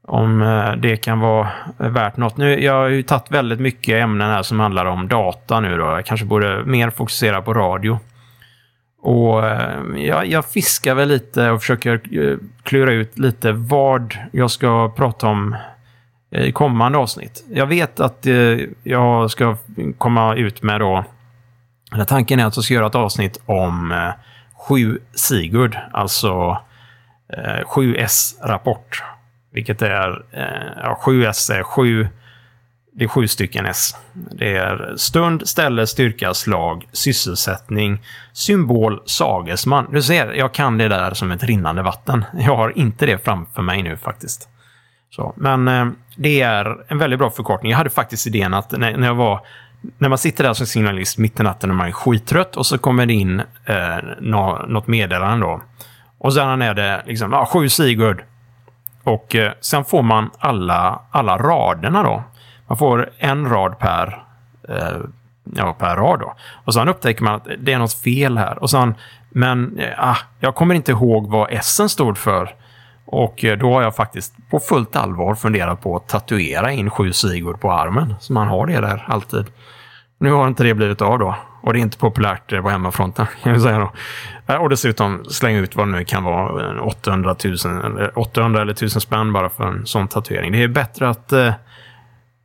om 0.08 0.42
eh, 0.42 0.72
det 0.72 0.98
kan 0.98 1.20
vara 1.20 1.50
eh, 1.80 1.90
värt 1.90 2.18
något. 2.18 2.38
Nu, 2.38 2.64
jag 2.64 2.74
har 2.74 2.88
ju 2.88 3.04
tagit 3.04 3.32
väldigt 3.32 3.60
mycket 3.60 4.04
ämnen 4.04 4.30
här 4.30 4.44
som 4.44 4.60
handlar 4.60 4.86
om 4.86 5.08
data 5.08 5.60
nu 5.60 5.78
då. 5.78 5.84
Jag 5.84 6.06
kanske 6.06 6.26
borde 6.26 6.64
mer 6.66 6.90
fokusera 6.90 7.42
på 7.42 7.54
radio. 7.54 8.00
Och 9.02 9.46
eh, 9.46 9.80
jag, 9.96 10.26
jag 10.26 10.46
fiskar 10.46 10.96
väl 10.96 11.10
lite 11.10 11.50
och 11.50 11.62
försöker 11.62 12.20
eh, 12.20 12.38
klura 12.64 12.92
ut 12.92 13.20
lite 13.20 13.52
vad 13.52 14.18
jag 14.32 14.52
ska 14.52 14.94
prata 14.96 15.28
om 15.28 15.56
Eh, 16.34 16.44
i 16.44 16.52
kommande 16.52 16.98
avsnitt. 16.98 17.44
Jag 17.50 17.66
vet 17.66 18.00
att 18.00 18.26
eh, 18.26 18.58
jag 18.84 19.32
ska 19.32 19.58
komma 19.98 20.36
ut 20.36 20.64
med 20.64 20.80
då... 20.80 21.06
Eller 21.94 22.06
tanken 22.06 22.40
är 22.40 22.46
att 22.46 22.58
jag 22.58 22.66
ska 22.66 22.74
göra 22.74 22.88
ett 22.88 22.96
avsnitt 22.96 23.40
om 23.46 23.92
eh, 23.92 24.12
7 24.68 25.00
Sigurd, 25.14 25.78
alltså 25.92 26.58
7S-rapport. 27.66 29.04
Vilket 29.52 29.82
är 29.82 30.26
eh, 30.32 30.84
ja, 30.84 31.00
7S 31.04 31.54
är 31.54 31.64
7 31.64 32.08
det 32.96 33.04
är 33.04 33.08
sju 33.08 33.28
stycken 33.28 33.66
S. 33.66 33.96
Det 34.14 34.58
är 34.58 34.94
stund, 34.98 35.48
ställe, 35.48 35.88
styrka, 35.88 36.34
slag, 36.34 36.88
sysselsättning, 36.92 38.02
symbol, 38.34 39.02
sagesman. 39.06 39.88
Du 39.92 40.02
ser, 40.02 40.34
jag 40.34 40.54
kan 40.54 40.78
det 40.78 40.88
där 40.88 41.14
som 41.14 41.32
ett 41.32 41.44
rinnande 41.44 41.82
vatten. 41.82 42.26
Jag 42.34 42.56
har 42.56 42.78
inte 42.78 43.06
det 43.06 43.26
framför 43.26 43.62
mig 43.62 43.84
nu 43.84 43.98
faktiskt. 43.98 44.50
Så, 45.16 45.34
men 45.38 45.68
eh, 45.68 45.88
det 46.16 46.42
är 46.42 46.78
en 46.88 46.98
väldigt 46.98 47.20
bra 47.20 47.30
förkortning. 47.30 47.72
Jag 47.72 47.78
hade 47.78 47.90
faktiskt 47.90 48.28
idén 48.28 48.54
att 48.54 48.72
när, 48.72 48.98
när 48.98 49.08
jag 49.08 49.16
var 49.16 49.42
när 49.98 50.10
man 50.10 50.18
sitter 50.18 50.44
där 50.44 50.54
som 50.54 50.66
signalist 50.66 51.18
mitt 51.18 51.40
i 51.40 51.44
natten 51.44 51.70
och 51.70 51.76
man 51.76 51.88
är 51.88 51.92
skittrött 51.92 52.58
och 52.58 52.66
så 52.66 52.78
kommer 52.78 53.06
det 53.06 53.14
in 53.14 53.40
eh, 53.66 53.98
något 54.68 54.88
meddelande 54.88 55.46
då. 55.46 55.62
Och 56.18 56.34
sen 56.34 56.62
är 56.62 56.74
det 56.74 57.04
liksom, 57.06 57.34
ah, 57.34 57.46
sju 57.46 57.70
Sigurd, 57.70 58.24
och 59.04 59.36
eh, 59.36 59.52
sen 59.62 59.86
får 59.86 60.02
man 60.02 60.30
alla, 60.40 61.00
alla 61.12 61.38
raderna 61.38 62.04
då. 62.04 62.24
Man 62.68 62.78
får 62.78 63.10
en 63.18 63.50
rad 63.50 63.80
per, 63.80 64.24
eh, 64.70 64.98
ja, 65.56 65.74
per 65.74 65.96
rad 65.96 66.20
då. 66.20 66.36
Och 66.66 66.74
sen 66.74 66.90
upptäcker 66.90 67.24
man 67.24 67.36
att 67.36 67.48
det 67.60 67.74
är 67.74 67.80
något 67.80 67.94
fel 67.94 68.38
här. 68.38 68.58
Och 68.64 68.70
sen, 68.70 68.96
men 69.30 69.80
eh, 69.80 70.10
ah, 70.10 70.18
jag 70.40 70.56
kommer 70.56 70.76
inte 70.76 70.92
ihåg 70.92 71.30
vad 71.30 71.48
S 71.52 71.92
stod 71.92 72.18
för. 72.18 72.56
Och 73.14 73.46
eh, 73.46 73.58
då 73.58 73.74
har 73.74 73.82
jag 73.82 73.96
faktiskt 73.96 74.34
på 74.50 74.60
fullt 74.60 74.96
allvar 74.96 75.36
funderat 75.36 75.82
på 75.82 75.96
att 75.96 76.08
tatuera 76.08 76.72
in 76.72 76.90
sju 76.90 77.14
Sigurd 77.14 77.60
på 77.62 77.72
armen. 77.72 78.16
Så 78.20 78.34
man 78.34 78.48
har 78.48 78.68
det 78.68 78.82
där 78.82 79.06
alltid. 79.08 79.46
Nu 80.20 80.32
har 80.32 80.48
inte 80.48 80.64
det 80.64 80.74
blivit 80.74 81.02
av 81.02 81.20
då. 81.20 81.36
Och 81.62 81.74
det 81.74 81.80
är 81.80 81.82
inte 81.82 81.98
populärt 81.98 82.54
eh, 82.54 82.62
på 82.62 82.70
hemmafronten, 82.70 83.26
kan 83.44 83.52
jag 83.52 83.62
säga 83.62 83.80
då. 83.80 83.92
Eh, 84.54 84.62
och 84.62 84.70
dessutom 84.70 85.26
slänga 85.26 85.60
ut 85.60 85.76
vad 85.76 85.88
det 85.88 85.92
nu 85.92 86.06
kan 86.06 86.24
vara, 86.24 86.82
800, 86.82 87.36
000, 87.66 88.10
800 88.16 88.62
eller 88.62 88.74
1000 88.74 89.02
spänn 89.02 89.34
bara 89.34 89.50
för 89.50 89.64
en 89.64 89.86
sån 89.86 90.08
tatuering. 90.08 90.52
Det 90.52 90.64
är 90.64 90.68
bättre 90.68 91.10
att 91.10 91.32
eh, 91.32 91.54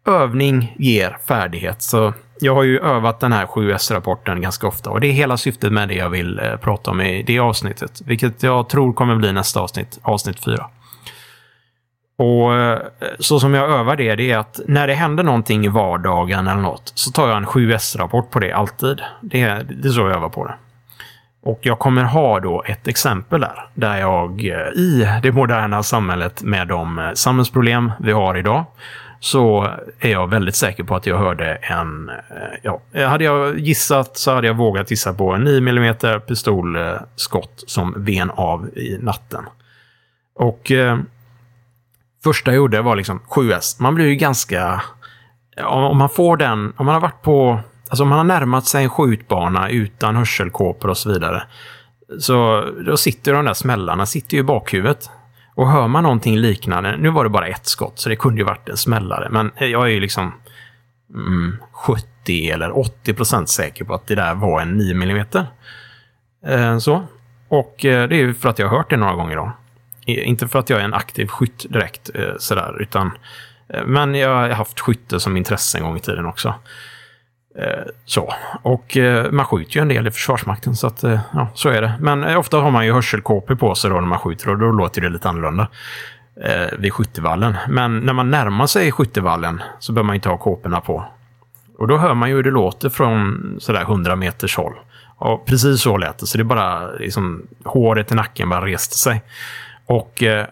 övning 0.06 0.74
ger 0.78 1.18
färdighet. 1.28 1.82
Så 1.82 2.14
jag 2.40 2.54
har 2.54 2.62
ju 2.62 2.78
övat 2.78 3.20
den 3.20 3.32
här 3.32 3.46
7S-rapporten 3.46 4.40
ganska 4.40 4.66
ofta 4.66 4.90
och 4.90 5.00
det 5.00 5.06
är 5.06 5.12
hela 5.12 5.36
syftet 5.36 5.72
med 5.72 5.88
det 5.88 5.94
jag 5.94 6.10
vill 6.10 6.38
eh, 6.38 6.56
prata 6.56 6.90
om 6.90 7.00
i 7.00 7.22
det 7.22 7.38
avsnittet. 7.38 8.00
Vilket 8.04 8.42
jag 8.42 8.68
tror 8.68 8.92
kommer 8.92 9.16
bli 9.16 9.32
nästa 9.32 9.60
avsnitt, 9.60 9.98
avsnitt 10.02 10.44
4. 10.44 10.66
Och 12.18 12.54
eh, 12.54 12.78
så 13.18 13.40
som 13.40 13.54
jag 13.54 13.70
övar 13.70 13.96
det, 13.96 14.14
det 14.14 14.30
är 14.32 14.38
att 14.38 14.60
när 14.66 14.86
det 14.86 14.94
händer 14.94 15.24
någonting 15.24 15.64
i 15.64 15.68
vardagen 15.68 16.48
eller 16.48 16.60
något 16.60 16.92
så 16.94 17.10
tar 17.10 17.28
jag 17.28 17.36
en 17.36 17.46
7S-rapport 17.46 18.30
på 18.30 18.38
det 18.38 18.52
alltid. 18.52 19.00
Det 19.22 19.42
är, 19.42 19.62
det 19.62 19.88
är 19.88 19.92
så 19.92 20.00
jag 20.00 20.16
övar 20.16 20.28
på 20.28 20.46
det. 20.46 20.54
Och 21.42 21.58
jag 21.62 21.78
kommer 21.78 22.02
ha 22.02 22.40
då 22.40 22.62
ett 22.66 22.88
exempel 22.88 23.40
där, 23.40 23.68
där 23.74 23.96
jag 23.96 24.44
eh, 24.44 24.80
i 24.80 25.08
det 25.22 25.32
moderna 25.32 25.82
samhället 25.82 26.42
med 26.42 26.68
de 26.68 26.98
eh, 26.98 27.12
samhällsproblem 27.14 27.92
vi 28.00 28.12
har 28.12 28.36
idag, 28.36 28.64
så 29.20 29.74
är 29.98 30.10
jag 30.10 30.30
väldigt 30.30 30.54
säker 30.54 30.84
på 30.84 30.96
att 30.96 31.06
jag 31.06 31.18
hörde 31.18 31.54
en... 31.54 32.08
Eh, 32.08 32.16
ja, 32.62 32.80
hade 33.08 33.24
jag 33.24 33.58
gissat 33.58 34.16
så 34.16 34.34
hade 34.34 34.46
jag 34.46 34.54
vågat 34.54 34.90
gissa 34.90 35.14
på 35.14 35.32
en 35.32 35.44
9 35.44 35.58
mm 35.58 35.94
pistolskott 36.26 37.62
eh, 37.62 37.66
som 37.66 37.94
ven 37.96 38.30
av 38.30 38.68
i 38.78 38.98
natten. 39.00 39.44
Och 40.34 40.70
eh, 40.70 40.98
första 42.24 42.50
jag 42.50 42.56
gjorde 42.56 42.82
var 42.82 42.96
liksom 42.96 43.20
7S. 43.28 43.82
Man 43.82 43.94
blir 43.94 44.06
ju 44.06 44.14
ganska... 44.14 44.82
Om 45.64 45.98
man 45.98 46.08
får 46.08 46.36
den... 46.36 46.72
Om 46.76 46.86
man 46.86 46.94
har 46.94 47.00
varit 47.00 47.22
på... 47.22 47.60
Alltså 47.88 48.02
om 48.02 48.08
man 48.08 48.18
har 48.18 48.24
närmat 48.24 48.66
sig 48.66 48.84
en 48.84 48.90
skjutbana 48.90 49.70
utan 49.70 50.16
hörselkåpor 50.16 50.90
och 50.90 50.98
så 50.98 51.12
vidare. 51.12 51.42
Så 52.18 52.64
då 52.86 52.96
sitter 52.96 53.32
de 53.32 53.44
där 53.44 53.54
smällarna 53.54 54.06
sitter 54.06 54.34
ju 54.34 54.40
i 54.40 54.44
bakhuvudet. 54.44 55.10
Och 55.58 55.70
hör 55.70 55.88
man 55.88 56.02
någonting 56.02 56.36
liknande, 56.36 56.96
nu 56.96 57.10
var 57.10 57.24
det 57.24 57.30
bara 57.30 57.46
ett 57.46 57.66
skott 57.66 57.98
så 57.98 58.08
det 58.08 58.16
kunde 58.16 58.40
ju 58.40 58.44
varit 58.44 58.68
en 58.68 58.76
smällare, 58.76 59.28
men 59.30 59.50
jag 59.58 59.82
är 59.82 59.86
ju 59.86 60.00
liksom 60.00 60.32
mm, 61.14 61.56
70 61.72 62.50
eller 62.50 62.78
80 62.78 63.14
procent 63.14 63.48
säker 63.48 63.84
på 63.84 63.94
att 63.94 64.06
det 64.06 64.14
där 64.14 64.34
var 64.34 64.60
en 64.60 64.76
9 64.76 64.92
mm. 64.92 65.26
Eh, 66.46 66.78
så. 66.78 67.06
Och 67.48 67.84
eh, 67.84 68.08
det 68.08 68.16
är 68.16 68.18
ju 68.18 68.34
för 68.34 68.48
att 68.48 68.58
jag 68.58 68.68
har 68.68 68.76
hört 68.76 68.90
det 68.90 68.96
några 68.96 69.14
gånger 69.14 69.36
då. 69.36 69.52
Inte 70.06 70.48
för 70.48 70.58
att 70.58 70.70
jag 70.70 70.80
är 70.80 70.84
en 70.84 70.94
aktiv 70.94 71.26
skytt 71.26 71.66
direkt 71.68 72.10
eh, 72.14 72.32
sådär, 72.38 72.82
utan 72.82 73.10
eh, 73.68 73.84
men 73.84 74.14
jag 74.14 74.34
har 74.34 74.48
haft 74.48 74.80
skytte 74.80 75.20
som 75.20 75.36
intresse 75.36 75.78
en 75.78 75.84
gång 75.84 75.96
i 75.96 76.00
tiden 76.00 76.26
också. 76.26 76.54
Eh, 77.58 77.84
så. 78.04 78.34
Och 78.62 78.96
eh, 78.96 79.30
man 79.30 79.46
skjuter 79.46 79.76
ju 79.76 79.82
en 79.82 79.88
del 79.88 80.06
i 80.06 80.10
Försvarsmakten, 80.10 80.76
så 80.76 80.86
att, 80.86 81.04
eh, 81.04 81.20
ja, 81.32 81.48
så 81.54 81.68
är 81.68 81.82
det. 81.82 81.94
Men 82.00 82.24
eh, 82.24 82.38
ofta 82.38 82.56
har 82.56 82.70
man 82.70 82.86
ju 82.86 82.92
hörselkåpor 82.92 83.54
på 83.54 83.74
sig 83.74 83.90
då 83.90 83.96
när 83.96 84.08
man 84.08 84.18
skjuter 84.18 84.50
och 84.50 84.58
då 84.58 84.72
låter 84.72 85.00
det 85.00 85.08
lite 85.08 85.28
annorlunda 85.28 85.68
vid 86.78 86.92
skyttevallen. 86.92 87.56
Men 87.68 87.98
när 87.98 88.12
man 88.12 88.30
närmar 88.30 88.66
sig 88.66 88.92
skyttevallen 88.92 89.62
så 89.78 89.92
bör 89.92 90.02
man 90.02 90.14
inte 90.14 90.28
ha 90.28 90.36
kåporna 90.36 90.80
på. 90.80 91.04
Och 91.78 91.88
då 91.88 91.96
hör 91.96 92.14
man 92.14 92.28
ju 92.28 92.34
hur 92.34 92.42
det 92.42 92.50
låter 92.50 92.88
från 92.88 93.56
sådär 93.60 93.80
100 93.80 94.16
meters 94.16 94.56
håll. 94.56 94.72
Och 95.16 95.46
precis 95.46 95.82
så 95.82 95.96
lät 95.96 96.18
det, 96.18 96.26
så 96.26 96.38
det 96.38 96.42
är 96.42 96.44
bara 96.44 96.90
liksom, 96.90 97.46
håret 97.64 98.12
i 98.12 98.14
nacken 98.14 98.48
bara 98.48 98.66
reste 98.66 98.94
sig. 98.98 99.22
Och 99.86 100.22
eh, 100.22 100.46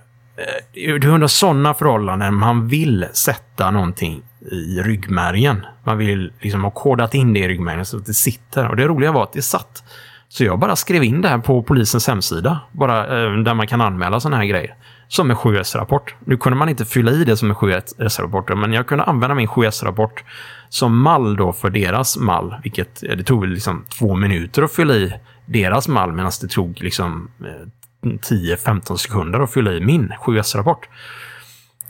det 0.73 0.87
är 0.87 1.07
under 1.07 1.27
sådana 1.27 1.75
förhållanden 1.75 2.35
man 2.35 2.69
vill 2.69 3.07
sätta 3.13 3.71
någonting 3.71 4.23
i 4.51 4.83
ryggmärgen. 4.83 5.67
Man 5.85 5.99
vill 5.99 6.33
liksom 6.41 6.65
ha 6.65 6.71
kodat 6.71 7.15
in 7.15 7.33
det 7.33 7.41
i 7.41 7.49
ryggmärgen 7.49 7.87
så 7.87 7.97
att 7.97 8.07
det 8.07 8.15
sitter. 8.15 8.69
Och 8.69 8.77
det 8.77 8.87
roliga 8.87 9.13
var 9.13 9.23
att 9.23 9.33
det 9.33 9.43
satt. 9.43 9.83
Så 10.29 10.45
jag 10.45 10.59
bara 10.59 10.77
skrev 10.77 11.05
in 11.05 11.21
det 11.21 11.29
här 11.29 11.39
på 11.39 11.63
polisens 11.63 12.09
hemsida, 12.09 12.61
bara 12.73 13.01
eh, 13.01 13.33
där 13.33 13.55
man 13.55 13.67
kan 13.67 13.81
anmäla 13.81 14.21
sådana 14.21 14.37
här 14.37 14.45
grejer. 14.45 14.75
Som 15.09 15.31
en 15.31 15.37
7S-rapport. 15.37 16.15
Nu 16.25 16.37
kunde 16.37 16.59
man 16.59 16.69
inte 16.69 16.85
fylla 16.85 17.11
i 17.11 17.25
det 17.25 17.37
som 17.37 17.51
en 17.51 17.57
7S-rapport, 17.57 18.59
men 18.59 18.73
jag 18.73 18.87
kunde 18.87 19.05
använda 19.05 19.35
min 19.35 19.49
7S-rapport 19.49 20.25
som 20.69 20.99
mall 20.99 21.37
då 21.37 21.53
för 21.53 21.71
deras 21.71 22.17
mall, 22.17 22.55
vilket 22.63 23.03
eh, 23.03 23.17
det 23.17 23.25
tog 23.25 23.47
liksom 23.47 23.85
två 23.99 24.15
minuter 24.15 24.63
att 24.63 24.73
fylla 24.73 24.95
i 24.95 25.15
deras 25.47 25.89
mall 25.89 26.13
medan 26.13 26.33
det 26.41 26.49
tog 26.49 26.83
liksom 26.83 27.31
eh, 27.41 27.69
10-15 28.03 28.97
sekunder 28.97 29.41
att 29.41 29.53
fylla 29.53 29.73
i 29.73 29.81
min 29.81 30.13
7S-rapport. 30.21 30.89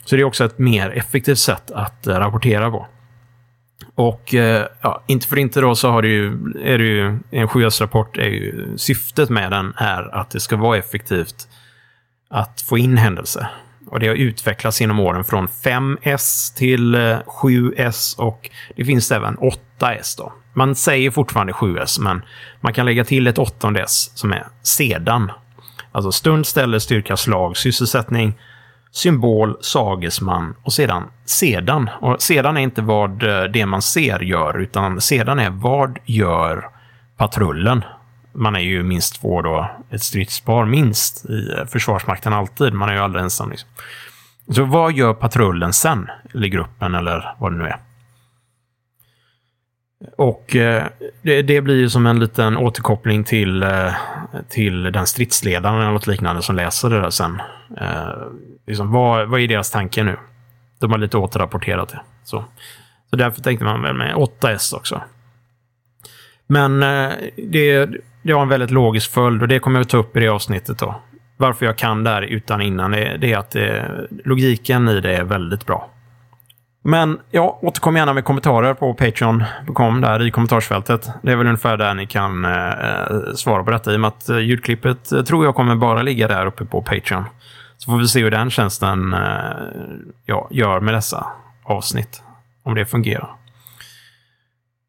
Så 0.07 0.17
det 0.17 0.23
är 0.23 0.25
också 0.25 0.45
ett 0.45 0.59
mer 0.59 0.91
effektivt 0.91 1.39
sätt 1.39 1.71
att 1.71 2.07
eh, 2.07 2.15
rapportera 2.15 2.71
på. 2.71 2.87
Och 3.95 4.35
eh, 4.35 4.67
ja, 4.81 5.03
inte 5.07 5.27
för 5.27 5.39
inte 5.39 5.61
då 5.61 5.75
så 5.75 5.91
har 5.91 6.03
det 6.03 6.09
ju, 6.09 6.27
är 6.65 6.79
det 6.79 6.85
ju 6.85 7.19
en 7.31 7.49
7S-rapport, 7.49 8.17
är 8.17 8.29
ju, 8.29 8.79
syftet 8.79 9.31
med 9.31 9.51
den 9.51 9.73
är 9.77 10.15
att 10.15 10.31
det 10.31 10.41
ska 10.41 10.57
vara 10.57 10.79
effektivt 10.79 11.49
att 12.31 12.61
få 12.61 12.79
in 12.79 12.97
händelser. 12.97 13.47
Och 13.87 14.01
det 14.01 14.09
har 14.09 14.15
utvecklats 14.15 14.81
genom 14.81 15.01
åren 15.01 15.25
från 15.25 15.49
5S 15.49 16.57
till 16.57 16.95
eh, 16.95 17.19
7S 17.27 18.19
och 18.19 18.51
det 18.77 18.85
finns 18.85 19.13
även 19.13 19.37
8S 19.37 20.19
då. 20.19 20.33
Man 20.55 20.75
säger 20.75 21.11
fortfarande 21.11 21.53
7S, 21.53 22.01
men 22.01 22.23
man 22.61 22.73
kan 22.73 22.87
lägga 22.87 23.05
till 23.05 23.27
ett 23.27 23.39
åttonde 23.39 23.83
S 23.83 24.11
som 24.15 24.33
är 24.33 24.47
sedan 24.63 25.33
Alltså 25.93 26.13
stund, 26.13 26.47
ställe, 26.47 26.81
styrka, 26.81 27.17
slag, 27.17 27.57
sysselsättning, 27.57 28.39
symbol, 28.97 29.57
sagesman 29.61 30.55
och 30.63 30.73
sedan 30.73 31.03
sedan. 31.25 31.91
Och 32.01 32.23
sedan 32.23 32.57
är 32.57 32.61
inte 32.61 32.83
vad 32.83 33.23
eh, 33.23 33.45
det 33.45 33.67
man 33.67 33.83
ser 33.83 34.21
gör, 34.21 34.59
utan 34.59 35.01
sedan 35.01 35.39
är 35.39 35.51
vad 35.51 35.99
gör 36.05 36.69
patrullen? 37.17 37.85
Man 38.33 38.57
är 38.57 38.61
ju 38.61 38.83
minst 38.83 39.21
två 39.21 39.43
då, 39.43 39.71
ett 39.91 40.03
stridspar 40.03 40.65
minst 40.65 41.31
i 41.31 41.53
eh, 41.59 41.67
Försvarsmakten 41.67 42.33
alltid. 42.33 42.73
Man 42.73 42.89
är 42.89 42.93
ju 42.93 43.01
aldrig 43.01 43.23
ensam. 43.23 43.51
Liksom. 43.51 43.69
Så 44.49 44.65
vad 44.65 44.93
gör 44.93 45.15
patrullen 45.15 45.73
sen? 45.73 46.11
Eller 46.35 46.49
gruppen 46.49 46.95
eller 46.95 47.35
vad 47.39 47.53
det 47.53 47.59
nu 47.59 47.65
är. 47.65 47.77
Och 50.17 50.57
eh, 50.57 50.87
det, 51.23 51.43
det, 51.43 51.61
blir 51.61 51.77
ju 51.77 51.91
som 51.91 52.07
en 52.07 52.21
liten 52.21 52.57
återkoppling 52.57 53.25
till, 53.25 53.63
eh, 53.63 53.93
till 54.49 54.83
den 54.83 55.07
stridsledaren 55.07 55.81
eller 55.81 55.93
något 55.93 56.07
liknande 56.07 56.43
som 56.43 56.57
läser 56.57 56.91
det 56.91 57.01
där 57.01 57.11
sen. 57.11 57.41
Eh, 57.81 58.09
liksom, 58.67 58.93
vad, 58.93 59.29
vad 59.29 59.41
är 59.41 59.49
deras 59.49 59.71
tanke 59.71 60.05
nu? 60.05 60.17
De 60.81 60.91
har 60.91 60.99
lite 60.99 61.19
återrapporterat 61.19 61.89
det. 61.89 62.01
Så, 62.25 62.45
så 63.11 63.17
därför 63.17 63.43
tänkte 63.43 63.65
man 63.65 63.83
väl 63.83 63.95
med 63.95 64.15
8S 64.15 64.75
också. 64.75 65.03
Men 66.47 66.83
eh, 66.83 67.13
det, 67.37 67.89
det 68.23 68.33
har 68.33 68.43
en 68.43 68.49
väldigt 68.49 68.71
logisk 68.71 69.11
följd 69.11 69.43
och 69.43 69.49
det 69.49 69.59
kommer 69.59 69.81
jag 69.81 69.89
ta 69.89 69.97
upp 69.97 70.17
i 70.17 70.21
det 70.21 70.29
avsnittet. 70.29 70.79
då. 70.79 71.01
Varför 71.37 71.67
jag 71.67 71.77
kan 71.77 72.05
där 72.05 72.23
utan 72.23 72.63
innan, 72.63 72.91
det, 72.91 73.17
det 73.17 73.33
är 73.33 73.39
att 73.39 73.51
det, 73.51 73.91
logiken 74.25 74.89
i 74.89 75.01
det 75.01 75.17
är 75.17 75.25
väldigt 75.25 75.67
bra. 75.67 75.91
Men 76.89 77.21
ja, 77.31 77.59
återkom 77.63 77.97
gärna 77.97 78.13
med 78.13 78.25
kommentarer 78.25 78.75
på 78.75 78.95
Patreon.com 78.95 80.01
där 80.01 80.27
i 80.27 80.31
kommentarsfältet. 80.31 81.11
Det 81.23 81.33
är 81.33 81.37
väl 81.37 81.47
ungefär 81.47 81.77
där 81.77 81.95
ni 81.95 82.07
kan 82.07 82.45
eh, 82.45 83.35
svara 83.35 83.65
på 83.65 83.71
detta 83.71 83.93
i 83.93 83.97
och 83.97 84.01
med 84.01 84.09
att 84.09 84.29
eh, 84.29 84.39
ljudklippet 84.39 85.13
eh, 85.13 85.23
tror 85.23 85.45
jag 85.45 85.55
kommer 85.55 85.77
bara 85.77 86.03
ligga 86.03 86.29
där 86.29 86.47
uppe 86.47 86.65
på 86.65 86.83
Patreon. 86.83 87.25
Så 87.79 87.91
får 87.91 87.99
vi 87.99 88.09
se 88.09 88.23
hur 88.23 88.31
den 88.31 88.51
tjänsten 88.51 89.13
eh, 89.13 89.21
ja, 90.27 90.49
gör 90.51 90.81
med 90.81 90.95
dessa 90.95 91.27
avsnitt. 91.65 92.23
Om 92.63 92.75
det 92.75 92.85
fungerar. 92.85 93.31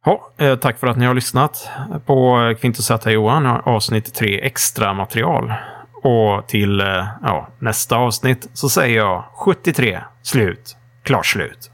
Ja, 0.06 0.32
eh, 0.38 0.56
tack 0.56 0.80
för 0.80 0.88
att 0.88 0.98
ni 0.98 1.06
har 1.06 1.14
lyssnat 1.14 1.70
på 2.06 2.42
eh, 2.42 2.58
Quintus 2.58 2.86
Z 2.86 3.12
Johan, 3.12 3.46
avsnitt 3.46 4.14
3 4.14 4.42
extra 4.42 4.94
material. 4.94 5.54
Och 6.04 6.48
till 6.48 6.82
eh, 6.82 7.08
ja, 7.24 7.48
nästa 7.60 7.96
avsnitt 7.96 8.50
så 8.54 8.70
säger 8.70 8.98
jag 8.98 9.24
73, 9.46 10.02
slut, 10.24 10.78
klart 11.04 11.26
slut. 11.26 11.72